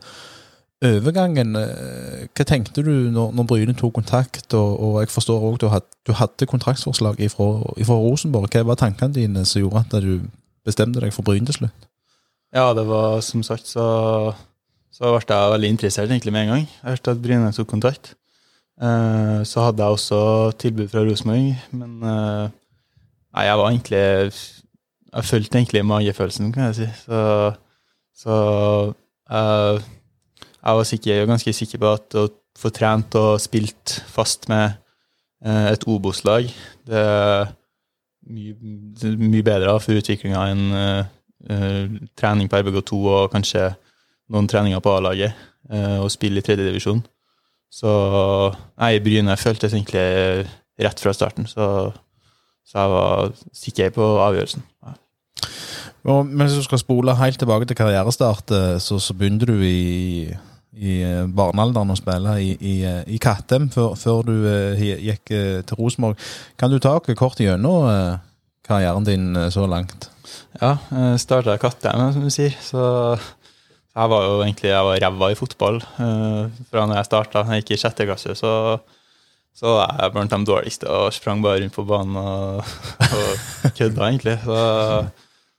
overgangen? 0.84 1.56
eh, 1.58 2.26
Hva 2.34 2.44
tenkte 2.46 2.84
du 2.86 3.10
når, 3.10 3.32
når 3.34 3.46
Bryne 3.50 3.74
tok 3.78 3.94
kontakt? 3.98 4.54
Og, 4.54 4.80
og 4.80 5.00
jeg 5.02 5.10
forstår 5.12 5.46
òg 5.48 5.58
du, 5.62 5.68
du 6.06 6.12
hadde 6.16 6.46
kontraktsforslag 6.50 7.20
fra 7.32 7.98
Rosenborg. 7.98 8.50
Hva 8.52 8.64
var 8.68 8.78
tankene 8.80 9.16
dine 9.16 9.44
som 9.48 9.62
gjorde 9.64 9.84
at 9.86 10.04
du 10.04 10.20
bestemte 10.66 11.02
deg 11.02 11.14
for 11.14 11.26
Bryne 11.26 11.48
til 11.48 11.60
slutt? 11.62 11.88
Ja, 12.54 12.70
det 12.76 12.86
var 12.88 13.18
som 13.26 13.42
sagt 13.44 13.66
så, 13.68 13.88
så 14.94 15.10
ble 15.12 15.26
jeg 15.36 15.52
veldig 15.56 15.72
interessert 15.74 16.08
egentlig 16.10 16.32
med 16.32 16.46
en 16.46 16.54
gang. 16.54 16.68
Jeg 16.68 16.94
hørte 16.94 17.12
at 17.16 17.22
Bryne 17.24 17.50
tok 17.52 17.68
kontakt. 17.68 18.14
Eh, 18.78 19.42
så 19.48 19.66
hadde 19.66 19.82
jeg 19.82 19.98
også 19.98 20.20
tilbud 20.62 20.88
fra 20.92 21.02
Rosenborg, 21.02 21.58
men 21.74 21.98
eh, 22.06 22.46
nei, 23.34 23.44
jeg 23.48 23.58
var 23.58 23.72
egentlig 23.72 24.02
Jeg 25.08 25.24
fulgte 25.24 25.58
egentlig 25.58 25.82
magefølelsen, 25.88 26.52
kan 26.52 26.68
jeg 26.68 26.74
si. 26.76 26.88
Så, 27.08 27.20
så 28.22 28.34
jeg, 29.28 29.82
jeg 30.58 30.80
var 30.80 30.88
sikker, 30.90 31.26
ganske 31.26 31.54
sikker 31.54 31.82
på 31.82 31.92
at 31.94 32.18
å 32.18 32.26
få 32.58 32.72
trent 32.74 33.14
og 33.18 33.38
spilt 33.42 33.98
fast 34.10 34.48
med 34.50 34.72
eh, 35.44 35.70
et 35.72 35.86
Obos-lag, 35.86 36.48
det 36.88 37.02
er 37.02 37.52
mye, 38.28 38.54
mye 39.20 39.44
bedre 39.46 39.76
for 39.82 39.98
utviklinga 39.98 40.46
enn 40.52 40.64
eh, 40.78 41.04
eh, 41.50 42.00
trening 42.18 42.50
på 42.50 42.60
RBK2 42.62 42.98
og 43.04 43.30
kanskje 43.32 43.70
noen 44.32 44.48
treninger 44.50 44.82
på 44.84 44.96
A-laget 44.98 45.32
eh, 45.70 45.96
og 46.02 46.10
spille 46.12 46.42
i 46.42 46.46
tredjedivisjon. 46.46 47.04
Så 47.72 47.90
nei, 48.80 48.96
Bryne 49.04 49.36
føltes 49.36 49.74
egentlig 49.76 50.48
rett 50.80 51.02
fra 51.02 51.12
starten, 51.12 51.46
så, 51.48 51.90
så 52.64 52.80
jeg 52.80 52.92
var 52.94 53.32
sikker 53.56 53.92
på 53.96 54.08
avgjørelsen. 54.24 54.64
Ja. 54.86 54.96
Og 56.08 56.26
mens 56.26 56.54
du 56.56 56.62
skal 56.64 56.80
spole 56.80 57.16
helt 57.18 57.38
tilbake 57.40 57.66
til 57.68 57.76
karrierestart, 57.76 58.50
eh, 58.50 58.76
så, 58.80 58.98
så 59.02 59.14
begynte 59.14 59.50
du 59.50 59.58
i, 59.62 60.28
i 60.76 60.98
eh, 61.00 61.24
barnealderen 61.32 61.92
å 61.92 61.96
spille 61.96 62.34
i, 62.44 62.52
i, 62.60 62.74
eh, 62.86 63.00
i 63.08 63.18
Kattem 63.22 63.68
før, 63.72 63.94
før 63.98 64.26
du 64.28 64.34
eh, 64.50 64.84
gikk 65.08 65.32
til 65.32 65.80
Rosenborg. 65.80 66.20
Kan 66.60 66.72
du 66.72 66.78
ta 66.82 66.98
oss 66.98 67.18
kort 67.18 67.40
gjennom 67.40 67.88
karrieren 68.68 69.06
din 69.06 69.32
så 69.52 69.64
langt? 69.70 70.10
Ja, 70.60 70.76
starta 71.20 71.56
Kattem, 71.60 72.04
som 72.12 72.26
du 72.26 72.32
sier. 72.32 72.54
Så 72.60 72.82
jeg 73.98 74.12
var 74.12 74.26
jo 74.26 74.40
egentlig 74.44 74.70
jeg 74.70 74.86
var 74.86 75.02
ræva 75.02 75.30
i 75.32 75.38
fotball 75.38 75.80
fra 75.80 76.84
når 76.84 76.98
jeg 77.00 77.08
starta. 77.08 77.46
Jeg 77.48 77.64
gikk 77.64 77.74
i 77.74 77.80
sjette 77.80 78.06
klasse, 78.08 78.36
så, 78.38 78.52
så 79.56 79.78
var 79.78 80.02
jeg 80.02 80.14
blant 80.16 80.34
de 80.34 80.40
dårligste 80.50 80.90
og 80.92 81.14
sprang 81.16 81.40
bare 81.44 81.62
rundt 81.64 81.78
på 81.78 81.86
banen 81.88 82.18
og, 82.20 82.74
og 83.16 83.72
kødda, 83.72 84.10
egentlig. 84.10 84.36
Så, 84.44 84.60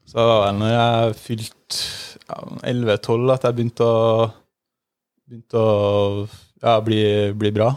så 0.05 0.21
det 0.21 0.29
var 0.29 0.45
vel 0.45 0.61
når 0.61 0.75
jeg 0.75 1.17
fylte 1.23 1.81
ja, 2.29 2.43
11-12 2.69 3.33
at 3.33 3.49
jeg 3.49 3.57
begynte 3.57 3.89
å, 3.89 4.29
begynte 5.29 5.61
å 5.61 6.25
ja, 6.63 6.79
bli, 6.83 7.01
bli 7.37 7.51
bra. 7.55 7.69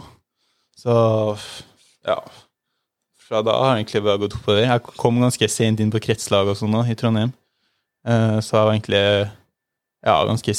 Så 0.77 0.93
ja 2.03 2.17
Fra 3.23 3.39
da 3.45 3.53
har 3.55 3.77
jeg 3.77 3.83
egentlig 3.85 4.01
bare 4.03 4.21
gått 4.25 4.35
oppover. 4.35 4.65
Jeg 4.65 4.83
kom 4.99 5.21
ganske 5.21 5.47
sent 5.51 5.79
inn 5.79 5.93
på 5.93 6.01
kretslag 6.03 6.49
og 6.51 6.57
sånn 6.59 6.75
i 6.89 6.97
Trondheim. 6.99 7.31
Eh, 8.03 8.39
Så 8.43 8.57
jeg 8.57 8.65
var 8.67 8.73
egentlig 8.73 9.03
ja, 10.03 10.17
ganske 10.27 10.55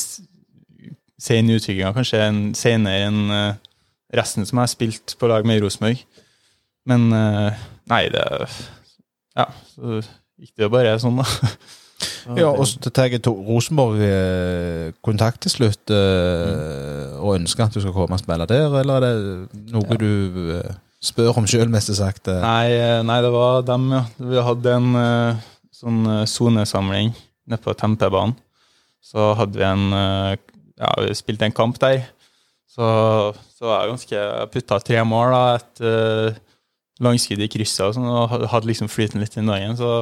sen 1.25 1.51
i 1.51 1.59
utviklinga, 1.59 1.93
kanskje 1.97 2.23
en, 2.25 2.41
senere 2.57 3.09
enn 3.11 3.21
eh, 3.35 3.61
resten 4.17 4.47
som 4.47 4.59
jeg 4.59 4.65
har 4.65 4.73
spilt 4.73 5.15
på 5.21 5.29
lag 5.29 5.45
med 5.47 5.61
Rosenborg. 5.63 6.01
Men 6.89 7.11
eh, 7.13 7.65
nei, 7.91 8.05
det 8.13 8.25
Ja, 9.35 9.49
så 9.75 9.99
gikk 10.39 10.55
det 10.55 10.67
jo 10.67 10.73
bare 10.73 10.97
sånn, 11.03 11.21
da. 11.21 11.27
Ja, 12.35 12.49
og 12.49 12.65
så 12.67 12.91
tar 12.91 13.11
jeg 13.13 13.21
Rosenborg 13.27 14.01
eh, 14.03 14.93
kontakt 15.05 15.43
til 15.45 15.53
slutt 15.53 15.93
mm. 15.93 17.21
og 17.21 17.37
ønsker 17.37 17.67
at 17.67 17.77
du 17.77 17.83
skal 17.83 17.95
komme 17.95 18.17
og 18.17 18.23
spille 18.23 18.49
der, 18.49 18.73
eller 18.81 18.97
er 18.97 19.05
det 19.05 19.63
noe 19.75 19.99
du 20.01 20.09
eh, 20.57 20.73
spør 21.05 21.41
om 21.41 21.49
sjøl, 21.49 21.69
mest 21.73 21.93
sagt? 21.99 22.29
eh? 22.33 22.41
Nei, 22.41 22.73
eh, 22.73 23.03
nei, 23.07 23.21
det 23.25 23.33
var 23.35 23.63
dem, 23.69 23.87
ja. 23.93 24.03
Vi 24.17 24.47
hadde 24.49 24.75
en 24.79 24.99
eh, 25.01 25.45
sånn 25.75 26.01
eh, 26.09 26.25
sonesamling 26.31 27.13
nede 27.45 27.61
på 27.65 27.77
Tempebanen. 27.77 28.37
Så 29.05 29.33
hadde 29.39 29.61
vi 29.61 29.69
en 29.69 29.87
eh, 29.93 30.35
Ja, 30.81 30.91
vi 30.99 31.13
spilte 31.15 31.47
en 31.47 31.55
kamp 31.55 31.77
der. 31.79 32.01
Så, 32.67 32.85
så 33.55 33.69
var 33.69 33.85
jeg 33.85 33.93
ganske 33.93 34.15
Jeg 34.17 34.51
putta 34.51 34.81
tre 34.83 35.03
mål, 35.07 35.31
da, 35.31 35.43
et 35.61 35.83
uh, 35.87 36.41
langskudd 37.05 37.45
i 37.45 37.47
krysset 37.53 37.85
og 37.87 37.93
sånn, 37.95 38.09
og 38.11 38.49
hadde 38.51 38.67
liksom 38.67 38.91
flyten 38.91 39.23
litt 39.23 39.37
i 39.39 39.45
dagen. 39.47 39.77
Så, 39.79 39.93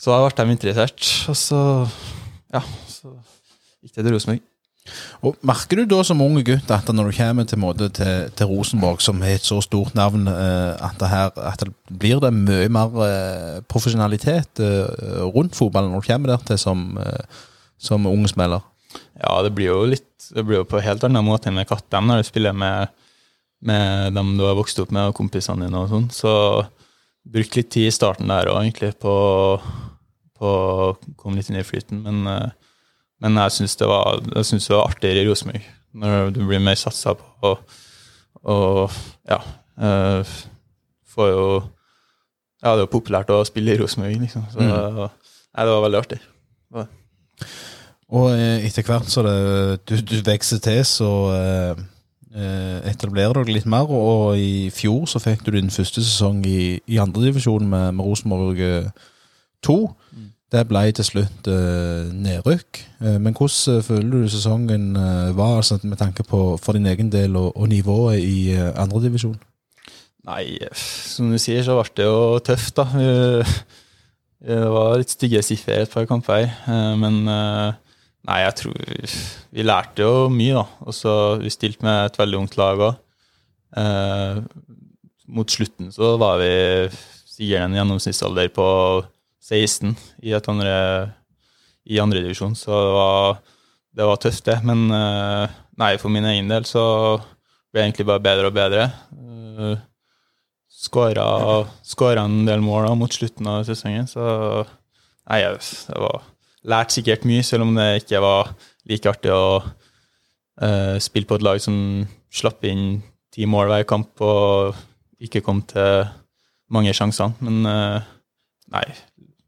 så 0.00 0.12
da 0.12 0.24
ble 0.24 0.48
de 0.48 0.56
interessert. 0.56 1.12
Og 1.30 1.38
så 1.38 1.60
Ja, 2.54 2.62
så 2.90 3.14
gikk 3.82 3.96
det 3.96 4.04
til 4.04 4.12
Rosenborg. 4.14 4.42
Og 5.24 5.38
Merker 5.46 5.80
du 5.80 5.86
da 5.88 6.02
som 6.04 6.20
unge 6.20 6.42
gutt 6.44 6.68
at 6.74 6.90
når 6.92 7.08
du 7.08 7.16
kommer 7.16 7.46
til, 7.48 7.60
måte 7.60 7.88
til, 7.96 8.28
til 8.36 8.50
Rosenborg, 8.50 9.00
som 9.00 9.22
har 9.24 9.38
et 9.38 9.46
så 9.46 9.56
stort 9.64 9.94
navn, 9.96 10.26
eh, 10.28 10.74
at, 10.76 10.98
det 11.00 11.08
her, 11.08 11.30
at 11.40 11.64
det 11.64 11.72
blir 11.88 12.20
det 12.20 12.32
mye 12.36 12.68
mer 12.72 12.98
eh, 13.06 13.62
profesjonalitet 13.70 14.60
eh, 14.60 15.24
rundt 15.32 15.56
fotballen 15.56 15.94
når 15.94 16.04
du 16.04 16.10
kommer 16.10 16.34
der 16.34 16.44
til 16.50 16.60
som, 16.60 16.84
som 17.80 18.10
ung 18.10 18.28
spiller? 18.28 18.60
Ja, 19.16 19.38
det 19.42 19.54
blir 19.56 19.72
jo 19.72 19.86
litt 19.88 20.28
Det 20.34 20.44
blir 20.46 20.60
jo 20.62 20.68
på 20.68 20.78
en 20.78 20.86
helt 20.86 21.02
annen 21.04 21.24
måte 21.26 21.50
enn 21.50 21.56
med 21.58 21.68
Kattem 21.68 22.06
når 22.08 22.22
du 22.22 22.28
spiller 22.28 22.54
med, 22.56 22.92
med 23.64 24.14
dem 24.16 24.36
du 24.38 24.44
har 24.46 24.56
vokst 24.56 24.78
opp 24.84 24.92
med, 24.92 25.10
og 25.10 25.16
kompisene 25.16 25.66
dine 25.66 25.80
og 25.80 25.90
sånn. 25.90 26.06
Så 26.12 26.32
brukte 27.24 27.60
litt 27.60 27.70
tid 27.74 27.88
i 27.88 27.94
starten 27.94 28.30
der 28.30 28.50
òg, 28.52 28.60
egentlig, 28.62 28.92
på, 29.00 29.14
på 30.38 30.50
å 30.50 30.90
komme 31.20 31.38
litt 31.40 31.50
inn 31.50 31.60
i 31.60 31.66
flyten. 31.66 32.02
Men, 32.04 32.24
eh, 32.30 32.74
men 33.24 33.40
jeg 33.44 33.56
syns 33.58 33.78
det, 33.80 33.88
det 33.88 34.76
var 34.76 34.88
artigere 34.88 35.24
i 35.24 35.28
Rosenborg, 35.28 35.68
når 35.94 36.34
du 36.34 36.42
blir 36.44 36.62
mer 36.62 36.78
satsa 36.78 37.14
på 37.18 37.30
og, 37.44 37.78
og 38.50 38.96
ja 39.30 39.38
eh, 39.78 40.34
Får 41.14 41.28
jo 41.30 41.44
Ja, 42.64 42.72
det 42.72 42.80
er 42.80 42.86
jo 42.86 42.94
populært 42.96 43.30
å 43.30 43.44
spille 43.46 43.74
i 43.74 43.78
Rosenborg, 43.78 44.16
liksom. 44.24 44.46
Så 44.50 44.64
nei, 44.64 45.08
det 45.62 45.70
var 45.70 45.84
veldig 45.84 46.00
artig. 46.00 46.18
Og 48.14 48.30
eh, 48.32 48.64
etter 48.66 48.86
hvert 48.86 49.10
så 49.10 49.24
det, 49.26 49.34
du, 49.88 49.94
du 50.00 50.16
vokser 50.26 50.60
til, 50.64 50.80
så 50.88 51.10
eh, 51.34 51.84
etablerer 52.34 53.38
du 53.38 53.44
deg 53.44 53.60
litt 53.60 53.68
mer. 53.70 53.90
Og 53.90 54.38
i 54.38 54.70
fjor 54.74 55.06
så 55.10 55.22
fikk 55.22 55.44
du 55.46 55.52
din 55.54 55.70
første 55.70 56.02
sesong 56.02 56.42
i, 56.46 56.78
i 56.90 57.00
andredivisjon 57.02 57.66
med, 57.68 57.92
med 57.94 58.06
Rosenborg 58.08 58.60
eh, 58.60 58.88
2. 59.64 59.78
Det 60.54 60.62
ble 60.70 60.82
til 60.94 61.06
slutt 61.06 61.48
eh, 61.50 62.10
nedrykk. 62.12 62.82
Eh, 63.00 63.18
men 63.22 63.34
hvordan 63.34 63.78
eh, 63.78 63.86
føler 63.86 64.10
du 64.10 64.28
sesongen 64.30 64.90
eh, 64.96 65.30
var, 65.36 65.56
altså, 65.62 65.78
med 65.82 65.98
tanke 65.98 66.22
på 66.26 66.56
for 66.62 66.76
din 66.76 66.86
egen 66.86 67.10
del 67.12 67.36
og, 67.36 67.56
og 67.56 67.68
nivået 67.68 68.20
i 68.22 68.52
eh, 68.54 68.70
andredivisjon? 68.76 69.38
Nei, 70.24 70.58
som 70.72 71.32
du 71.32 71.38
sier, 71.38 71.62
så 71.62 71.76
ble 71.76 71.90
det 71.98 72.06
jo 72.06 72.38
tøft, 72.46 72.78
da. 72.78 72.86
Det 74.44 74.60
var 74.68 74.98
litt 75.00 75.12
stygge 75.12 75.40
siffer 75.44 75.84
et 75.84 75.92
par 75.92 76.04
kamper 76.08 76.44
eh, 76.44 76.94
men 77.00 77.22
eh, 77.28 77.76
nei, 78.28 78.38
jeg 78.44 78.54
tror 78.60 78.76
vi 79.54 79.64
lærte 79.66 80.04
jo 80.06 80.28
mye, 80.32 80.60
da. 80.60 80.66
Og 80.86 80.96
så 80.96 81.14
vi 81.42 81.52
stilte 81.52 81.86
med 81.86 82.10
et 82.10 82.20
veldig 82.20 82.40
ungt 82.42 82.56
lag 82.60 82.84
òg. 82.90 82.94
Mot 85.34 85.50
slutten 85.50 85.90
så 85.94 86.14
var 86.20 86.38
vi 86.42 86.52
sikkert 87.34 87.64
en 87.66 87.76
gjennomsnittsalder 87.78 88.50
på 88.54 88.66
16 89.44 89.94
i 90.24 90.32
et 90.36 90.48
andre 90.48 90.74
i 91.84 92.00
andredivisjon, 92.00 92.54
så 92.56 92.72
det 92.72 92.92
var, 92.96 93.40
det 93.98 94.06
var 94.08 94.20
tøft, 94.22 94.44
det. 94.48 94.58
Men 94.64 94.86
eh, 94.94 95.56
nei, 95.80 95.94
for 96.00 96.12
min 96.12 96.24
egen 96.30 96.48
del 96.48 96.64
så 96.68 96.84
ble 97.18 97.82
det 97.82 97.88
egentlig 97.88 98.06
bare 98.08 98.24
bedre 98.24 98.48
og 98.48 98.56
bedre. 98.56 98.86
Eh, 99.12 99.82
Skåra, 100.84 101.64
en 102.20 102.40
del 102.48 102.64
mål 102.64 102.88
da, 102.88 102.94
mot 102.98 103.12
slutten 103.12 103.48
av 103.48 103.62
sesongen, 103.68 104.08
så 104.10 104.24
nei, 105.30 105.40
det 105.44 106.00
var 106.00 106.24
lært 106.68 106.94
sikkert 106.94 107.26
mye, 107.28 107.44
selv 107.44 107.66
om 107.66 107.74
det 107.76 107.88
ikke 108.02 108.22
var 108.24 108.54
like 108.88 109.10
artig 109.10 109.32
å 109.32 109.60
uh, 109.60 110.96
spille 111.02 111.28
på 111.28 111.38
et 111.38 111.46
lag 111.46 111.60
som 111.62 111.76
slapp 112.34 112.64
inn 112.68 113.02
ti 113.34 113.48
mål 113.50 113.70
hver 113.70 113.86
kamp 113.88 114.20
og 114.24 114.76
ikke 115.24 115.42
kom 115.44 115.62
til 115.68 116.04
mange 116.74 116.94
sjansene. 116.96 117.36
Men 117.44 117.68
uh, 117.68 118.06
nei, 118.74 118.86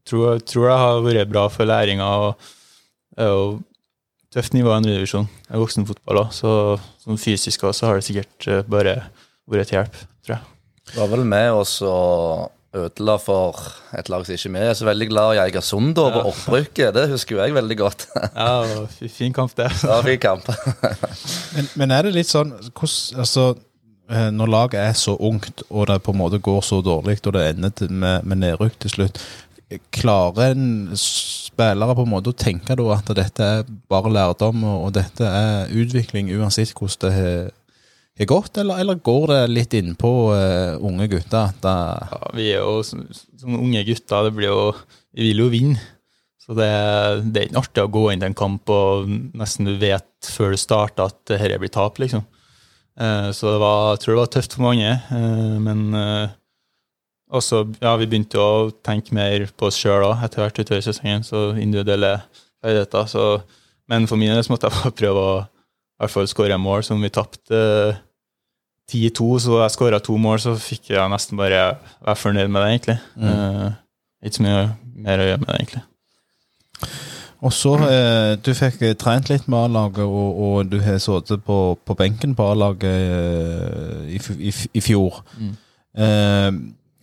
tror, 0.07 0.41
tror 0.45 0.69
det 0.69 0.77
har 0.83 1.01
vært 1.05 1.33
bra 1.33 1.47
for 1.53 1.69
læringa. 1.69 2.07
og 2.07 2.53
er 3.17 3.31
jo 3.31 3.47
tøft 4.33 4.53
nivå 4.53 4.71
i 4.71 4.77
andredivisjon. 4.77 5.27
Det 5.47 5.55
er 5.55 5.63
voksenfotball 5.63 6.21
òg, 6.25 6.35
så 6.35 6.51
sånn 7.03 7.19
fysisk 7.21 7.65
også 7.67 7.89
har 7.89 7.99
det 7.99 8.07
sikkert 8.07 8.47
eh, 8.51 8.65
bare 8.67 8.99
vært 9.49 9.71
til 9.71 9.79
hjelp, 9.79 9.97
tror 10.25 10.35
jeg. 10.35 10.53
Du 10.91 10.99
var 10.99 11.11
vel 11.11 11.25
med 11.27 11.49
oss 11.55 11.77
og 11.85 12.51
ødela 12.75 13.15
for 13.21 13.55
et 13.97 14.09
lag 14.11 14.25
som 14.27 14.35
ikke 14.35 14.51
vi 14.53 14.59
er 14.67 14.73
så 14.77 14.85
veldig 14.85 15.07
glad 15.09 15.35
i, 15.37 15.39
Eigersund, 15.45 15.93
da, 15.97 16.09
på 16.13 16.23
opprykket. 16.31 16.91
Det 16.93 17.05
husker 17.13 17.37
jo 17.37 17.41
jeg 17.45 17.55
veldig 17.55 17.77
godt. 17.79 18.07
Ja, 18.35 18.85
fin- 18.91 19.09
fin 19.09 19.33
kamp, 19.33 19.55
det. 19.57 19.69
ja, 19.83 20.01
fin 20.05 20.19
kamp. 20.19 20.49
Men, 21.55 21.69
men 21.79 21.91
er 21.95 22.03
det 22.05 22.13
litt 22.17 22.29
sånn 22.29 22.51
hvordan, 22.51 23.23
altså, 23.23 23.45
eh, 24.11 24.27
Når 24.35 24.51
laget 24.51 24.79
er 24.83 24.93
så 24.99 25.15
ungt, 25.17 25.63
og 25.71 25.87
det 25.89 26.01
på 26.05 26.13
en 26.13 26.19
måte 26.21 26.39
går 26.43 26.61
så 26.67 26.81
dårlig, 26.85 27.17
og 27.25 27.33
det 27.37 27.45
ender 27.55 27.87
med, 27.89 28.27
med 28.27 28.43
nedrykk 28.43 28.75
til 28.83 28.93
slutt, 28.93 29.21
klarer 29.91 30.53
en 30.53 30.93
spillere 30.95 31.95
på 31.97 32.05
en 32.05 32.11
måte 32.13 32.31
å 32.31 32.37
tenke 32.39 32.75
da 32.79 32.85
at 32.95 33.09
dette 33.17 33.47
er 33.57 33.65
bare 33.91 34.11
lærdom, 34.13 34.61
og, 34.63 34.85
og 34.87 34.93
dette 34.95 35.27
er 35.27 35.73
utvikling 35.75 36.29
uansett 36.37 36.71
hvordan 36.77 37.01
det 37.03 37.13
har 37.17 37.49
har 38.25 38.31
godt, 38.31 38.57
eller, 38.57 38.79
eller 38.81 39.01
går 39.05 39.27
det 39.29 39.41
litt 39.51 39.75
innpå 39.77 40.11
uh, 40.33 40.79
unge 40.81 41.05
gutter 41.11 41.51
Ja, 41.61 42.31
vi 42.33 42.47
er 42.53 42.63
jo 42.63 42.79
som, 42.85 43.03
som 43.13 43.59
unge 43.59 43.83
gutter, 43.85 44.25
det 44.25 44.33
blir 44.37 44.49
jo 44.49 44.63
Vi 45.13 45.29
vil 45.29 45.43
jo 45.43 45.51
vinne. 45.53 45.83
Så 46.47 46.55
det, 46.55 46.71
det 47.33 47.41
er 47.41 47.49
ikke 47.49 47.59
artig 47.59 47.83
å 47.83 47.91
gå 47.91 48.03
inn 48.09 48.21
til 48.23 48.29
en 48.29 48.37
kamp 48.39 48.71
og 48.71 49.09
nesten 49.35 49.67
du 49.67 49.73
vet 49.81 50.29
før 50.31 50.53
du 50.55 50.59
starter 50.61 51.09
at 51.09 51.17
dette 51.27 51.57
blir 51.59 51.71
tap, 51.73 51.99
liksom. 51.99 52.23
Eh, 52.97 53.29
så 53.35 53.51
det 53.51 53.59
var, 53.61 53.81
jeg 53.91 54.03
tror 54.03 54.13
det 54.13 54.21
var 54.21 54.31
tøft 54.33 54.55
for 54.55 54.65
mange. 54.69 54.93
eh, 55.11 55.57
Men 55.59 55.81
eh, 55.93 56.29
også, 57.27 57.65
ja, 57.83 57.97
vi 57.99 58.07
begynte 58.07 58.39
å 58.39 58.71
tenke 58.79 59.13
mer 59.17 59.43
på 59.59 59.67
oss 59.67 59.77
sjøl 59.81 60.07
òg 60.07 60.23
etter 60.23 60.45
hvert 60.45 60.61
utover 60.63 60.85
sesongen. 60.85 61.27
Så 61.27 61.49
individuelle 61.59 62.15
ferdigheter. 62.63 63.43
Men 63.91 64.07
for 64.07 64.19
min 64.19 64.31
del 64.31 64.47
måtte 64.47 64.71
jeg 64.71 64.79
bare 64.79 64.97
prøve 65.03 65.27
å 65.27 65.37
i 65.43 66.03
hvert 66.05 66.13
fall 66.13 66.29
skåre 66.29 66.57
mål 66.61 66.85
som 66.85 67.01
vi 67.01 67.11
tapte. 67.11 67.59
Eh, 68.87 69.09
10-2, 69.11 69.39
så 69.39 69.61
jeg 69.61 69.71
skåra 69.71 69.99
to 69.99 70.17
mål, 70.17 70.39
så 70.39 70.55
fikk 70.55 70.91
jeg 70.93 71.11
nesten 71.11 71.37
bare 71.37 71.77
være 72.05 72.15
fornøyd 72.15 72.47
med 72.47 72.61
det, 72.61 72.69
egentlig. 72.71 72.97
Eh, 73.19 73.69
ikke 74.23 74.35
så 74.39 74.43
mye 74.43 74.63
mer 74.95 75.19
å 75.19 75.27
gjøre 75.27 75.41
med 75.43 75.47
det, 75.47 75.59
egentlig. 75.59 75.83
Og 77.45 77.53
så, 77.53 77.75
uh, 77.77 78.33
Du 78.41 78.49
fikk 78.57 78.79
trent 78.97 79.29
litt 79.29 79.45
med 79.47 79.59
A-laget, 79.67 80.05
og, 80.05 80.39
og 80.41 80.71
du 80.71 80.79
har 80.81 80.97
sittet 80.97 81.43
på, 81.45 81.77
på 81.85 81.93
benken 81.93 82.33
på 82.35 82.47
A-laget 82.49 83.11
uh, 83.13 84.07
i, 84.09 84.17
i, 84.49 84.53
i 84.73 84.81
fjor. 84.81 85.21
Mm. 85.37 85.53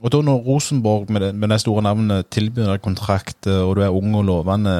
Og 0.05 0.11
da 0.12 0.20
når 0.22 0.43
Rosenborg 0.45 1.11
med 1.11 1.22
det, 1.22 1.30
med 1.35 1.49
det 1.51 1.61
store 1.62 1.82
navnet 1.82 2.28
tilbyr 2.30 2.66
deg 2.68 2.82
kontrakt, 2.82 3.47
og 3.47 3.72
du 3.76 3.80
er 3.82 3.95
ung 3.95 4.14
og 4.14 4.26
lovende 4.28 4.74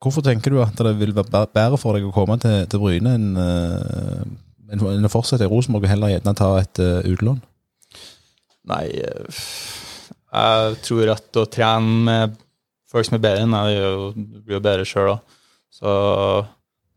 Hvorfor 0.00 0.24
tenker 0.24 0.54
du 0.54 0.62
at 0.62 0.78
det 0.78 0.94
vil 0.96 1.12
være 1.12 1.50
bedre 1.52 1.76
for 1.78 1.98
deg 1.98 2.06
å 2.08 2.14
komme 2.14 2.38
til, 2.40 2.64
til 2.70 2.80
Bryne 2.80 3.12
enn 3.18 3.26
eh, 4.70 4.94
enn 4.96 5.08
å 5.08 5.12
fortsette 5.12 5.46
i 5.46 5.50
Rosenborg 5.50 5.86
og 5.86 5.92
heller 5.92 6.14
gjerne 6.14 6.36
ta 6.38 6.50
et 6.60 6.82
uh, 6.82 7.00
utlån? 7.10 7.40
Nei, 8.70 8.86
eh, 9.02 9.42
jeg 10.30 10.78
tror 10.86 11.12
at 11.16 11.40
å 11.40 11.48
trene 11.50 12.06
med 12.06 12.38
folk 12.90 13.06
som 13.06 13.18
er 13.18 13.24
bedre 13.24 13.46
enn 13.46 13.54
du 14.14 14.40
blir 14.44 14.58
jo 14.58 14.64
bedre 14.64 14.86
sjøl 14.86 15.14
òg. 15.14 15.36
Så 15.70 15.90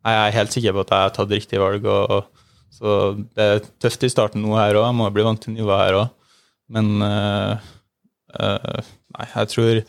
jeg 0.04 0.20
er 0.20 0.36
helt 0.36 0.56
sikker 0.56 0.76
på 0.76 0.84
at 0.84 0.94
jeg 0.94 1.06
har 1.06 1.14
tatt 1.16 1.34
riktig 1.34 1.62
valg. 1.62 1.86
Og, 1.88 2.48
så 2.74 2.98
det 3.38 3.46
er 3.46 3.68
tøft 3.82 4.04
i 4.06 4.12
starten 4.12 4.44
nå 4.44 4.58
her 4.58 4.80
òg, 4.80 4.88
jeg 4.90 4.98
må 5.00 5.10
bli 5.14 5.26
vant 5.26 5.42
til 5.42 5.56
nivået 5.56 5.86
her 5.86 6.00
òg. 6.02 6.40
Men 6.74 6.90
uh, 7.06 7.70
uh, 8.40 8.94
nei, 9.18 9.28
jeg 9.36 9.52
tror 9.54 9.84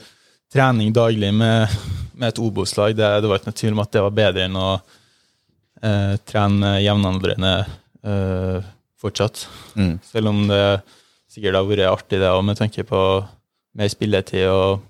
trening 0.55 0.93
daglig 0.95 1.33
med, 1.35 1.73
med 2.15 2.31
et 2.31 2.43
Obos-lag, 2.43 2.95
det, 2.97 3.09
det 3.25 3.31
var 3.31 3.41
ikke 3.41 3.51
noe 3.51 3.61
tvil 3.61 3.75
om 3.75 3.83
at 3.83 3.95
det 3.97 4.05
var 4.05 4.21
bedre 4.21 4.47
enn 4.47 4.61
å 4.61 4.69
eh, 5.85 6.15
trene 6.29 6.77
jevnaldrende 6.83 7.53
eh, 8.05 8.71
fortsatt. 9.01 9.47
Mm. 9.77 9.99
Selv 10.09 10.33
om 10.33 10.45
det 10.49 10.65
sikkert 11.35 11.59
har 11.59 11.69
vært 11.69 11.91
artig 11.91 12.21
det 12.23 12.31
òg, 12.31 12.45
med 12.47 12.59
tanke 12.61 12.87
på 12.89 13.01
mer 13.75 13.91
spilletid 13.91 14.49
og, 14.49 14.85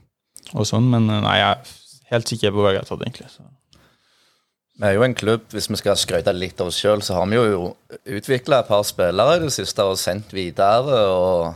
og 0.55 0.69
sånn. 0.69 0.89
Men 0.93 1.09
eh, 1.11 1.23
nei, 1.25 1.37
jeg 1.41 1.51
er 1.51 1.75
helt 2.15 2.33
sikker 2.33 2.55
på 2.55 2.65
hva 2.65 2.75
jeg 2.75 2.83
har 2.85 2.91
tatt, 2.91 3.05
egentlig. 3.07 3.31
Så. 3.33 3.47
Vi 4.75 4.89
er 4.89 4.97
jo 4.97 5.05
en 5.07 5.15
klubb, 5.15 5.47
hvis 5.55 5.71
vi 5.71 5.79
skal 5.79 5.99
skryte 5.99 6.33
litt 6.35 6.59
av 6.61 6.73
oss 6.73 6.81
sjøl, 6.83 7.03
så 7.07 7.15
har 7.21 7.29
vi 7.31 7.39
jo 7.39 7.73
utvikla 8.11 8.61
et 8.65 8.71
par 8.71 8.83
spillere 8.87 9.39
i 9.39 9.45
det 9.45 9.53
siste 9.55 9.87
og 9.87 9.99
sendt 10.01 10.35
videre. 10.35 10.99
og 11.15 11.55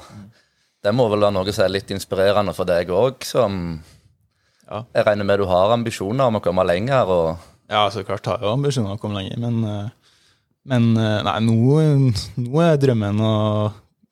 Det 0.82 0.92
må 0.94 1.08
vel 1.10 1.26
være 1.26 1.34
noe 1.34 1.54
som 1.54 1.66
er 1.66 1.74
litt 1.74 1.90
inspirerende 1.94 2.54
for 2.54 2.68
deg 2.68 2.90
òg, 2.94 3.26
som 3.26 3.82
Ja. 4.68 4.84
jeg 4.94 5.04
regner 5.06 5.24
med 5.24 5.40
du 5.40 5.46
har 5.50 5.72
ambisjoner 5.74 6.28
om 6.28 6.36
å 6.38 6.42
komme 6.44 6.64
lenger. 6.66 7.08
og 7.08 7.38
Ja, 7.68 7.84
så 7.92 8.04
klart 8.06 8.26
har 8.26 8.40
jeg 8.40 8.48
jo 8.48 8.54
ambisjoner 8.56 8.94
om 8.94 8.96
å 8.96 9.00
komme 9.02 9.20
lenger, 9.20 9.40
men, 9.42 9.58
eh, 9.68 10.14
men 10.72 10.88
eh, 10.96 11.18
nei, 11.26 11.36
nå, 11.44 11.82
nå 12.40 12.62
er 12.64 12.80
drømmen 12.80 13.20
å 13.20 13.34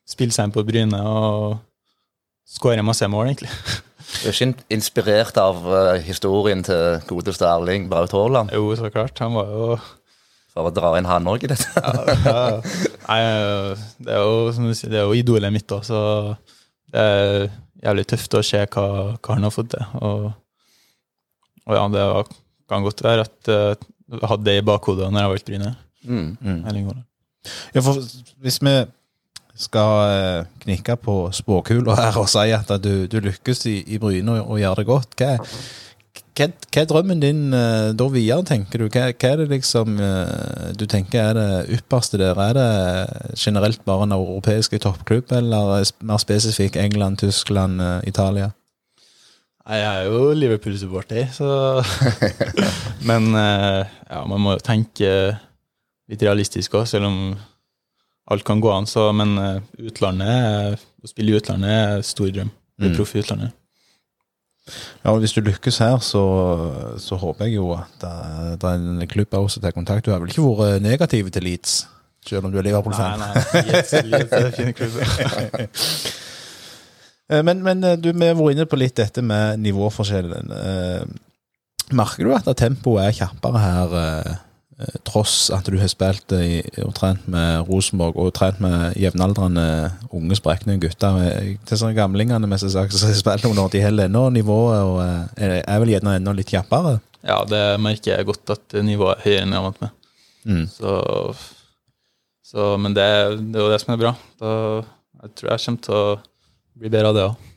spille 0.07 0.35
seg 0.35 0.49
inn 0.49 0.55
på 0.55 0.65
Bryne 0.67 1.01
og 1.01 1.57
skåre 2.47 2.85
masse 2.87 3.09
mål, 3.11 3.33
egentlig. 3.33 3.51
Du 4.07 4.29
er 4.29 4.37
ikke 4.37 4.67
inspirert 4.77 5.39
av 5.41 5.65
eh, 5.73 6.05
historien 6.07 6.61
til 6.67 7.01
godeste 7.09 7.49
Erling 7.49 7.89
Braut 7.91 8.13
Haaland? 8.15 8.53
Jo, 8.55 8.69
så 8.79 8.93
klart. 8.93 9.19
Han 9.25 9.35
var 9.35 9.51
jo 9.51 9.71
For 10.55 10.69
å 10.69 10.73
dra 10.73 10.93
inn 10.97 11.09
han 11.09 11.27
òg 11.29 11.43
i 11.45 11.51
dette. 11.51 11.69
ja, 12.29 12.45
Nei, 13.09 13.21
det 14.01 14.15
er 14.15 14.23
jo 14.23 14.53
som 14.57 14.69
du 14.69 14.77
sier, 14.77 14.93
det 14.93 15.01
er 15.01 15.09
jo 15.09 15.17
idolet 15.17 15.53
mitt 15.53 15.73
òg, 15.75 15.83
så 15.85 15.99
det 16.93 17.03
er 17.03 17.49
jævlig 17.83 18.07
tøft 18.13 18.37
å 18.39 18.45
se 18.47 18.63
hva, 18.63 18.87
hva 19.17 19.37
han 19.37 19.49
har 19.49 19.53
fått 19.53 19.75
til. 19.75 19.85
Og, 20.01 20.31
og 21.67 21.77
ja, 21.77 21.85
det 21.93 22.07
var, 22.13 22.31
kan 22.69 22.83
godt 22.83 23.05
være 23.05 23.27
at 23.27 23.53
jeg 23.53 23.77
jeg 24.07 24.29
hadde 24.31 24.47
det 24.47 24.61
i 24.61 24.67
bakhodet 24.67 25.09
når 25.11 25.25
jeg 25.25 25.33
valgte 25.33 25.53
Bryne. 25.53 25.73
Mm. 26.07 26.37
Mm. 26.41 26.93
Ja, 27.75 27.81
for 27.81 27.99
hvis 28.43 28.61
vi 28.63 28.77
skal 29.57 29.95
eh, 30.13 30.45
knikke 30.63 30.97
på 31.01 31.17
spåkula 31.33 31.97
her 31.99 32.21
og 32.21 32.29
si 32.31 32.53
at 32.55 32.71
du, 32.83 33.07
du 33.11 33.19
lykkes 33.25 33.67
i, 33.67 33.81
i 33.87 33.99
Bryne 33.99 34.37
og, 34.37 34.53
og 34.53 34.61
gjør 34.61 34.81
det 34.81 34.87
godt, 34.87 35.17
hva, 35.19 35.33
hva, 36.37 36.49
hva 36.53 36.83
er 36.83 36.89
drømmen 36.91 37.23
din 37.23 37.41
uh, 37.55 37.91
da 37.97 38.09
videre, 38.13 38.45
tenker 38.47 38.85
du? 38.85 38.91
Hva, 38.93 39.09
hva 39.11 39.31
er 39.33 39.41
det 39.43 39.49
liksom 39.55 39.97
uh, 39.99 40.69
du 40.77 40.85
tenker 40.91 41.33
er 41.33 41.39
det 41.39 41.79
ypperste 41.79 42.21
der? 42.21 42.39
Er 42.39 42.59
det 42.59 43.39
generelt 43.41 43.83
bare 43.89 44.07
en 44.07 44.15
europeisk 44.15 44.77
toppklubb, 44.83 45.33
eller 45.33 45.89
mer 46.05 46.23
spesifikt 46.23 46.77
England, 46.77 47.25
Tyskland, 47.25 47.81
eh, 47.81 47.99
Italia? 48.13 48.53
Nei, 49.67 49.79
Jeg 49.81 49.91
er 49.99 50.05
jo 50.13 50.19
Liverpool-supporter, 50.39 51.27
så 51.35 51.47
Men 53.09 53.33
eh, 53.35 53.83
ja, 54.11 54.21
man 54.31 54.43
må 54.45 54.55
jo 54.55 54.63
tenke 54.63 55.09
litt 56.07 56.23
realistisk 56.23 56.77
òg, 56.79 56.85
selv 56.87 57.09
om 57.09 57.17
alt 58.31 58.45
kan 58.47 58.61
gå 58.63 58.71
an. 58.71 58.87
Så, 58.91 59.09
men 59.15 59.35
eh, 59.43 59.59
utlandet, 59.91 60.79
å 61.03 61.11
spille 61.11 61.35
i 61.35 61.39
utlandet 61.41 61.73
er 61.99 62.05
stor 62.07 62.31
drøm. 62.35 62.53
Bli 62.77 62.91
Mm. 62.93 62.97
proff 62.99 63.15
i 63.17 63.23
utlandet. 63.23 63.55
Ja, 65.03 65.13
og 65.15 65.21
Hvis 65.23 65.33
du 65.33 65.41
lykkes 65.47 65.79
her, 65.81 65.97
så, 66.03 66.23
så 67.01 67.17
håper 67.23 67.47
jeg 67.47 67.55
jo 67.57 67.71
at 67.75 67.93
det, 68.03 68.11
det 68.61 68.69
er 68.71 68.83
en 68.83 69.07
klubb 69.09 69.35
også 69.39 69.63
tar 69.63 69.73
kontakt. 69.75 70.05
Du 70.07 70.11
har 70.13 70.21
vel 70.23 70.29
ikke 70.35 70.45
vært 70.59 70.83
negativ 70.85 71.31
til 71.35 71.47
Leeds, 71.47 71.77
selv 72.27 72.45
om 72.47 72.53
du 72.53 72.59
er 72.61 72.67
Liverpool-fan? 72.67 73.19
Nei, 73.23 73.31
nei, 73.35 73.63
Leeds- 73.71 73.95
Leeds 74.13 74.33
er 74.37 74.49
en 74.51 74.57
fin 74.61 74.75
klubb. 74.77 74.95
Eh, 77.31 77.43
Men, 77.43 77.63
men 77.63 77.85
eh, 77.85 77.97
du, 77.99 78.13
vi 78.13 78.27
har 78.29 78.39
vært 78.39 78.57
inne 78.57 78.67
på 78.71 78.79
litt 78.81 78.97
dette 78.99 79.23
med 79.25 79.63
nivåforskjellen. 79.65 80.51
Eh, 80.57 81.07
Merker 81.95 82.27
du 82.27 82.35
at 82.35 82.49
tempoet 82.59 83.05
er 83.05 83.13
kjappere 83.15 83.61
her, 83.63 83.93
tross 85.07 85.53
at 85.55 85.69
du 85.71 85.77
har 85.79 85.87
spilt 85.89 86.33
i, 86.35 86.59
og 86.83 86.91
trent 86.99 87.29
med 87.31 87.69
Rosenborg 87.69 88.19
og 88.19 88.33
trent 88.35 88.59
med 88.61 88.97
jevnaldrende 88.99 89.93
unge, 90.11 90.35
sprekne 90.35 90.81
gutter? 90.83 91.21
Til 91.63 91.79
sånne 91.79 91.95
gamlingene 91.95 92.51
med 92.51 92.59
som 92.59 92.75
har 92.83 92.91
spilt 92.91 93.47
noen 93.47 93.63
år, 93.63 93.71
de 93.71 93.85
holder 93.85 94.11
ennå 94.11 94.25
nivået 94.35 94.83
og 94.83 94.99
er 95.39 95.79
vel 95.79 95.95
gjerne 95.95 96.17
enda 96.19 96.35
litt 96.35 96.51
kjappere? 96.51 96.97
Ja, 97.23 97.39
det 97.47 97.63
merker 97.87 98.17
jeg 98.17 98.27
godt 98.33 98.57
at 98.57 98.77
nivået 98.83 99.21
er 99.21 99.25
høyere 99.29 99.47
enn 99.47 99.55
jeg 99.55 99.63
er 99.63 99.67
vant 99.69 99.81
med. 99.87 99.95
Mm. 100.51 100.65
Så, 100.75 100.99
så 102.51 102.73
Men 102.83 102.99
det, 102.99 103.07
det 103.47 103.63
er 103.63 103.69
jo 103.69 103.73
det 103.73 103.81
som 103.85 103.95
er 103.95 104.03
bra. 104.03 104.17
Da, 104.43 104.53
jeg 105.23 105.37
tror 105.39 105.55
jeg 105.55 105.65
kommer 105.69 105.87
til 105.87 106.01
å 106.03 106.05
bli 106.77 106.91
bedre 106.93 107.11
av 107.13 107.17
det 107.17 107.25
òg. 107.31 107.53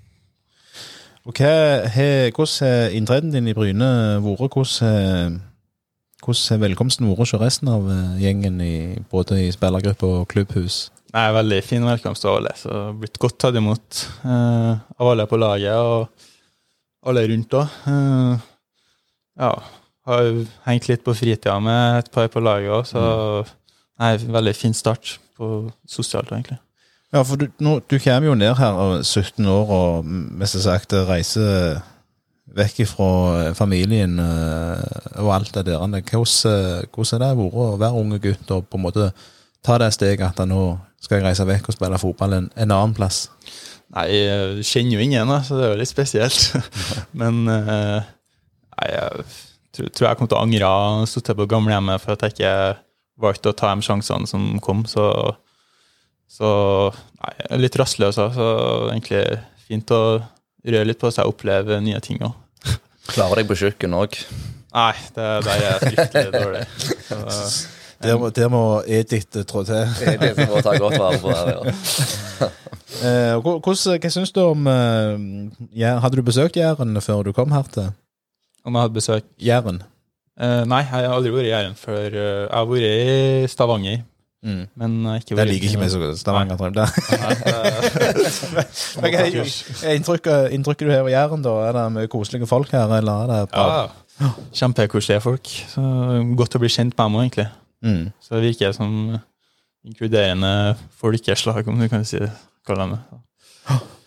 Og 1.30 1.36
hva, 1.38 1.52
he, 1.94 2.08
hvordan 2.34 2.66
har 2.66 2.96
inntreden 2.98 3.34
din 3.36 3.50
i 3.52 3.54
Bryne 3.54 3.90
vært? 4.24 4.46
Hvordan, 4.50 5.36
har- 6.26 6.60
velkomsten 6.64 7.08
vært 7.10 7.20
hos 7.26 7.34
resten 7.42 7.70
av 7.72 7.90
eh, 7.92 8.16
gjengen, 8.24 8.62
i, 8.64 8.74
både 9.12 9.38
i 9.46 9.52
spillergruppe 9.54 10.08
og 10.08 10.28
klubbhus? 10.32 10.88
Nei, 11.14 11.26
veldig 11.34 11.60
fin 11.66 11.86
velkomst 11.86 12.26
av 12.30 12.38
alle. 12.40 12.52
Så 12.58 12.80
blitt 13.02 13.18
godt 13.22 13.38
tatt 13.42 13.56
imot 13.58 14.02
eh, 14.24 14.74
av 15.00 15.12
alle 15.12 15.26
på 15.30 15.40
laget 15.42 15.74
og 15.76 16.10
alle 17.10 17.24
rundt 17.32 17.56
òg. 17.58 17.78
Eh, 17.90 18.48
ja, 19.40 19.52
har 20.10 20.32
hengt 20.68 20.90
litt 20.90 21.04
på 21.06 21.14
fritida 21.18 21.60
med 21.64 22.00
et 22.04 22.12
par 22.14 22.28
på 22.34 22.42
laget 22.44 22.74
òg, 22.74 22.88
så 22.90 23.04
nei, 24.00 24.16
veldig 24.18 24.56
fin 24.58 24.74
start 24.76 25.18
på 25.38 25.70
sosialt, 25.90 26.32
egentlig. 26.36 26.58
Ja, 27.10 27.24
for 27.26 27.42
du, 27.42 27.48
nå, 27.58 27.80
du 27.90 27.96
kommer 27.98 28.30
jo 28.30 28.36
ned 28.38 28.54
her 28.60 28.76
og 28.78 29.00
17 29.02 29.48
år 29.50 29.72
og 29.74 30.10
mest 30.10 30.60
sagt 30.62 30.94
reiser 31.10 31.80
vekk 32.58 32.84
fra 32.90 33.10
familien 33.58 34.20
eh, 34.22 35.00
og 35.22 35.34
alt 35.34 35.54
det 35.58 35.66
der. 35.70 35.82
Hvordan, 35.82 36.04
eh, 36.06 36.86
hvordan 36.94 37.16
har 37.16 37.24
det 37.24 37.32
vært 37.40 37.58
å 37.64 37.66
være 37.82 38.04
unge 38.04 38.22
gutt 38.24 38.54
og 38.54 38.70
på 38.70 38.78
en 38.78 38.86
måte 38.86 39.10
ta 39.66 39.80
det 39.82 39.92
steget 39.96 40.26
at 40.28 40.46
nå 40.48 40.78
skal 41.02 41.20
jeg 41.20 41.28
reise 41.28 41.48
vekk 41.48 41.70
og 41.70 41.78
spille 41.78 42.02
fotball 42.02 42.38
en, 42.38 42.52
en 42.56 42.76
annen 42.76 42.96
plass? 42.98 43.28
Nei, 43.96 44.06
jeg 44.14 44.66
kjenner 44.70 45.00
jo 45.00 45.06
ingen, 45.06 45.34
så 45.42 45.58
det 45.58 45.66
er 45.66 45.74
jo 45.74 45.82
litt 45.82 45.90
spesielt. 45.90 46.52
Men 47.20 47.42
eh, 47.50 48.10
nei, 48.78 48.90
jeg 48.94 49.26
tror, 49.80 50.10
jeg 50.12 50.20
kommer 50.20 50.30
til 50.30 50.38
å 50.38 50.44
angre 50.46 50.70
og 50.70 51.00
ha 51.02 51.10
sittet 51.10 51.38
på 51.40 51.50
gamlehjemmet 51.50 52.04
for 52.04 52.14
at 52.14 52.28
jeg 52.28 52.38
ikke 52.38 52.56
valgte 53.20 53.50
å 53.50 53.58
ta 53.58 53.74
de 53.74 53.86
sjansene 53.86 54.30
som 54.30 54.52
kom. 54.64 54.86
Så, 54.90 55.10
så 56.30 56.50
nei, 56.94 57.32
jeg 57.40 57.50
er 57.58 57.64
litt 57.64 57.78
rastløs 57.82 58.16
så 58.20 58.30
egentlig 58.92 59.24
fint 59.68 59.92
å 59.96 60.02
røre 60.70 60.86
litt 60.88 61.00
på 61.02 61.10
seg 61.12 61.26
og 61.26 61.34
oppleve 61.36 61.80
nye 61.84 62.00
ting 62.06 62.22
òg. 62.26 62.38
Klarer 63.16 63.42
deg 63.42 63.50
på 63.50 63.58
kjøkkenet 63.64 64.04
òg. 64.06 64.18
Nei, 64.70 64.94
det 65.16 65.28
er 65.50 65.62
jeg 65.66 65.82
fryktelig 65.88 66.32
dårlig. 66.40 66.64
Så, 67.10 67.20
Der, 68.00 68.16
må- 68.16 68.30
der 68.32 68.48
må 68.48 68.60
Edith 68.88 69.36
eh, 69.36 69.44
trå 69.44 69.66
til. 69.68 69.82
Som 70.00 70.38
må 70.54 70.62
ta 70.64 70.72
godt 70.80 70.94
vare 71.02 71.18
på 71.20 71.34
her, 71.34 71.50
ja. 71.52 71.74
Eh, 73.04 73.34
hvordan, 73.44 73.98
hva 74.00 74.12
syns 74.14 74.32
du 74.34 74.40
om 74.42 74.64
ja, 75.78 75.92
Hadde 76.02 76.18
du 76.18 76.24
besøkt 76.26 76.56
Jæren 76.58 76.96
før 77.04 77.22
du 77.28 77.34
kom 77.36 77.52
her 77.54 77.68
til 77.72 77.90
Om 78.66 78.76
jeg 78.76 78.82
hadde 78.86 78.96
besøkt 78.96 79.28
Jæren? 79.44 79.82
Eh, 80.40 80.64
Nei, 80.68 80.80
jeg 80.86 80.90
har 80.94 81.12
aldri 81.18 81.34
vært 81.36 81.50
i 81.50 81.52
Jæren 81.52 81.76
før. 81.80 82.08
eh, 82.08 82.40
jeg 82.46 82.56
har 82.56 82.70
vært 82.72 82.88
i 82.88 83.52
Stavanger, 83.52 84.02
Mm. 84.42 84.68
men 84.80 84.94
jeg 85.04 85.22
ikke 85.26 85.36
Det 85.36 85.46
liker 85.50 85.68
ikke 85.68 85.80
vi 85.82 85.90
så 85.92 86.00
godt. 86.00 86.20
Stavanger. 86.22 86.56
tror 86.56 86.72
jeg. 86.72 86.76
Det- 86.76 86.90
Men 89.02 89.12
hva 89.12 89.20
er 89.20 89.90
er 89.90 89.96
inntrykket, 90.00 90.52
inntrykk 90.56 90.78
du 90.86 90.92
har 90.92 91.02
av 91.04 91.10
Jæren, 91.12 91.42
da? 91.44 91.54
Er 91.68 91.74
det 91.76 91.84
mye 91.96 92.08
koselige 92.08 92.48
folk 92.48 92.72
her, 92.72 92.88
eller 93.00 93.24
er 93.24 93.28
det 93.34 93.52
bare 93.52 93.90
Ja, 94.20 94.30
kjempekoselige 94.54 95.22
folk. 95.24 95.44
Så 95.74 95.82
godt 96.40 96.56
å 96.56 96.60
bli 96.64 96.70
kjent 96.72 96.96
med 96.96 97.04
dem 97.04 97.16
òg, 97.20 97.26
egentlig. 97.28 97.48
mm. 97.84 98.14
Så 98.24 98.30
det 98.40 98.44
virker 98.56 98.74
som 98.76 99.20
inkluderende 99.86 100.76
folkeslag, 101.00 101.68
om 101.68 101.80
du 101.80 101.88
kan 101.92 102.06
si 102.06 102.20
det. 102.20 102.32
Kalle 102.68 102.80
dem 102.88 102.92
det. 102.98 103.20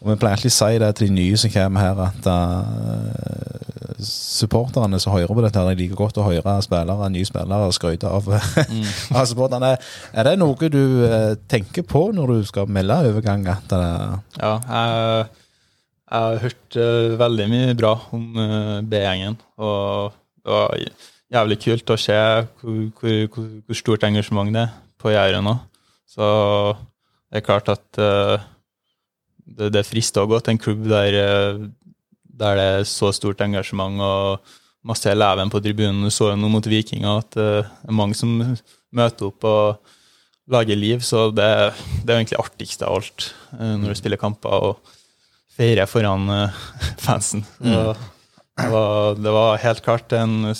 Og 0.02 0.08
Vi 0.10 0.16
pleier 0.18 0.34
egentlig 0.34 0.50
å 0.50 0.56
si 0.56 0.78
det 0.82 0.88
til 0.98 1.08
de 1.10 1.14
nye 1.14 1.36
som 1.38 1.52
kommer 1.54 1.84
her, 1.84 2.00
at 2.08 2.26
uh, 2.26 3.92
supporterne 4.02 4.98
som 4.98 5.14
hører 5.14 5.30
på 5.30 5.44
dette, 5.44 5.62
de 5.68 5.76
liker 5.78 5.98
godt 5.98 6.18
å 6.18 6.24
høre 6.26 6.56
spillere, 6.64 7.10
nye 7.14 7.28
spillere 7.28 7.68
skryte 7.76 8.10
av, 8.10 8.26
Mm. 8.26 8.88
av 9.18 9.28
supporterne. 9.30 9.76
Er 10.12 10.26
det 10.26 10.34
noe 10.42 10.72
du 10.72 10.82
uh, 11.06 11.34
tenker 11.50 11.86
på 11.86 12.08
når 12.16 12.34
du 12.34 12.50
skal 12.50 12.66
melde 12.66 12.98
overgang? 13.12 13.46
At 13.52 13.70
Ja, 13.72 14.52
jeg, 14.58 15.28
jeg 16.12 16.26
har 16.26 16.42
hørt 16.42 16.76
eh, 16.76 17.14
veldig 17.16 17.44
mye 17.48 17.74
bra 17.78 17.94
om 18.12 18.26
B-gjengen, 18.90 19.38
og 19.64 20.12
det 20.42 20.52
var 20.52 20.74
jævlig 21.32 21.56
kult 21.62 21.92
å 21.94 21.96
se 22.00 22.18
hvor, 22.60 22.80
hvor, 22.98 23.14
hvor, 23.32 23.46
hvor 23.64 23.78
stort 23.78 24.04
engasjement 24.04 24.52
det 24.52 24.66
er 24.66 24.74
på 25.00 25.14
Jæren 25.14 25.46
nå. 25.48 25.54
Så 26.12 26.26
det 27.32 27.40
er 27.40 27.46
klart 27.46 27.70
at 27.72 28.02
eh, 28.02 28.44
det, 29.44 29.70
det 29.74 29.86
frister 29.86 30.24
å 30.24 30.30
gå 30.30 30.40
til 30.40 30.54
en 30.54 30.60
klubb 30.60 30.84
der, 30.90 31.16
eh, 31.18 31.62
der 32.42 32.58
det 32.58 32.66
er 32.76 32.86
så 32.88 33.12
stort 33.14 33.42
engasjement 33.44 34.02
og 34.02 34.52
masse 34.86 35.10
eleven 35.10 35.50
på 35.52 35.60
tribunen. 35.62 36.04
Du 36.06 36.14
så 36.14 36.32
jo 36.32 36.38
nå 36.38 36.50
mot 36.52 36.66
Vikinga 36.66 37.18
at 37.20 37.38
eh, 37.38 37.60
det 37.66 37.90
er 37.90 37.98
mange 37.98 38.18
som 38.18 38.32
møter 38.92 39.28
opp 39.28 39.46
og 39.48 39.92
lager 40.52 40.76
liv, 40.76 41.04
så 41.06 41.28
det, 41.30 41.48
det 42.02 42.10
er 42.10 42.18
egentlig 42.18 42.40
artigste 42.42 42.88
av 42.88 42.98
alt 42.98 43.28
eh, 43.56 43.74
når 43.78 43.92
du 43.92 44.00
spiller 44.00 44.20
kamper 44.20 44.70
og 44.70 44.94
feirer 45.52 45.90
foran 45.90 46.28
fansen. 47.06 47.44
Mm. 47.62 47.72
Det, 47.72 48.70
var, 48.72 49.18
det 49.18 49.34
var 49.38 49.62
helt 49.62 49.84
klart 49.84 50.14
en 50.16 50.52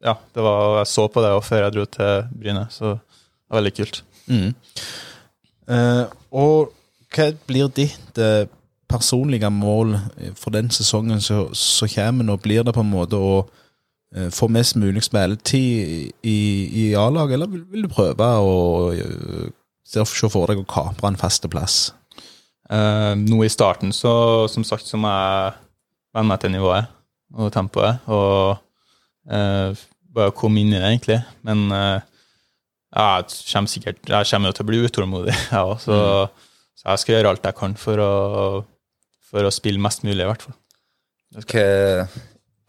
Ja, 0.00 0.14
det 0.32 0.40
var, 0.40 0.78
jeg 0.80 0.88
så 0.88 1.06
på 1.12 1.20
det 1.20 1.32
før 1.44 1.66
jeg 1.66 1.74
dro 1.74 1.86
til 1.92 2.28
Bryne, 2.32 2.66
så 2.72 2.94
det 2.96 3.50
var 3.50 3.60
veldig 3.60 3.76
kult. 3.80 4.04
mm. 4.30 4.52
Uh, 5.70 6.08
og 6.34 6.72
hva 7.14 7.30
blir 7.48 7.70
ditt 7.74 8.18
eh, 8.18 8.48
personlige 8.90 9.50
mål 9.50 9.96
for 10.38 10.54
den 10.54 10.70
sesongen 10.74 11.22
som 11.22 11.92
kommer 11.94 12.26
nå? 12.26 12.36
Blir 12.42 12.66
det 12.66 12.74
på 12.74 12.84
en 12.84 12.92
måte 12.92 13.18
å 13.18 13.36
eh, 14.14 14.28
få 14.34 14.50
mest 14.50 14.78
mulig 14.80 15.04
spilletid 15.06 16.10
i, 16.22 16.40
i 16.82 16.90
A-laget, 16.98 17.38
eller 17.38 17.50
vil, 17.50 17.64
vil 17.70 17.86
du 17.86 17.92
prøve 17.92 18.28
å 18.42 18.58
uh, 18.94 19.48
se 19.86 20.04
for 20.06 20.50
deg 20.50 20.62
å 20.62 20.68
kapre 20.70 21.10
en 21.10 21.18
fast 21.20 21.46
plass? 21.50 21.88
Eh, 22.70 23.14
nå 23.18 23.42
i 23.42 23.50
starten, 23.50 23.90
så 23.92 24.46
som 24.50 24.64
sagt, 24.66 24.86
så 24.86 24.98
må 25.00 25.10
jeg 25.10 25.54
venne 26.14 26.30
meg 26.30 26.42
til 26.42 26.52
nivået 26.54 26.90
og 27.34 27.50
tempoet, 27.54 28.06
og 28.10 28.60
eh, 29.30 29.80
bare 30.14 30.34
komme 30.38 30.62
inn 30.62 30.70
i 30.70 30.78
det, 30.78 30.86
egentlig. 30.86 31.18
Men 31.46 31.66
eh, 31.74 32.06
jeg 32.90 33.26
kommer 33.52 33.70
sikkert 33.70 34.08
Jeg 34.10 34.26
kommer 34.26 34.50
jo 34.50 34.56
til 34.58 34.64
å 34.64 34.70
bli 34.70 34.80
utålmodig, 34.86 35.34
jeg 35.50 35.74
òg, 35.74 36.38
så, 36.80 36.94
jeg 36.94 37.02
skal 37.02 37.14
gjøre 37.18 37.34
alt 37.34 37.44
jeg 37.44 37.56
kan 37.58 37.76
for 37.76 38.00
å, 38.00 38.12
for 39.28 39.44
å 39.44 39.52
spille 39.52 39.82
mest 39.82 40.06
mulig, 40.06 40.24
i 40.24 40.28
hvert 40.30 40.46
fall. 40.46 40.56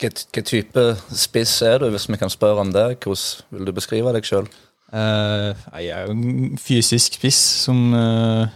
Hva 0.01 0.09
type 0.43 0.83
spiss 1.15 1.53
er 1.63 1.79
du, 1.79 1.87
hvis 1.93 2.09
vi 2.11 2.19
kan 2.19 2.31
spørre 2.33 2.65
om 2.65 2.73
det? 2.75 2.89
Hvordan 3.05 3.55
vil 3.55 3.69
du 3.69 3.73
beskrive 3.77 4.11
deg 4.17 4.27
sjøl? 4.27 4.49
Uh, 4.91 5.55
jeg 5.79 5.93
er 5.95 6.09
jo 6.09 6.17
en 6.17 6.59
fysisk 6.59 7.15
spiss 7.15 7.39
som, 7.63 7.79
uh, 7.95 8.51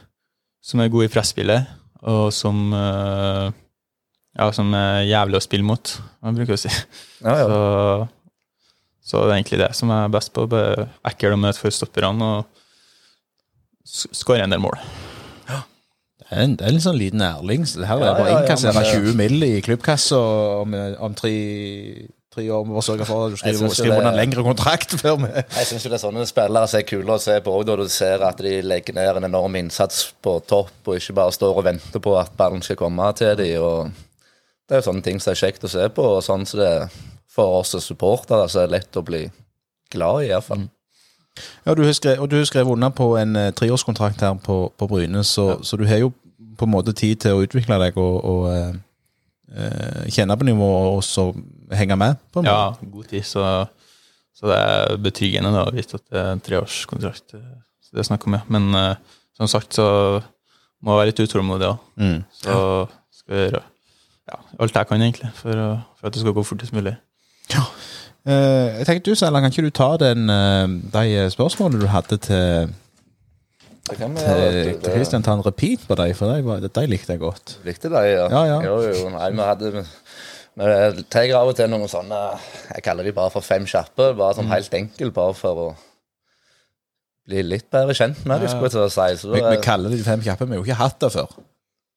som 0.59 0.83
er 0.83 0.91
god 0.91 1.07
i 1.07 1.13
presspillet, 1.13 1.71
og 2.03 2.27
som 2.35 2.75
uh, 2.75 3.47
ja, 4.35 4.49
som 4.51 4.75
er 4.75 5.05
jævlig 5.07 5.39
å 5.39 5.45
spille 5.45 5.63
mot, 5.63 5.95
man 6.19 6.35
jeg 6.35 6.41
bruker 6.41 6.57
å 6.57 6.63
si. 6.65 6.73
Ja, 7.23 7.39
ja. 7.39 7.47
Så, 7.47 7.59
så 9.07 9.23
det 9.23 9.31
er 9.31 9.37
egentlig 9.39 9.63
det 9.63 9.71
som 9.79 9.95
er 9.95 10.11
best 10.11 10.35
på. 10.35 10.43
Ekkel 11.07 11.37
å 11.37 11.39
møte 11.39 11.61
for 11.61 11.71
stopperne 11.71 12.31
og 12.33 12.63
skåre 13.87 14.43
en 14.43 14.51
del 14.51 14.59
mål. 14.65 14.81
Det 16.30 16.38
er 16.38 16.41
en, 16.43 16.55
det 16.57 16.65
er 16.65 16.73
en 16.73 16.82
sånn 16.82 16.97
liten 16.97 17.21
ærling. 17.21 17.65
så 17.69 17.80
Det 17.80 17.88
her 17.88 17.97
er 18.01 18.05
Ja, 18.05 18.13
bare 18.17 18.30
ja, 18.32 18.39
innkassere 18.41 18.73
men 18.73 18.84
det- 18.84 18.93
20 18.93 19.13
mill. 19.15 19.43
i 19.43 19.61
klubbkassa 19.61 20.17
om, 20.61 20.73
om 20.99 21.13
tre, 21.13 21.32
tre 22.34 22.43
år. 22.49 22.65
Må 22.65 22.82
sørge 22.82 23.05
for 23.05 23.26
at 23.28 23.30
du 23.30 23.36
Jeg 23.36 23.53
skriver, 23.55 23.57
synes 23.59 23.78
jo 23.78 23.84
skriver 23.84 23.93
det- 23.95 23.99
under 23.99 24.11
en 24.11 24.17
lengre 24.17 24.43
kontrakt 24.43 24.89
før 25.03 25.15
vi 25.21 25.30
Jeg 25.36 25.67
syns 25.69 25.84
det 25.84 25.93
er 25.93 26.01
sånne 26.07 26.26
spillere 26.26 26.67
som 26.67 26.80
er 26.80 26.84
kule 26.89 27.13
å 27.13 27.19
se 27.21 27.39
på 27.45 27.53
òg, 27.53 27.65
da 27.69 27.76
du 27.76 27.88
ser 27.88 28.23
at 28.26 28.38
de 28.38 28.61
legger 28.61 28.93
ned 28.97 29.17
en 29.17 29.23
enorm 29.30 29.55
innsats 29.55 30.13
på 30.23 30.39
topp, 30.47 30.71
og 30.88 30.95
ikke 30.97 31.13
bare 31.13 31.32
står 31.32 31.57
og 31.57 31.63
venter 31.63 31.99
på 31.99 32.17
at 32.19 32.36
ballen 32.36 32.61
skal 32.65 32.76
komme 32.76 33.13
til 33.15 33.36
dem. 33.36 33.61
Og 33.61 33.91
det 34.67 34.76
er 34.78 34.82
jo 34.82 34.91
sånne 34.91 35.03
ting 35.03 35.19
som 35.21 35.32
er 35.32 35.36
kjekt 35.43 35.63
å 35.63 35.69
se 35.69 35.88
på, 35.89 36.03
og 36.17 36.23
sånn 36.26 36.45
som 36.47 36.59
det 36.59 36.67
er 36.82 36.89
for 37.30 37.59
oss 37.61 37.69
som 37.76 37.80
supportere, 37.82 38.47
så 38.49 38.63
er 38.63 38.67
det 38.67 38.71
lett 38.80 38.97
å 38.97 39.05
bli 39.05 39.30
glad 39.91 40.23
i, 40.23 40.30
iallfall. 40.32 40.69
Ja, 41.65 41.73
du 41.75 41.83
har 41.83 41.91
skrevet, 41.97 42.19
og 42.23 42.29
du 42.31 42.38
har 42.39 42.45
skrevet 42.47 42.71
under 42.71 42.89
på 42.95 43.09
en 43.19 43.36
eh, 43.36 43.51
treårskontrakt 43.57 44.21
her 44.23 44.38
på, 44.43 44.57
på 44.77 44.88
Bryne, 44.88 45.23
så, 45.27 45.57
så 45.63 45.77
du 45.77 45.86
har 45.89 45.97
jo 46.03 46.11
på 46.55 46.65
en 46.67 46.71
måte 46.71 46.93
tid 46.95 47.19
til 47.25 47.36
å 47.36 47.41
utvikle 47.43 47.75
deg 47.81 47.97
og, 47.99 48.15
og 48.23 48.45
eh, 48.53 48.77
eh, 49.57 50.05
kjenne 50.15 50.38
på 50.39 50.47
nivået 50.47 50.93
og 50.95 51.03
så 51.03 51.25
henge 51.75 51.97
med. 51.99 52.15
på 52.31 52.39
en 52.39 52.47
måte. 52.47 52.55
Ja, 52.55 52.91
god 52.95 53.09
tid, 53.11 53.25
så, 53.27 53.43
så 54.36 54.47
det 54.51 54.61
er 54.61 54.97
betryggende 55.03 55.51
da, 55.55 55.65
å 55.67 55.75
vite 55.75 55.99
at 55.99 56.05
det 56.07 56.21
er 56.21 56.31
en 56.38 56.43
treårskontrakt. 56.45 57.36
eh, 57.36 57.51
Så 57.83 57.95
det 57.97 58.05
er 58.05 58.09
snakk 58.11 58.27
om, 58.29 58.38
ja. 58.39 58.45
Men 58.47 58.71
eh, 58.79 58.95
som 59.36 59.51
sagt 59.51 59.75
så 59.75 59.88
må 60.86 60.93
jeg 60.93 61.01
være 61.01 61.09
litt 61.11 61.23
utålmodig 61.25 61.67
òg. 61.73 61.83
Mm. 61.99 62.19
Så 62.39 62.55
skal 63.19 63.36
vi 63.36 63.43
gjøre 63.49 63.61
ja, 64.31 64.38
alt 64.63 64.75
jeg 64.79 64.88
kan, 64.89 65.01
egentlig, 65.05 65.29
for, 65.38 65.59
for 65.99 66.07
at 66.09 66.15
det 66.15 66.21
skal 66.23 66.33
gå 66.38 66.43
fortest 66.47 66.73
mulig. 66.73 66.95
Eh, 67.53 67.67
jeg 68.26 68.86
tenkte 68.88 69.11
du, 69.11 69.15
Selland, 69.19 69.43
kan 69.45 69.51
ikke 69.53 69.67
du 69.67 69.76
ta 69.76 69.89
den, 70.01 70.30
eh, 70.30 70.67
de 70.95 71.30
spørsmålene 71.34 71.82
du 71.84 71.88
hadde 71.91 72.17
til, 72.17 72.71
Det 73.89 73.97
kan 73.99 74.15
vi 74.15 74.17
til, 74.23 74.80
gjøre. 74.82 75.05
til 75.05 75.21
Ta 75.23 75.34
en 75.36 75.45
repeat 75.45 75.80
på 75.88 75.95
dem, 75.99 76.13
for 76.17 76.32
de, 76.34 76.69
de 76.73 76.86
likte 76.89 77.13
jeg 77.13 77.19
godt. 77.21 77.57
Likte 77.67 77.89
de, 77.93 78.01
ja. 78.15 78.26
Ja, 78.34 78.43
ja. 78.49 78.61
Jo, 78.65 78.80
jo. 78.82 79.09
Nei, 79.13 79.30
vi 79.32 79.45
hadde 79.45 79.86
Vi 80.55 81.03
tar 81.11 81.34
av 81.36 81.49
og 81.51 81.55
til 81.57 81.67
noen 81.67 81.89
sånne 81.91 82.19
Jeg 82.73 82.84
kaller 82.86 83.03
de 83.03 83.11
bare 83.11 83.30
for 83.34 83.41
fem 83.43 83.65
kjappe. 83.67 84.13
Bare 84.15 84.34
Mm. 84.34 84.38
sånn 84.39 84.53
helt 84.53 84.73
enkelt, 84.73 85.13
bare 85.13 85.34
for 85.36 85.55
å 85.55 85.76
bli 87.28 87.41
litt 87.43 87.69
bedre 87.69 87.93
kjent 87.93 88.26
med 88.26 88.39
dem, 88.41 88.47
skulle 88.49 88.69
jeg 88.69 88.71
til 88.71 88.86
å 88.86 88.89
si. 88.89 89.15
Så 89.21 89.34
Vi, 89.34 89.41
vi 89.41 89.57
kaller 89.61 89.89
de 89.89 89.97
fem 90.05 90.21
kjappe, 90.21 90.45
vi 90.47 90.55
har 90.55 90.61
jo 90.61 90.65
ikke 90.65 90.78
hatt 90.82 90.99
det 90.99 91.11
før. 91.11 91.30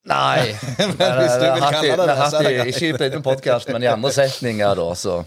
Nei. 0.09 0.55
Men, 0.99 1.18
hvis 1.20 1.35
du 1.39 1.45
vil 1.45 1.64
kalle 1.68 1.97
det 1.97 2.07
det, 2.09 2.16
så 2.33 2.37
er 2.39 2.43
det 2.49 2.55
greit. 2.57 2.74
Ikke 2.74 2.89
i 2.89 2.93
denne 3.05 3.22
podkasten, 3.22 3.72
men 3.76 3.83
i 3.83 3.91
andre 3.93 4.11
setninger, 4.12 4.74
da, 4.79 4.87
så 4.97 5.18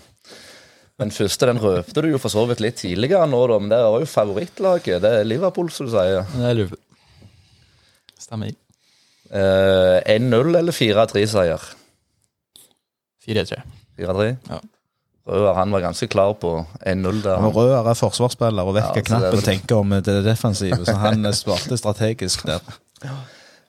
Den 1.02 1.14
første 1.14 1.48
den 1.50 1.60
røpte 1.62 2.04
du 2.06 2.12
jo 2.12 2.20
for 2.22 2.34
så 2.34 2.44
vidt 2.50 2.62
litt 2.62 2.78
tidligere 2.82 3.26
nå, 3.30 3.40
da, 3.50 3.60
men 3.62 3.72
det 3.72 3.80
var 3.82 4.04
jo 4.04 4.10
favorittlaget. 4.10 5.02
Det 5.02 5.14
er 5.22 5.28
Liverpool, 5.28 5.72
som 5.74 5.88
du 5.88 5.96
sier. 5.96 6.28
Det 6.36 6.46
er 6.46 6.58
Liverpool. 6.60 6.82
Stemmer. 8.22 8.52
Eh, 9.32 9.98
1-0 10.18 10.60
eller 10.60 10.76
4-3-seier? 10.76 11.66
4-3. 13.26 13.62
4-3? 13.98 14.30
Ja. 14.52 14.62
Røver 15.32 15.54
han 15.54 15.74
var 15.74 15.84
ganske 15.86 16.08
klar 16.10 16.34
på 16.42 16.54
1-0 16.82 17.22
der. 17.24 17.38
Han 17.42 17.54
var 17.54 17.90
er 17.92 17.98
forsvarsspiller 17.98 18.66
og 18.66 18.76
Ja, 18.76 18.82
vekker 18.82 19.04
så 19.04 19.08
knappen 19.12 19.38
og 19.38 19.46
tenker 19.46 19.78
om 19.82 19.94
det 20.06 20.18
defensive, 20.26 20.82
så 20.86 20.98
han 21.02 21.26
eh, 21.26 21.38
svarte 21.38 21.78
strategisk 21.82 22.46
der. 22.50 22.62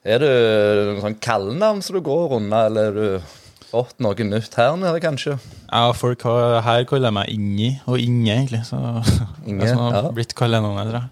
Er 0.02 0.18
du 0.18 0.26
noen 0.26 0.96
sånn 0.98 1.14
kallenavn 1.22 1.78
som 1.86 1.94
du 1.94 2.00
går 2.02 2.32
unna, 2.40 2.64
eller 2.66 2.88
er 2.88 2.96
du 2.96 3.34
fått 3.72 3.96
noe 4.04 4.24
nytt 4.28 4.52
her 4.60 4.74
nede, 4.76 5.00
kanskje? 5.02 5.38
Ja, 5.72 5.86
folk 5.96 6.20
har, 6.28 6.58
her 6.66 6.84
kaller 6.88 7.08
jeg 7.08 7.16
meg 7.16 7.26
Inni, 7.32 7.70
og 7.88 7.96
Inge, 8.02 8.32
egentlig. 8.34 8.60
Så 8.68 8.76
Inge, 9.48 9.66
som 9.70 9.78
har 9.86 9.92
ja. 9.96 10.02
blitt 10.14 10.34
kallenavnet, 10.38 10.84
tror 10.92 11.00
jeg. 11.00 11.08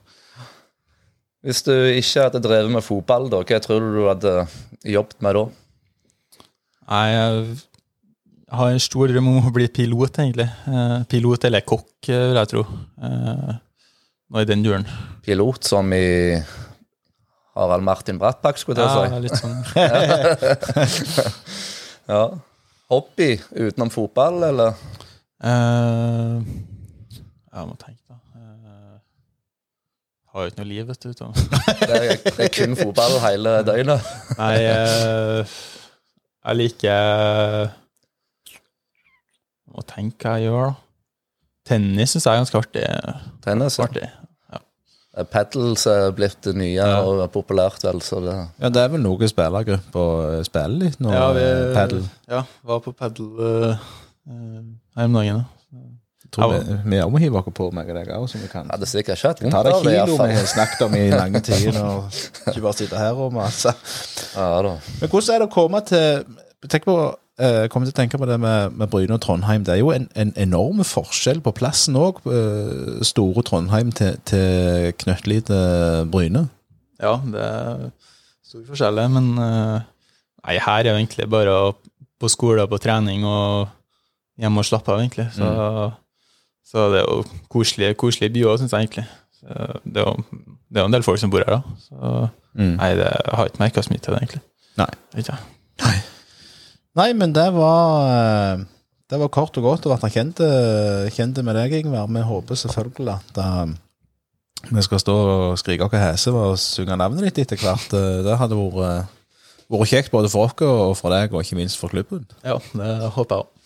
Hvis 1.41 1.63
du 1.65 1.73
ikke 1.73 2.21
hadde 2.27 2.43
drevet 2.45 2.69
med 2.75 2.85
fotball, 2.85 3.25
da, 3.33 3.39
hva 3.49 3.59
tror 3.65 3.81
du 3.81 3.89
du 3.97 4.03
hadde 4.11 4.33
jobbet 4.93 5.19
med 5.25 5.33
da? 5.39 5.45
Nei, 6.91 7.07
Jeg 7.15 7.31
har 8.59 8.69
en 8.75 8.83
stor 8.83 9.07
drøm 9.09 9.29
om 9.31 9.47
å 9.49 9.53
bli 9.55 9.69
pilot, 9.73 10.19
egentlig. 10.21 10.49
Eh, 10.69 10.99
pilot 11.09 11.45
eller 11.49 11.63
kokk, 11.65 11.97
eh, 12.11 12.27
vil 12.29 12.37
jeg 12.43 12.49
tro. 12.53 12.63
Eh, 13.01 13.53
Noe 14.31 14.43
i 14.45 14.47
den 14.47 14.63
duren. 14.63 14.85
Pilot 15.27 15.65
som 15.67 15.89
i 15.97 16.39
Harald 17.57 17.83
Martin 17.89 18.19
Brattbakk, 18.21 18.57
skulle 18.61 18.79
jeg 18.79 18.87
til 18.91 19.01
Ja, 19.01 19.01
å 19.01 19.03
si. 19.11 19.17
litt 19.25 19.39
sånn. 19.41 19.59
Ja. 22.11 22.23
Hobby 22.91 23.36
utenom 23.55 23.91
fotball, 23.95 24.43
eller? 24.49 24.74
Uh, 25.45 26.43
Jeg 27.55 27.68
må 27.68 27.76
tenke, 27.78 28.03
da. 28.11 28.16
Uh, 28.34 28.97
har 30.32 30.43
jo 30.47 30.51
ikke 30.51 30.61
noe 30.62 30.68
liv, 30.68 30.88
vet 30.88 31.07
du. 31.07 31.12
Det 31.80 31.97
er, 31.97 32.16
det 32.24 32.47
er 32.49 32.53
kun 32.55 32.74
fotball 32.78 33.16
hele 33.22 33.55
døgnet. 33.66 34.11
Nei, 34.38 34.55
uh, 34.66 35.59
jeg 36.41 36.59
liker 36.59 37.70
å 39.70 39.84
tenke 39.86 40.26
hva 40.26 40.38
jeg 40.41 40.51
gjør, 40.51 40.70
da. 40.70 40.74
Tennis 41.70 42.16
syns 42.16 42.26
jeg 42.26 42.32
er 42.34 42.41
ganske 42.43 42.59
artig. 42.59 42.84
Tennis. 43.45 43.78
ja. 43.78 43.86
artig. 43.86 44.07
Paddles 45.31 45.87
er 45.91 46.13
blitt 46.15 46.37
det 46.47 46.53
nye 46.55 46.77
Ja. 46.79 47.01
og 47.03 47.25
populært, 47.35 47.83
vel, 47.83 47.99
så 48.01 48.21
det 48.23 48.35
Ja, 48.63 48.69
det 48.69 48.77
er 48.85 48.89
vel 48.93 49.01
noe 49.03 49.27
spillergrupper 49.29 50.45
spiller 50.47 50.79
litt 50.85 51.01
nå, 51.03 51.11
Ja, 51.13 51.33
vi 51.35 51.41
eh, 51.43 51.75
paddle. 51.75 52.05
Ja, 52.31 52.45
var 52.63 52.79
på 52.85 52.93
Pedal 52.95 53.27
uh, 53.41 53.77
her 54.97 55.05
om 55.05 55.13
dagen. 55.19 55.37
da. 55.43 55.45
Tror 56.31 56.53
Ja. 56.55 56.59
vi, 56.61 56.77
vi 56.85 57.01
må 57.11 57.19
hive 57.19 57.39
oss 57.41 57.49
på, 57.53 57.73
meg 57.75 57.89
og 57.91 57.97
deg 57.97 58.09
òg, 58.15 58.29
som 58.31 58.41
vi 58.41 58.47
kan 58.47 58.69
Ja, 58.71 58.77
det 58.79 58.87
er 58.87 58.93
sikkert 58.93 59.19
ikke 59.19 59.43
vondt 59.43 59.57
ta 59.57 59.63
det, 59.65 59.73
kilo 59.83 60.17
vi 60.29 60.35
har 60.37 60.47
snakket 60.47 60.83
om 60.87 60.95
i 60.95 61.11
lange 61.11 61.41
tider, 61.43 61.81
og 61.83 62.05
ikke 62.47 62.63
bare 62.63 62.73
sitte 62.79 62.97
her 62.97 63.13
og 63.19 63.33
mase. 63.35 63.75
Ja 64.37 64.63
da. 64.63 64.77
Men 65.01 65.09
hvordan 65.11 65.35
er 65.35 65.39
det 65.43 65.49
å 65.49 65.53
komme 65.55 65.81
til 65.87 66.25
Tenk 66.69 66.85
på 66.85 66.95
eh, 67.41 67.64
kommer 67.72 67.88
til 67.88 67.95
å 67.95 67.99
tenke 67.99 68.18
på 68.20 68.26
det 68.28 68.36
med, 68.43 68.76
med 68.78 68.91
Bryne 68.93 69.16
og 69.16 69.22
Trondheim. 69.24 69.64
Det 69.66 69.74
er 69.74 69.80
jo 69.80 69.91
en, 69.95 70.07
en 70.14 70.32
enorm 70.36 70.82
forskjell 70.86 71.41
på 71.45 71.53
plassen 71.57 71.97
òg. 71.99 72.20
store 73.07 73.43
Trondheim 73.47 73.91
til, 73.97 74.18
til 74.28 74.93
knøttlite 75.01 75.61
Bryne. 76.12 76.47
Ja, 77.01 77.16
det 77.24 77.41
er 77.41 77.86
stor 78.45 78.64
forskjell, 78.68 79.01
men 79.14 79.30
uh, 79.41 79.80
Nei, 80.45 80.57
her 80.61 80.84
er 80.84 80.91
jo 80.91 80.99
egentlig 80.99 81.26
bare 81.30 81.57
på 82.20 82.28
skole 82.32 82.64
og 82.64 82.70
på 82.72 82.78
trening 82.80 83.24
og 83.28 83.68
hjemme 84.41 84.62
og 84.62 84.68
slappe 84.68 84.93
av, 84.93 85.01
egentlig. 85.03 85.26
Så, 85.36 85.47
så 86.64 86.86
det 86.93 87.03
er 87.03 87.09
jo 87.09 87.24
koselig, 87.53 87.91
koselige 88.01 88.32
by 88.38 88.45
òg, 88.49 88.61
syns 88.62 88.72
jeg 88.72 88.86
egentlig. 88.86 89.05
Så 89.36 89.57
det, 89.84 90.01
er 90.01 90.07
jo, 90.09 90.14
det 90.68 90.80
er 90.80 90.84
jo 90.86 90.88
en 90.88 90.97
del 90.97 91.05
folk 91.05 91.20
som 91.20 91.32
bor 91.32 91.45
her, 91.45 91.59
da. 91.61 91.80
Så 91.88 92.28
Mm. 92.51 92.72
nei, 92.80 92.88
det, 92.99 93.07
har 93.30 93.47
ikke 93.47 93.61
merka 93.62 93.82
så 93.86 93.93
mye 93.93 94.01
til 94.03 94.11
det, 94.11 94.18
egentlig. 94.24 94.41
Nei. 94.80 94.88
Ikke 95.20 95.36
jeg. 95.36 96.01
Nei, 96.99 97.12
men 97.14 97.32
det 97.36 97.47
var 97.55 98.09
eh, 98.11 98.64
Det 99.11 99.18
var 99.20 99.30
kort 99.34 99.57
og 99.59 99.66
godt 99.66 99.86
å 99.86 99.93
være 99.95 100.11
kjent, 100.11 100.41
kjent 101.14 101.38
med 101.47 101.57
deg, 101.59 101.76
Ingvar. 101.80 102.11
Vi 102.11 102.22
håper 102.26 102.59
selvfølgelig 102.59 103.14
at 103.14 103.41
eh, 103.45 103.72
vi 104.70 104.82
skal 104.84 105.01
stå 105.01 105.14
og 105.16 105.59
skrike 105.59 105.86
oss 105.86 105.97
hese 105.97 106.32
og 106.36 106.59
synge 106.61 106.97
navnet 107.01 107.24
ditt 107.30 107.38
etter 107.47 107.62
hvert. 107.62 107.95
Eh, 107.97 108.20
Det 108.26 108.36
hadde 108.38 108.59
vært, 108.59 109.09
vært 109.72 109.91
kjekt 109.93 110.12
både 110.12 110.28
for 110.32 110.47
oss 110.51 110.55
og 110.66 110.97
for 110.99 111.14
deg, 111.14 111.32
og 111.32 111.43
ikke 111.43 111.57
minst 111.59 111.78
for 111.80 111.88
klubben. 111.93 112.26
Ja, 112.45 112.59
det 112.74 112.93
håper 113.16 113.36
jeg 113.36 113.47
òg. 113.47 113.57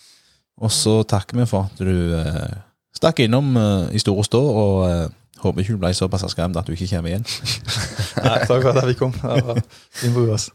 Og 0.65 0.71
så 0.71 1.01
takker 1.03 1.41
vi 1.41 1.49
for 1.51 1.67
at 1.67 1.81
du 1.83 2.15
eh, 2.15 2.55
stakk 2.95 3.25
innom 3.25 3.57
eh, 3.59 3.97
i 3.99 3.99
store 3.99 4.23
stå, 4.25 4.39
og 4.39 4.75
eh, 4.87 5.09
håper 5.43 5.65
ikke 5.65 5.75
du 5.75 5.81
ble 5.83 5.91
såpass 5.99 6.25
skremt 6.31 6.57
at 6.57 6.69
du 6.69 6.77
ikke 6.77 6.93
kommer 6.95 7.11
igjen. 7.11 7.27
Nei, 8.25 8.37
Takk 8.47 8.63
for 8.63 8.71
at 8.71 8.85
jeg 8.85 8.93
fikk 8.95 9.03
komme. 9.03 9.35
Det 9.35 9.49
var 9.49 9.65
fin. 10.39 10.55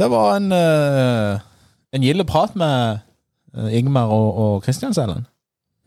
Det 0.00 0.06
var 0.08 0.36
en, 0.38 0.52
uh, 0.52 1.40
en 1.92 2.04
gild 2.04 2.24
prat 2.24 2.54
med 2.56 3.02
eh, 3.52 3.74
Ingmar 3.76 4.08
og, 4.08 4.28
og 4.38 4.62
Kristian 4.64 4.94
Sæland. 4.96 5.26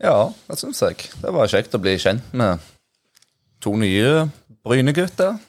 Ja, 0.02 0.30
det 0.46 0.58
syns 0.60 0.82
jeg. 0.82 1.08
Det 1.18 1.32
var 1.34 1.50
kjekt 1.50 1.74
å 1.74 1.80
bli 1.82 1.96
kjent 1.98 2.28
med 2.30 2.62
to 3.64 3.72
nye 3.80 4.28
Bryne-gutter. 4.62 5.40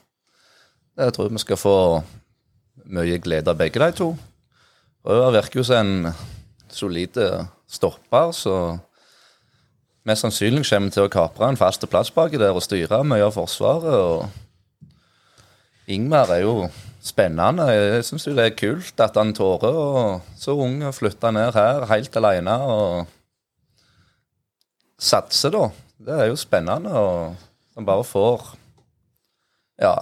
Jeg 0.97 1.13
tror 1.13 1.29
vi 1.29 1.43
skal 1.43 1.59
få 1.61 1.75
mye 2.89 3.19
glede 3.21 3.53
av 3.53 3.59
begge 3.59 3.81
de 3.83 3.91
to. 3.99 4.09
Røa 5.05 5.29
virker 5.35 5.61
jo 5.61 5.67
som 5.67 5.85
en 5.85 6.13
solid 6.73 7.19
stopper, 7.69 8.33
så 8.33 8.79
mest 10.09 10.25
sannsynlig 10.25 10.65
kommer 10.65 10.89
vi 10.89 10.97
til 10.97 11.05
å 11.05 11.13
kapre 11.13 11.51
en 11.51 11.59
fast 11.59 11.85
plass 11.91 12.09
baki 12.13 12.41
der 12.41 12.55
og 12.55 12.65
styre 12.65 13.03
mye 13.05 13.27
av 13.27 13.37
Forsvaret. 13.37 13.93
og 13.93 14.25
Ingmar 15.85 16.33
er 16.33 16.47
jo 16.47 16.69
spennende. 17.05 17.67
Jeg 17.69 18.05
syns 18.07 18.25
det 18.27 18.45
er 18.45 18.57
kult 18.57 19.01
at 19.03 19.17
han 19.19 19.33
tårer 19.37 19.77
å 19.77 19.89
så 20.39 20.55
ung 20.57 20.81
å 20.85 20.93
flytte 20.95 21.31
ned 21.35 21.53
her 21.57 21.85
helt 21.91 22.17
alene. 22.21 22.55
og 22.65 23.05
satse, 24.97 25.51
da. 25.51 25.69
Det 26.05 26.15
er 26.15 26.29
jo 26.29 26.39
spennende, 26.39 26.91
og 26.91 27.35
han 27.75 27.87
bare 27.87 28.03
får 28.07 28.53
Ja, 29.79 29.95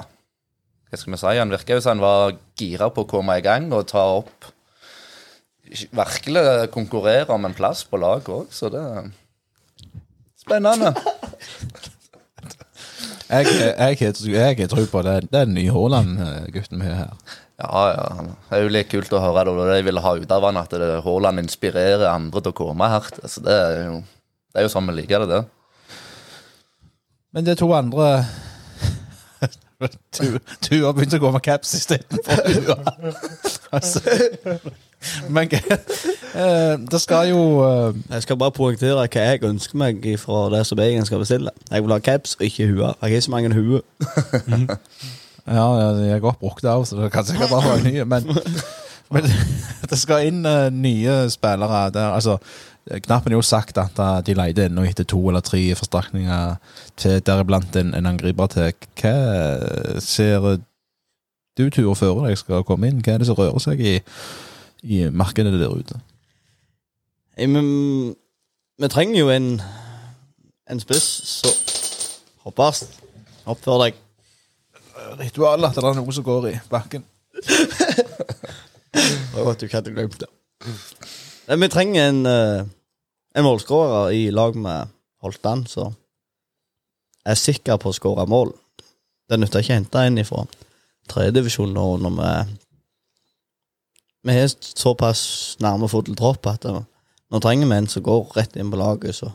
hva 0.90 1.00
skal 1.00 1.16
vi 1.16 1.18
si? 1.18 1.38
Han 1.40 1.54
virker 1.54 1.80
jo 1.80 1.82
som 1.82 1.96
han 1.96 2.04
var 2.04 2.36
gira 2.60 2.92
på 2.94 3.06
å 3.06 3.10
komme 3.10 3.40
i 3.40 3.46
gang 3.46 3.72
og 3.74 3.88
ta 3.90 4.04
opp 4.20 4.52
Virkelig 5.74 6.70
konkurrere 6.70 7.34
om 7.34 7.48
en 7.48 7.56
plass 7.58 7.82
på 7.90 7.98
laget 7.98 8.30
òg, 8.30 8.52
så 8.54 8.70
det 8.70 8.82
er 8.84 9.08
spennende. 10.38 10.92
Jeg, 13.34 13.48
jeg, 13.50 13.98
jeg, 14.30 14.60
jeg, 14.60 14.70
tror 14.70 14.86
på 14.92 15.02
det. 15.06 15.16
Den 15.34 15.56
nye 15.58 15.74
Haaland-gutten 15.74 16.84
vi 16.84 16.92
har 16.92 17.00
her. 17.00 17.40
Ja, 17.64 17.82
ja. 17.94 18.26
Det 18.50 18.58
er 18.58 18.64
jo 18.66 18.72
litt 18.74 18.92
kult 18.92 19.14
å 19.16 19.22
høre 19.24 19.46
det, 19.48 19.54
og 19.54 19.70
det 19.70 19.80
jeg 19.80 19.88
ville 19.88 20.04
ha 20.04 20.14
ut 20.20 20.34
av 20.36 20.46
han, 20.48 20.60
at 20.62 20.76
Haaland 21.06 21.42
inspirerer 21.42 22.06
andre 22.12 22.44
til 22.44 22.54
å 22.54 22.58
komme 22.58 22.90
her. 22.94 23.10
Så 23.26 23.44
det 23.46 23.58
er 23.58 23.76
jo, 23.88 24.00
det 24.54 24.62
er 24.62 24.68
jo 24.68 24.74
sånn 24.74 24.90
vi 24.90 24.98
liker 25.00 25.26
det, 25.26 25.40
det. 25.40 25.44
Men 27.34 27.46
det 27.48 27.56
er 27.56 27.62
to 27.64 27.72
andre 27.74 28.10
Du, 30.16 30.38
du 30.38 30.76
har 30.86 30.94
begynt 30.96 31.16
å 31.18 31.20
gå 31.20 31.32
med 31.34 31.44
caps 31.44 31.74
istedenfor. 31.76 32.78
altså. 33.76 34.00
Men 35.30 35.50
eh, 35.54 36.78
det 36.92 37.02
skal 37.02 37.30
jo 37.30 37.42
eh, 37.64 37.96
Jeg 38.10 38.26
skal 38.26 38.38
bare 38.38 38.56
poengtere 38.56 38.96
hva 38.96 39.08
jeg 39.08 39.44
ønsker 39.44 39.78
meg 39.80 40.06
fra 40.20 40.46
det 40.54 40.64
som 40.68 40.80
jeg 40.80 41.06
skal 41.06 41.24
bestille. 41.24 41.52
Jeg 41.72 41.84
vil 41.84 41.96
ha 41.96 42.00
caps 42.00 42.38
og 42.40 42.46
ikke 42.48 42.70
hue. 42.72 42.86
Jeg 42.86 42.96
har 43.02 43.08
ikke 43.08 43.28
så 43.28 43.32
mange 43.32 43.54
hue. 43.54 43.82
Ja, 45.44 45.64
jeg 45.76 46.12
er 46.16 46.20
godt 46.24 46.40
brukt 46.40 46.64
òg, 46.64 46.86
så 46.88 46.96
det 46.96 47.10
kan 47.12 47.26
sikkert 47.28 47.50
bare 47.52 47.68
være 47.68 47.84
nye. 47.84 48.06
Men, 48.08 48.30
men 49.12 49.26
det 49.92 49.98
skal 50.00 50.30
inn 50.30 50.46
uh, 50.48 50.70
nye 50.72 51.18
spillere. 51.30 51.90
Det 51.92 52.00
er, 52.00 52.14
altså, 52.16 52.38
Knappen 53.04 53.32
har 53.32 53.42
jo 53.42 53.42
sagt 53.44 53.78
at 53.78 54.00
de 54.24 54.38
leter 54.40 54.70
ennå 54.70 54.86
etter 54.88 55.04
to 55.04 55.20
eller 55.28 55.44
tre 55.44 55.60
forsterkninger 55.76 56.56
deriblant 57.28 57.76
en, 57.76 57.92
en 57.92 58.08
angriper 58.08 58.48
til. 58.56 58.72
Hva 59.02 60.00
ser 60.00 60.48
du 61.58 61.70
turer 61.70 61.96
før 61.96 62.24
deg 62.26 62.40
skal 62.40 62.66
komme 62.68 62.90
inn? 62.90 63.04
Hva 63.04 63.16
er 63.16 63.22
det 63.22 63.30
som 63.30 63.38
rører 63.40 63.64
seg 63.64 63.84
i, 63.84 63.98
i 64.84 65.08
markedet 65.10 65.60
der 65.60 65.72
ute? 65.72 66.00
Hey, 67.38 67.48
men 67.48 68.16
vi 68.80 68.90
trenger 68.92 69.20
jo 69.20 69.32
en 69.34 69.62
En 70.72 70.80
spiss, 70.80 71.04
så 71.28 71.50
hoppes. 72.46 72.86
Oppfør 73.52 73.82
deg. 73.82 73.98
Ritualet 75.20 75.68
at 75.68 75.76
det 75.76 75.84
er 75.84 75.98
noe 75.98 76.14
som 76.16 76.24
går 76.24 76.46
i 76.54 76.60
bakken. 76.72 77.04
Prøv 79.34 79.50
at 79.52 79.60
du 79.60 79.66
ikke 79.68 79.82
hadde 79.82 79.92
glemt 79.92 80.16
det. 80.22 80.30
Men 81.50 81.66
vi 81.66 81.70
trenger 81.74 82.08
en, 82.08 82.22
eh, 82.32 82.64
en 83.36 83.44
målskårer 83.44 84.16
i 84.16 84.24
lag 84.32 84.56
med 84.56 84.96
Holtan, 85.20 85.66
så 85.68 85.90
jeg 87.24 87.36
er 87.36 87.40
sikker 87.40 87.82
på 87.84 87.92
å 87.92 87.98
skåre 88.00 88.26
mål. 88.32 88.56
Det 89.28 89.40
nytter 89.40 89.64
ikke 89.64 89.76
å 89.76 89.80
hente 89.82 90.08
en 90.08 90.24
ifra 90.24 90.46
tredjedivisjon 91.12 91.76
nå 91.76 91.88
når 92.04 92.20
vi 92.22 92.32
Vi 94.24 94.32
er 94.40 94.48
såpass 94.80 95.58
nærme 95.60 95.90
fotballtropp 95.92 96.48
at 96.54 96.64
det, 96.64 96.74
nå 97.34 97.40
trenger 97.44 97.68
vi 97.68 97.76
en 97.82 97.88
som 97.92 98.04
går 98.06 98.32
rett 98.38 98.56
inn 98.56 98.70
på 98.72 98.78
laget, 98.80 99.16
så 99.18 99.32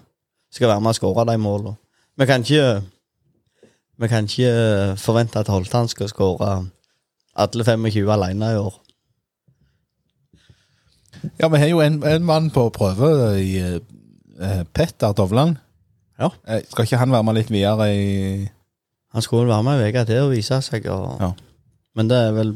skal 0.55 0.71
være 0.71 0.81
med 0.81 0.95
og 0.95 0.97
skåre 0.97 1.27
de 1.29 1.37
målene. 1.41 1.77
Vi 2.19 2.27
kan 2.27 2.43
ikke 2.47 2.83
Vi 3.99 4.07
kan 4.09 4.25
ikke 4.31 4.95
forvente 4.97 5.41
at 5.41 5.49
Holtan 5.51 5.89
skal 5.91 6.09
skåre 6.09 6.69
alle 7.35 7.65
25 7.67 8.11
alene 8.15 8.53
i 8.55 8.57
år. 8.61 8.77
Ja, 11.41 11.49
vi 11.49 11.59
har 11.59 11.67
jo 11.67 11.81
en, 11.83 11.97
en 12.07 12.25
mann 12.25 12.51
på 12.55 12.69
prøve 12.71 13.09
i 13.43 13.57
eh, 13.59 14.63
Petter 14.75 15.13
Dovland. 15.19 15.57
Ja. 16.19 16.29
Eh, 16.47 16.63
skal 16.71 16.87
ikke 16.87 17.01
han 17.01 17.11
være 17.13 17.27
med 17.27 17.35
litt 17.41 17.51
videre 17.51 17.89
i 17.95 18.49
Han 19.15 19.23
skulle 19.25 19.49
være 19.51 19.65
med 19.67 19.83
ei 19.83 19.91
uke 19.91 20.05
til 20.07 20.23
å 20.27 20.31
vise 20.31 20.61
seg, 20.63 20.87
og, 20.93 21.17
Ja. 21.21 21.33
men 21.97 22.09
det 22.11 22.17
er 22.23 22.33
vel 22.37 22.51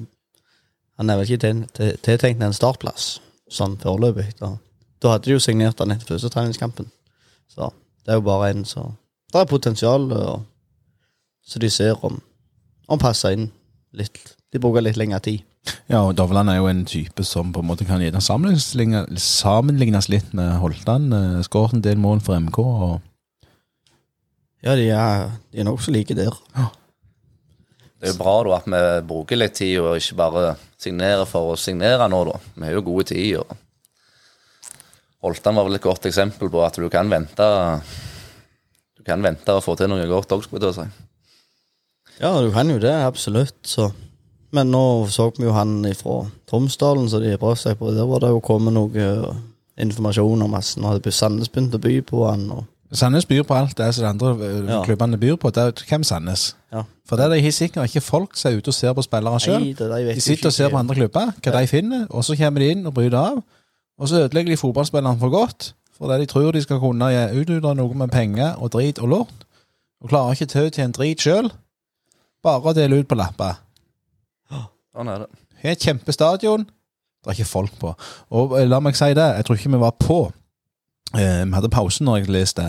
Han 1.02 1.10
er 1.10 1.18
vel 1.18 1.26
ikke 1.26 1.42
til- 1.42 1.66
til- 1.74 1.96
tiltenkt 2.06 2.42
en 2.46 2.54
startplass, 2.54 3.18
sånn 3.50 3.74
foreløpig. 3.82 4.28
Da, 4.38 4.52
da 5.02 5.16
hadde 5.16 5.26
de 5.26 5.34
jo 5.34 5.42
signert 5.42 5.80
han 5.82 5.90
etter 5.90 6.14
første 6.14 6.30
treningskampen. 6.30 6.86
Så 7.50 7.72
det 8.06 8.14
er 8.14 8.20
jo 8.20 8.26
bare 8.30 8.50
en 8.54 8.64
som 8.64 8.96
Det 9.32 9.40
er 9.40 9.48
potensial, 9.48 10.10
og, 10.12 10.42
så 11.42 11.58
de 11.58 11.70
ser 11.72 11.96
om 12.04 12.20
han 12.90 12.98
passer 13.00 13.32
inn 13.32 13.46
litt. 13.96 14.34
De 14.52 14.60
bruker 14.60 14.82
litt 14.84 14.98
lengre 15.00 15.20
tid. 15.24 15.40
Ja, 15.88 16.02
og 16.02 16.16
Dovland 16.18 16.50
er 16.50 16.58
jo 16.58 16.66
en 16.68 16.84
type 16.84 17.24
som 17.24 17.52
på 17.54 17.62
en 17.62 17.68
måte 17.70 17.86
kan 17.86 18.02
sammenlignes, 18.20 20.08
litt 20.12 20.34
med 20.34 20.58
Holtan. 20.60 21.06
Uh, 21.12 21.40
Skåret 21.46 21.72
en 21.78 21.80
del 21.80 21.96
mål 21.96 22.20
for 22.20 22.36
MK. 22.36 22.58
og 22.58 23.00
Ja, 24.62 24.76
de 24.76 24.90
er, 24.90 25.30
de 25.52 25.58
er 25.60 25.64
nokså 25.64 25.90
like 25.94 26.14
der. 26.14 26.36
Det 28.02 28.10
er 28.10 28.12
jo 28.12 28.18
bra 28.18 28.36
da 28.44 28.56
at 28.58 28.66
vi 28.66 29.06
bruker 29.08 29.38
litt 29.38 29.54
tid 29.54 29.78
og 29.80 29.96
ikke 29.96 30.16
bare 30.18 30.56
signerer 30.82 31.26
for 31.28 31.52
å 31.52 31.58
signere 31.60 32.08
nå, 32.10 32.22
da. 32.28 32.38
Vi 32.56 32.66
har 32.66 32.76
jo 32.76 32.86
gode 32.86 33.10
tid. 33.12 33.38
og 33.40 33.56
Holtan 35.22 35.54
var 35.54 35.68
vel 35.68 35.78
et 35.78 35.84
godt 35.84 36.08
eksempel 36.10 36.50
på 36.50 36.64
at 36.66 36.80
du 36.82 36.88
kan 36.90 37.10
vente 37.10 37.46
du 39.02 39.06
kan 39.06 39.22
vente 39.22 39.50
og 39.50 39.64
få 39.64 39.74
til 39.74 39.90
noe 39.90 40.06
godt 40.06 40.30
òg, 40.34 40.44
skulle 40.46 40.68
jeg 40.70 40.76
si. 40.76 40.84
Ja, 42.20 42.36
du 42.38 42.52
kan 42.54 42.70
jo 42.70 42.78
det, 42.78 42.92
absolutt. 43.02 43.56
Så. 43.66 43.88
Men 44.54 44.70
nå 44.70 45.08
så 45.10 45.30
vi 45.34 45.48
jo 45.48 45.54
han 45.56 45.80
fra 45.98 46.20
Tromsdalen, 46.46 47.08
så 47.10 47.18
de 47.18 47.32
brøt 47.40 47.58
seg 47.58 47.80
på. 47.80 47.90
Der 47.96 48.06
var 48.06 48.22
det 48.22 48.30
jo 48.30 48.42
kommet 48.44 48.76
noe 48.76 49.08
informasjon 49.80 50.44
om 50.46 50.54
at 50.54 50.70
nå 50.78 50.92
hadde 50.92 51.14
Sandnes 51.14 51.50
begynt 51.50 51.74
å 51.74 51.82
by 51.82 51.96
på 52.06 52.22
han. 52.28 52.44
Og, 52.54 52.68
Sandnes 52.92 53.24
byr 53.26 53.42
på 53.48 53.54
alt 53.56 53.76
det 53.78 53.86
som 53.94 54.04
de 54.04 54.08
andre 54.10 54.32
eh, 54.46 54.66
Ja. 54.68 54.82
klubbene 54.84 55.16
byr 55.18 55.36
på. 55.40 55.50
Det 55.50 55.62
er 55.62 55.84
hvem 55.88 56.04
Sandnes? 56.04 56.54
ja. 56.72 56.82
For 57.08 57.16
det 57.16 57.24
er 57.24 57.40
de 57.42 57.52
sikkert 57.52 57.88
ikke 57.88 58.00
folk 58.04 58.36
som 58.36 58.52
er 58.52 58.56
ute 58.58 58.68
og 58.68 58.74
ser 58.74 58.92
på 58.96 59.02
spillere 59.02 59.40
sjøl. 59.40 59.64
De 60.14 60.20
sitter 60.20 60.46
og 60.48 60.52
ser 60.52 60.68
på 60.70 60.76
andre 60.78 60.94
klubber, 60.94 61.32
hva 61.42 61.60
de 61.60 61.66
finner, 61.66 62.06
og 62.10 62.24
så 62.24 62.36
kommer 62.36 62.60
de 62.60 62.70
inn 62.70 62.86
og 62.86 62.94
bryter 62.94 63.18
av. 63.18 63.42
Og 63.98 64.08
så 64.08 64.22
ødelegger 64.24 64.52
de 64.52 64.56
fotballspillerne 64.56 65.18
for 65.20 65.28
godt, 65.30 65.74
fordi 65.98 66.20
de 66.20 66.26
tror 66.26 66.52
de 66.52 66.62
skal 66.62 66.80
kunne 66.80 67.10
utnytte 67.34 67.74
noe 67.76 67.94
med 67.94 68.08
penger 68.10 68.54
og 68.58 68.72
drit 68.72 68.98
og 68.98 69.08
lort, 69.08 69.44
og 70.00 70.08
klarer 70.08 70.32
ikke 70.32 70.46
til 70.46 70.70
til 70.70 70.84
en 70.84 70.92
drit 70.92 71.20
sjøl. 71.20 71.50
Bare 72.42 72.60
å 72.72 72.72
dele 72.74 72.98
ut 73.02 73.08
på 73.08 73.14
lapper. 73.18 73.58
Sånn 74.92 75.08
er 75.08 75.18
det. 75.24 75.28
Har 75.62 75.70
et 75.76 75.78
kjempestadion, 75.86 76.64
det 76.66 77.30
er 77.30 77.36
ikke 77.38 77.48
folk 77.48 77.76
på. 77.80 77.92
Og 78.30 78.56
eh, 78.60 78.66
la 78.68 78.80
meg 78.80 78.96
si 78.98 79.12
det, 79.14 79.28
jeg 79.38 79.44
tror 79.46 79.56
ikke 79.60 79.70
vi 79.72 79.78
var 79.80 79.94
på. 80.00 80.18
Eh, 81.14 81.42
vi 81.44 81.54
hadde 81.56 81.72
pause 81.72 82.04
når 82.04 82.22
jeg 82.22 82.32
leste. 82.32 82.68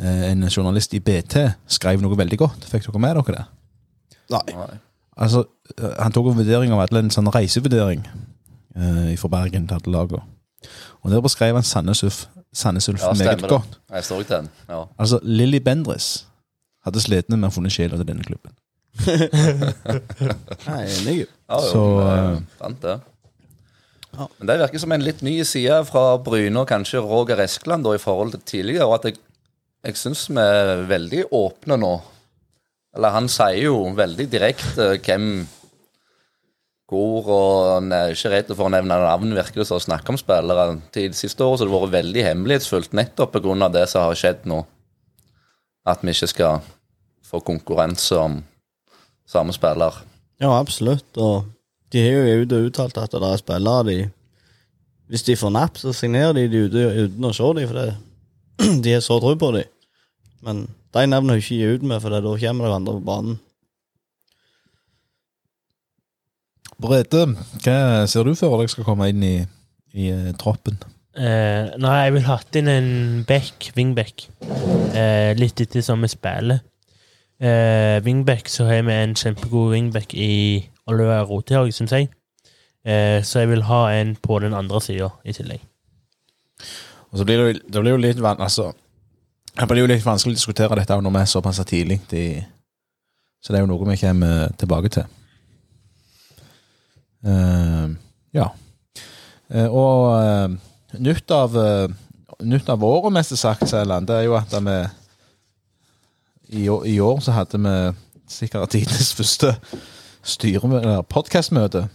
Eh, 0.00 0.24
en 0.30 0.44
journalist 0.48 0.94
i 0.94 1.00
BT 1.00 1.48
skrev 1.66 2.02
noe 2.04 2.18
veldig 2.18 2.38
godt. 2.38 2.68
Fikk 2.70 2.86
dere 2.88 3.02
med 3.02 3.16
dere 3.18 3.36
det? 3.38 3.44
Nei. 4.34 4.44
Nei. 4.54 4.78
Altså, 5.18 5.44
eh, 5.78 5.94
han 5.98 6.12
tok 6.14 6.30
en 6.32 6.38
vurdering 6.38 6.72
av 6.74 6.84
alle, 6.84 7.02
en 7.02 7.10
sånn 7.14 7.30
reisevurdering 7.34 8.04
eh, 8.76 9.14
fra 9.18 9.32
Bergen 9.32 9.66
til 9.66 9.80
alle 9.80 9.94
lagene. 9.96 10.22
Og 11.02 11.12
der 11.12 11.22
beskrev 11.22 11.54
han 11.58 11.66
Sandnes 11.66 12.02
Ulf, 12.06 12.26
Sandnes 12.52 12.88
Ulf 12.90 13.02
Ja, 13.02 13.12
meget 13.18 13.44
godt. 13.48 13.78
Jeg 13.90 14.04
så 14.04 14.22
den. 14.28 14.48
Ja. 14.68 14.84
Altså, 14.98 15.20
Lilly 15.22 15.58
Bendris 15.62 16.26
hadde 16.86 17.02
slitt 17.02 17.28
med 17.30 17.46
å 17.46 17.52
funne 17.54 17.70
sjela 17.72 17.98
til 17.98 18.08
denne 18.08 18.26
klubben. 18.26 18.54
Jeg 19.06 20.74
er 20.74 20.88
enig. 20.88 21.18
Ja, 21.48 21.58
jo, 21.58 21.68
Så, 21.70 21.82
eh, 22.02 22.72
det. 22.82 22.96
Ja. 24.18 24.26
Men 24.38 24.50
det 24.50 24.58
virker 24.64 24.82
som 24.82 24.92
en 24.94 25.04
litt 25.06 25.20
ny 25.22 25.36
side 25.46 25.78
fra 25.88 26.04
Bryne 26.22 26.64
og 26.64 26.70
kanskje 26.70 27.02
Roger 27.04 27.40
Eskeland 27.44 27.86
da, 27.86 27.94
i 27.94 28.02
forhold 28.02 28.34
til 28.34 28.46
tidligere. 28.52 28.88
Og 28.88 28.98
at 28.98 29.10
jeg, 29.10 29.20
jeg 29.86 30.00
syns 30.00 30.26
vi 30.32 30.42
er 30.42 30.88
veldig 30.90 31.28
åpne 31.38 31.78
nå. 31.78 31.92
Eller 32.98 33.14
han 33.14 33.30
sier 33.30 33.68
jo 33.68 33.84
veldig 33.94 34.26
direkte 34.32 34.90
hvem 34.96 35.30
hvor, 36.88 37.26
og 37.28 37.66
han 37.74 37.92
er 37.92 38.14
ikke 38.14 38.30
redd 38.32 38.50
for 38.54 38.64
å 38.64 38.72
nevne 38.72 38.96
navn, 39.02 39.34
virker 39.36 39.60
det 39.60 39.66
som, 39.68 39.76
å 39.76 39.84
snakke 39.84 40.08
om 40.08 40.18
spillere. 40.18 40.78
Til 40.94 41.12
siste 41.16 41.44
året 41.44 41.60
så 41.60 41.66
har 41.66 41.68
det 41.68 41.76
vært 41.76 41.96
veldig 41.98 42.24
hemmelighetsfullt 42.24 42.96
nettopp 42.96 43.36
pga. 43.36 43.68
det 43.74 43.84
som 43.92 44.06
har 44.06 44.16
skjedd 44.16 44.48
nå. 44.48 44.62
At 45.84 46.00
vi 46.00 46.16
ikke 46.16 46.30
skal 46.32 46.64
få 47.28 47.42
konkurranse 47.44 48.16
om 48.16 48.40
samme 49.28 49.52
spiller. 49.52 50.00
Ja, 50.40 50.54
absolutt. 50.56 51.10
Og 51.20 51.44
de 51.92 52.04
har 52.04 52.16
jo 52.16 52.44
ute 52.44 52.58
og 52.58 52.68
uttalt 52.68 52.98
at 53.00 53.14
det 53.14 53.30
er 53.30 53.40
spillere 53.40 53.86
de 53.88 53.98
Hvis 55.08 55.24
de 55.24 55.36
får 55.40 55.50
napp, 55.50 55.78
så 55.80 55.92
signerer 55.96 56.34
de 56.36 56.48
de 56.52 56.64
ute, 56.66 56.80
uten 57.08 57.24
å 57.24 57.32
se 57.32 57.46
dem, 57.56 57.68
for 57.68 57.78
det, 57.80 57.94
de 58.84 58.92
har 58.92 59.00
så 59.00 59.16
tro 59.22 59.32
på 59.40 59.52
dem. 59.54 59.70
Men 60.44 60.66
de 60.92 61.04
nevner 61.08 61.38
jo 61.38 61.44
ikke 61.44 61.56
gi 61.56 61.70
ut 61.78 61.86
med, 61.86 62.02
for 62.02 62.12
det, 62.12 62.20
da 62.26 62.34
kommer 62.42 62.68
det 62.68 62.76
andre 62.76 62.96
på 62.98 63.06
banen. 63.06 63.38
Brede, 66.78 67.24
hva 67.64 67.78
ser 68.06 68.28
du 68.28 68.36
for 68.38 68.60
deg 68.60 68.70
skal 68.70 68.86
komme 68.86 69.08
inn 69.10 69.24
i, 69.24 69.34
i 69.96 70.12
eh, 70.12 70.34
troppen? 70.38 70.76
Eh, 71.18 71.72
nei, 71.80 71.94
jeg 72.04 72.14
vil 72.14 72.26
hatt 72.28 72.58
inn 72.60 72.68
en 72.70 72.90
back, 73.26 73.72
wingback. 73.74 74.28
Eh, 74.94 75.32
litt 75.40 75.58
etter 75.64 75.82
som 75.82 76.04
vi 76.04 76.10
spiller. 76.12 76.60
Eh, 77.40 77.98
wingback, 78.06 78.50
så 78.50 78.68
har 78.68 78.84
vi 78.86 78.94
en 78.94 79.16
kjempegod 79.18 79.72
wingback 79.72 80.14
i 80.14 80.68
Oliver 80.88 81.24
Rothaug, 81.28 81.70
syns 81.74 81.92
jeg. 81.94 82.08
Eh, 82.88 83.18
så 83.26 83.42
jeg 83.42 83.50
vil 83.52 83.62
ha 83.68 83.80
en 83.98 84.14
på 84.16 84.38
den 84.42 84.54
andre 84.56 84.80
sida 84.80 85.10
i 85.28 85.34
tillegg. 85.36 85.60
Og 87.12 87.18
så 87.20 87.24
blir 87.28 87.40
det, 87.42 87.62
det 87.68 87.80
blir 87.82 87.94
jo 87.96 88.00
litt 88.02 88.20
vanskelig 88.20 88.44
altså, 88.48 88.70
det 89.58 89.66
blir 89.70 89.82
jo 89.82 89.90
litt 89.90 90.04
vanskelig 90.06 90.36
å 90.36 90.38
diskutere 90.38 90.76
dette 90.78 90.96
når 91.02 91.14
vi 91.16 91.20
er 91.22 91.30
såpass 91.32 91.60
tidlig. 91.66 92.00
i- 92.12 92.44
så 93.40 93.52
det 93.52 93.58
er 93.58 93.62
jo 93.66 93.70
noe 93.70 93.86
vi 93.88 93.96
kommer 94.00 94.52
tilbake 94.58 94.88
til. 94.90 95.04
Uh, 97.26 97.94
ja. 98.34 98.48
Uh, 99.50 99.68
og 99.68 100.02
uh, 100.14 100.98
nytt 101.02 101.30
av 101.34 101.56
eh, 101.58 101.88
Nytt 102.46 102.68
av 102.70 102.84
året, 102.86 103.10
mest 103.12 103.34
sagt, 103.34 103.64
Sæland, 103.66 104.06
det 104.06 104.14
er 104.14 104.26
jo 104.28 104.36
at 104.38 104.52
vi 104.62 104.74
i, 106.54 106.68
I 106.70 107.00
år 107.02 107.18
så 107.20 107.32
hadde 107.34 107.58
vi 107.58 107.72
sikkert 108.30 108.70
tidenes 108.70 109.10
første 109.18 109.50
podkastmøte. 111.08 111.88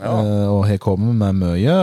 Ja. 0.00 0.10
Uh, 0.10 0.46
og 0.54 0.66
har 0.68 0.80
kommet 0.80 1.16
med 1.18 1.40
mye 1.42 1.76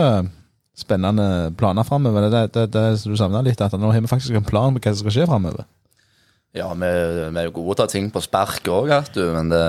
spennende 0.78 1.52
planer 1.58 1.86
framover. 1.86 2.28
Det 2.30 2.44
det, 2.54 2.66
det, 2.74 2.84
du 3.04 3.16
savna 3.18 3.42
litt, 3.42 3.60
at 3.60 3.74
nå 3.78 3.90
har 3.92 4.02
vi 4.02 4.10
faktisk 4.10 4.38
en 4.38 4.46
plan 4.46 4.74
på 4.74 4.82
hva 4.82 4.94
som 4.94 5.04
skal 5.04 5.16
skje 5.16 5.28
framover. 5.30 5.66
Ja, 6.56 6.70
vi, 6.72 6.88
vi 6.88 7.40
er 7.40 7.48
jo 7.48 7.56
gode 7.58 7.76
til 7.76 7.76
å 7.76 7.80
ta 7.82 7.92
ting 7.92 8.08
på 8.10 8.22
spark 8.24 8.70
òg, 8.72 8.92
men 9.34 9.50
det, 9.52 9.64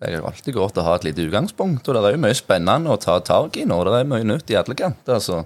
det 0.00 0.10
er 0.10 0.26
alltid 0.26 0.56
godt 0.56 0.80
å 0.80 0.86
ha 0.88 0.96
et 0.98 1.06
lite 1.06 1.24
utgangspunkt. 1.28 1.86
Og 1.86 1.96
det 1.96 2.02
er 2.08 2.16
jo 2.16 2.24
mye 2.24 2.36
spennende 2.36 2.92
å 2.92 3.00
ta 3.00 3.18
tak 3.24 3.56
i 3.60 3.66
nå. 3.68 3.78
Det 3.86 4.00
er 4.00 4.10
mye 4.10 4.26
nytt 4.26 4.52
i 4.52 4.58
alle 4.60 4.76
kanter. 4.76 5.22
så 5.22 5.42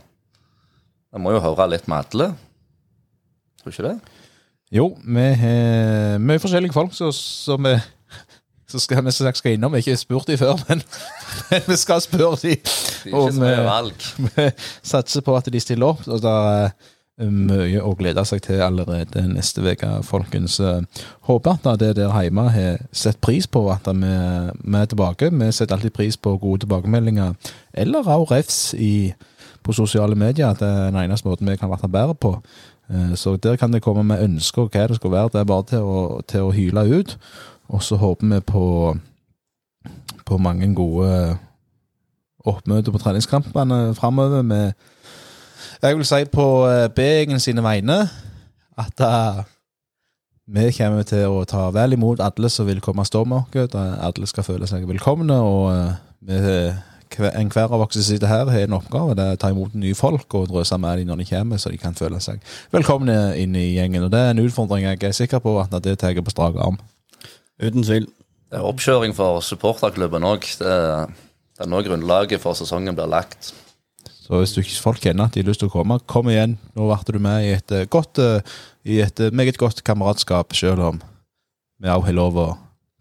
Jeg 1.12 1.22
må 1.22 1.34
jo 1.34 1.44
høre 1.44 1.68
litt 1.74 1.90
med 1.90 2.06
alle. 2.06 2.32
Tror 3.60 3.74
ikke 3.74 3.90
det? 3.90 3.96
Jo, 4.74 4.88
vi 5.04 5.26
har 5.38 6.22
mye 6.22 6.40
forskjellige 6.42 6.74
folk 6.74 6.94
som 6.96 7.68
vi 7.68 7.76
så 8.70 8.78
skal 8.80 9.04
vi 9.04 9.12
straks 9.12 9.38
skal 9.42 9.52
innom. 9.58 9.74
Ikke 9.76 9.96
spurt 9.96 10.26
de 10.30 10.36
før, 10.40 10.56
men, 10.68 10.82
men 11.50 11.62
vi 11.68 11.76
skal 11.76 12.00
spørre 12.00 12.36
de. 12.42 12.56
Og 13.12 13.30
vi-. 13.36 13.54
Vi 14.36 14.48
satser 14.82 15.20
på 15.26 15.36
at 15.36 15.50
de 15.52 15.60
stiller 15.60 15.86
opp, 15.92 16.04
og 16.08 16.20
det 16.24 16.34
er 16.34 16.70
mye 17.30 17.78
å 17.86 17.92
glede 17.94 18.24
seg 18.26 18.40
til 18.42 18.58
allerede 18.64 19.22
neste 19.30 19.62
uke, 19.62 19.90
folkens. 20.02 20.56
Eh, 20.60 20.80
Håper 21.28 21.60
at 21.62 21.78
det 21.78 21.92
der 22.00 22.10
hjemme 22.24 22.48
har 22.50 22.80
sett 22.90 23.20
pris 23.22 23.46
på 23.46 23.68
at 23.70 23.86
vi, 23.86 24.10
vi 24.64 24.80
er 24.80 24.88
tilbake. 24.90 25.28
Vi 25.30 25.50
setter 25.54 25.76
alltid 25.76 25.94
pris 25.94 26.16
på 26.18 26.32
gode 26.42 26.64
tilbakemeldinger, 26.64 27.36
eller 27.72 28.02
også 28.02 28.34
refs 28.34 28.58
i, 28.74 29.12
på 29.62 29.72
sosiale 29.72 30.18
medier. 30.18 30.56
Det 30.58 30.66
er 30.66 30.90
den 30.90 30.98
eneste 31.04 31.28
måten 31.28 31.46
vi 31.52 31.56
kan 31.60 31.70
bli 31.70 31.88
bedre 31.94 32.14
på. 32.18 32.34
Eh, 32.90 33.14
Så 33.14 33.36
der 33.36 33.56
kan 33.56 33.70
det 33.72 33.82
komme 33.86 34.02
med 34.02 34.24
ønsker 34.24 34.66
og 34.66 34.74
hva 34.74 34.88
det 34.90 34.96
skal 34.98 35.14
være. 35.14 35.30
Det 35.36 35.40
er 35.44 35.50
bare 35.54 35.68
til 35.70 35.86
å, 35.86 36.20
til 36.26 36.48
å 36.48 36.52
hyle 36.52 36.88
ut. 36.98 37.14
Og 37.68 37.82
så 37.82 37.96
håper 37.96 38.26
vi 38.34 38.40
på, 38.40 38.96
på 40.26 40.38
mange 40.38 40.74
gode 40.74 41.38
oppmøter 42.44 42.92
på 42.92 43.00
treningskampene 43.00 43.94
framover 43.94 44.42
Jeg 45.82 45.96
vil 45.96 46.04
si 46.04 46.24
på 46.32 46.44
eh, 46.68 46.88
B-gjengen 46.92 47.40
sine 47.40 47.62
vegne 47.64 48.08
at 48.76 49.00
uh, 49.00 49.44
vi 50.46 50.70
kommer 50.76 51.02
til 51.08 51.30
å 51.30 51.44
ta 51.48 51.70
vel 51.72 51.96
imot 51.96 52.20
alle 52.20 52.50
som 52.52 52.66
vil 52.66 52.80
komme 52.84 53.04
og 53.04 53.08
stå 53.08 53.22
med 53.24 53.54
oss. 53.56 53.74
Alle 53.74 54.26
skal 54.26 54.44
føle 54.44 54.66
seg 54.68 54.88
velkomne. 54.88 55.36
Og 55.40 55.70
uh, 55.72 56.74
hver- 57.16 57.36
enhver 57.38 57.72
av 57.72 57.80
oss 57.80 57.94
som 57.94 58.02
sitter 58.02 58.26
her, 58.26 58.50
har 58.50 58.66
en 58.66 58.76
oppgave. 58.76 59.14
Det 59.14 59.24
er 59.24 59.38
å 59.38 59.40
ta 59.40 59.52
imot 59.54 59.76
nye 59.78 59.94
folk 59.94 60.34
og 60.34 60.48
drøse 60.50 60.78
med 60.78 60.98
dem 60.98 61.08
når 61.08 61.22
de 61.22 61.28
kommer, 61.30 61.56
så 61.62 61.70
de 61.70 61.78
kan 61.80 61.94
føle 61.94 62.20
seg 62.20 62.42
velkomne 62.74 63.36
inn 63.40 63.54
i 63.56 63.70
gjengen. 63.76 64.04
Og 64.04 64.10
Det 64.12 64.20
er 64.20 64.34
en 64.34 64.44
utfordring 64.44 64.84
jeg 64.84 65.02
er 65.02 65.16
sikker 65.16 65.38
på 65.44 65.56
at 65.62 65.78
det 65.84 65.98
tar 65.98 66.20
på 66.20 66.34
strak 66.34 66.58
arm. 66.58 66.78
Uten 67.62 67.84
tvil. 67.86 68.08
Det 68.50 68.58
er 68.58 68.66
oppkjøring 68.66 69.14
for 69.16 69.42
supporterklubben 69.42 70.26
òg. 70.26 70.46
Det, 70.60 70.72
det 71.54 71.64
er 71.64 71.70
nå 71.70 71.82
grunnlaget 71.86 72.42
for 72.42 72.58
sesongen 72.58 72.96
blir 72.96 73.10
lagt. 73.10 73.52
Så 74.24 74.40
hvis 74.40 74.54
du 74.56 74.62
ikke 74.62 74.80
folk 74.80 75.02
kjenner 75.04 75.28
at 75.28 75.34
de 75.34 75.42
har 75.42 75.50
lyst 75.50 75.60
til 75.60 75.68
å 75.68 75.74
komme, 75.74 75.98
kom 76.08 76.30
igjen. 76.32 76.56
Nå 76.74 76.86
ble 76.88 77.12
du 77.12 77.20
med 77.22 77.44
i 77.44 77.50
et 77.58 77.74
eh, 77.76 77.84
godt, 77.92 78.20
eh, 78.22 78.54
i 78.88 79.02
et 79.04 79.20
eh, 79.20 79.34
meget 79.36 79.58
godt 79.60 79.82
kameratskap, 79.84 80.54
selv 80.56 80.86
om 80.86 81.00
vi 81.82 81.90
òg 81.92 82.06
har 82.06 82.16
lov 82.16 82.38
å 82.40 82.46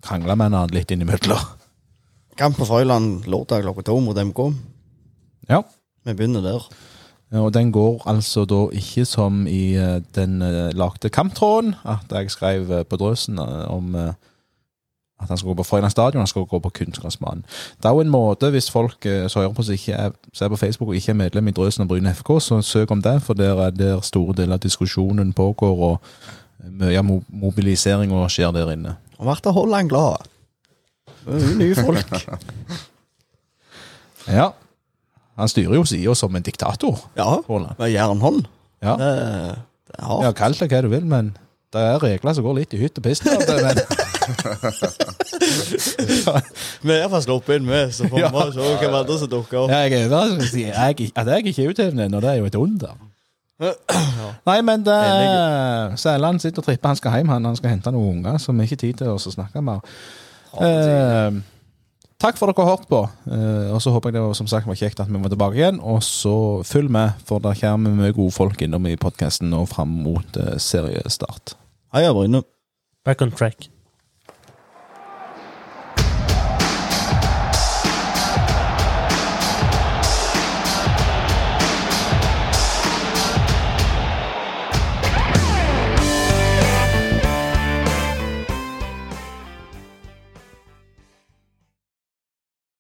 krangle 0.04 0.36
med 0.36 0.52
hverandre 0.52 0.76
litt 0.76 0.92
innimellom. 0.92 1.46
Kamp 2.36 2.58
på 2.60 2.68
Frøyland 2.68 3.30
lørdag 3.30 3.64
klokka 3.64 3.86
to 3.88 3.96
mot 4.04 4.20
MK. 4.20 4.42
Ja. 5.48 5.62
Vi 6.04 6.18
begynner 6.18 6.44
der. 6.44 6.66
Ja, 7.32 7.46
Og 7.46 7.54
den 7.56 7.72
går 7.72 8.04
altså 8.10 8.44
da 8.50 8.66
ikke 8.76 9.06
som 9.08 9.46
i 9.48 9.78
eh, 9.80 10.02
den 10.18 10.44
lagde 10.76 11.14
kamptråden, 11.14 11.78
at 11.88 12.12
jeg 12.12 12.36
skrev 12.36 12.76
på 12.90 13.00
drøsen 13.00 13.40
om 13.40 13.96
at 15.24 15.30
han 15.34 15.38
skal 15.40 15.50
gå 15.52 15.56
på 15.62 15.66
Frøyland 15.68 15.92
stadion, 15.92 16.22
han 16.24 16.28
skal 16.28 16.46
gå 16.46 16.60
på 16.60 16.70
kunstgressbanen. 16.80 17.44
Det 17.82 17.86
er 17.90 17.96
jo 17.96 18.04
en 18.04 18.12
måte, 18.14 18.50
hvis 18.54 18.70
folk 18.72 19.06
eh, 19.10 19.28
som 19.32 19.42
hører 19.42 19.54
på 19.58 19.64
som 19.68 19.74
ikke 19.78 19.94
er, 19.98 20.12
ser 20.34 20.50
på 20.54 20.60
Facebook 20.62 20.90
og 20.94 20.96
ikke 21.00 21.12
er 21.16 21.20
medlem 21.24 21.48
i 21.48 21.56
Drøsen 21.56 21.84
og 21.86 21.90
Bryne 21.92 22.14
FK, 22.14 22.34
så 22.42 22.62
søk 22.62 22.92
om 22.92 23.02
det, 23.02 23.18
for 23.24 23.34
der 23.40 23.60
er 23.68 23.70
der 23.72 24.02
store 24.02 24.36
deler 24.38 24.54
av 24.60 24.64
diskusjonen 24.64 25.34
pågår, 25.34 25.84
og 25.90 26.00
eh, 26.64 26.70
mye 26.70 27.02
mo- 27.04 27.24
mobiliseringa 27.30 28.28
skjer 28.30 28.52
der 28.56 28.72
inne. 28.76 28.96
Og 29.18 29.26
Martha 29.32 29.50
Holland 29.56 29.90
glad. 29.90 30.30
Det 31.26 31.40
er 31.40 31.48
jo 31.50 31.58
nye 31.60 31.76
folk. 31.86 32.40
Ja. 34.28 34.50
Han 35.40 35.50
styrer 35.50 35.76
jo 35.80 35.86
sida 35.90 36.14
som 36.16 36.36
en 36.36 36.44
diktator, 36.46 37.00
Ja, 37.18 37.38
Holland. 37.48 37.74
med 37.80 37.92
jernhånd. 37.92 38.44
Ja. 38.84 38.94
Det, 39.00 39.08
det 39.88 39.96
er 39.98 40.06
hardt. 40.06 40.24
Ja, 40.28 40.32
kall 40.38 40.54
det 40.60 40.68
hva 40.72 40.82
du 40.86 40.90
vil, 40.92 41.06
men 41.10 41.32
det 41.74 41.82
er 41.82 42.04
regler 42.04 42.36
som 42.38 42.46
går 42.46 42.60
litt 42.60 42.74
i 42.78 42.82
hytt 42.84 43.00
og 43.02 43.06
pist. 43.08 43.26
av 43.28 43.42
det, 43.42 43.56
Men 43.64 43.80
Vi 46.84 46.92
er 46.92 47.00
iallfall 47.02 47.24
sluppet 47.26 47.60
inn 47.60 47.66
med, 47.68 47.94
så 47.96 48.08
får 48.10 48.18
vi 48.20 48.30
bare 48.34 48.52
se 48.56 48.60
hvem 48.82 49.00
andre 49.00 49.18
som 49.22 49.32
dukker 49.32 49.64
opp. 49.64 49.74
jeg 49.74 49.94
er 49.94 50.06
overrasket. 50.08 50.60
Jeg, 50.60 51.00
jeg, 51.00 51.12
at 51.16 51.28
jeg 51.34 51.46
ikke 51.52 51.64
er 51.64 51.74
utøvende 51.74 52.08
ennå, 52.10 52.22
det 52.24 52.30
er 52.34 52.42
jo 52.42 52.50
et 52.52 52.60
under. 52.60 52.94
Nei, 54.48 54.60
men 54.66 54.84
det 54.84 55.00
Sæland 56.02 56.42
sitter 56.44 56.64
og 56.64 56.68
tripper. 56.68 56.90
Han 56.90 57.00
skal 57.00 57.18
hjem, 57.20 57.32
han. 57.32 57.46
Han 57.46 57.56
skal 57.60 57.74
hente 57.76 57.94
noen 57.94 58.20
unger 58.20 58.38
så 58.42 58.52
vi 58.52 58.64
har 58.64 58.70
ikke 58.72 58.82
tid 58.82 59.02
til 59.04 59.14
å 59.14 59.18
snakke 59.22 59.62
mer. 59.64 59.84
Eh, 60.62 61.38
takk 62.22 62.40
for 62.40 62.50
dere 62.50 62.66
har 62.66 62.76
hørt 62.76 62.88
på. 62.92 63.02
Eh, 63.30 63.70
og 63.74 63.82
så 63.84 63.94
håper 63.94 64.12
jeg 64.12 64.18
det 64.18 64.26
var, 64.26 64.38
som 64.38 64.50
sagt 64.52 64.68
var 64.70 64.80
kjekt 64.80 65.02
at 65.04 65.12
vi 65.12 65.22
var 65.22 65.34
tilbake 65.34 65.62
igjen. 65.62 65.80
Og 65.80 66.02
så 66.06 66.36
følg 66.68 66.92
med, 66.94 67.20
for 67.28 67.44
der 67.44 67.58
kommer 67.62 67.96
mye 67.96 68.16
gode 68.16 68.36
folk 68.36 68.62
innom 68.66 68.90
i 68.90 68.98
podkasten 69.00 69.54
og 69.58 69.70
fram 69.72 69.94
mot 70.06 70.42
eh, 70.42 70.58
seriestart. 70.62 71.56
Heia 71.96 72.14
Bryne. 72.16 72.44
Back 73.06 73.22
on 73.22 73.32
track. 73.32 73.70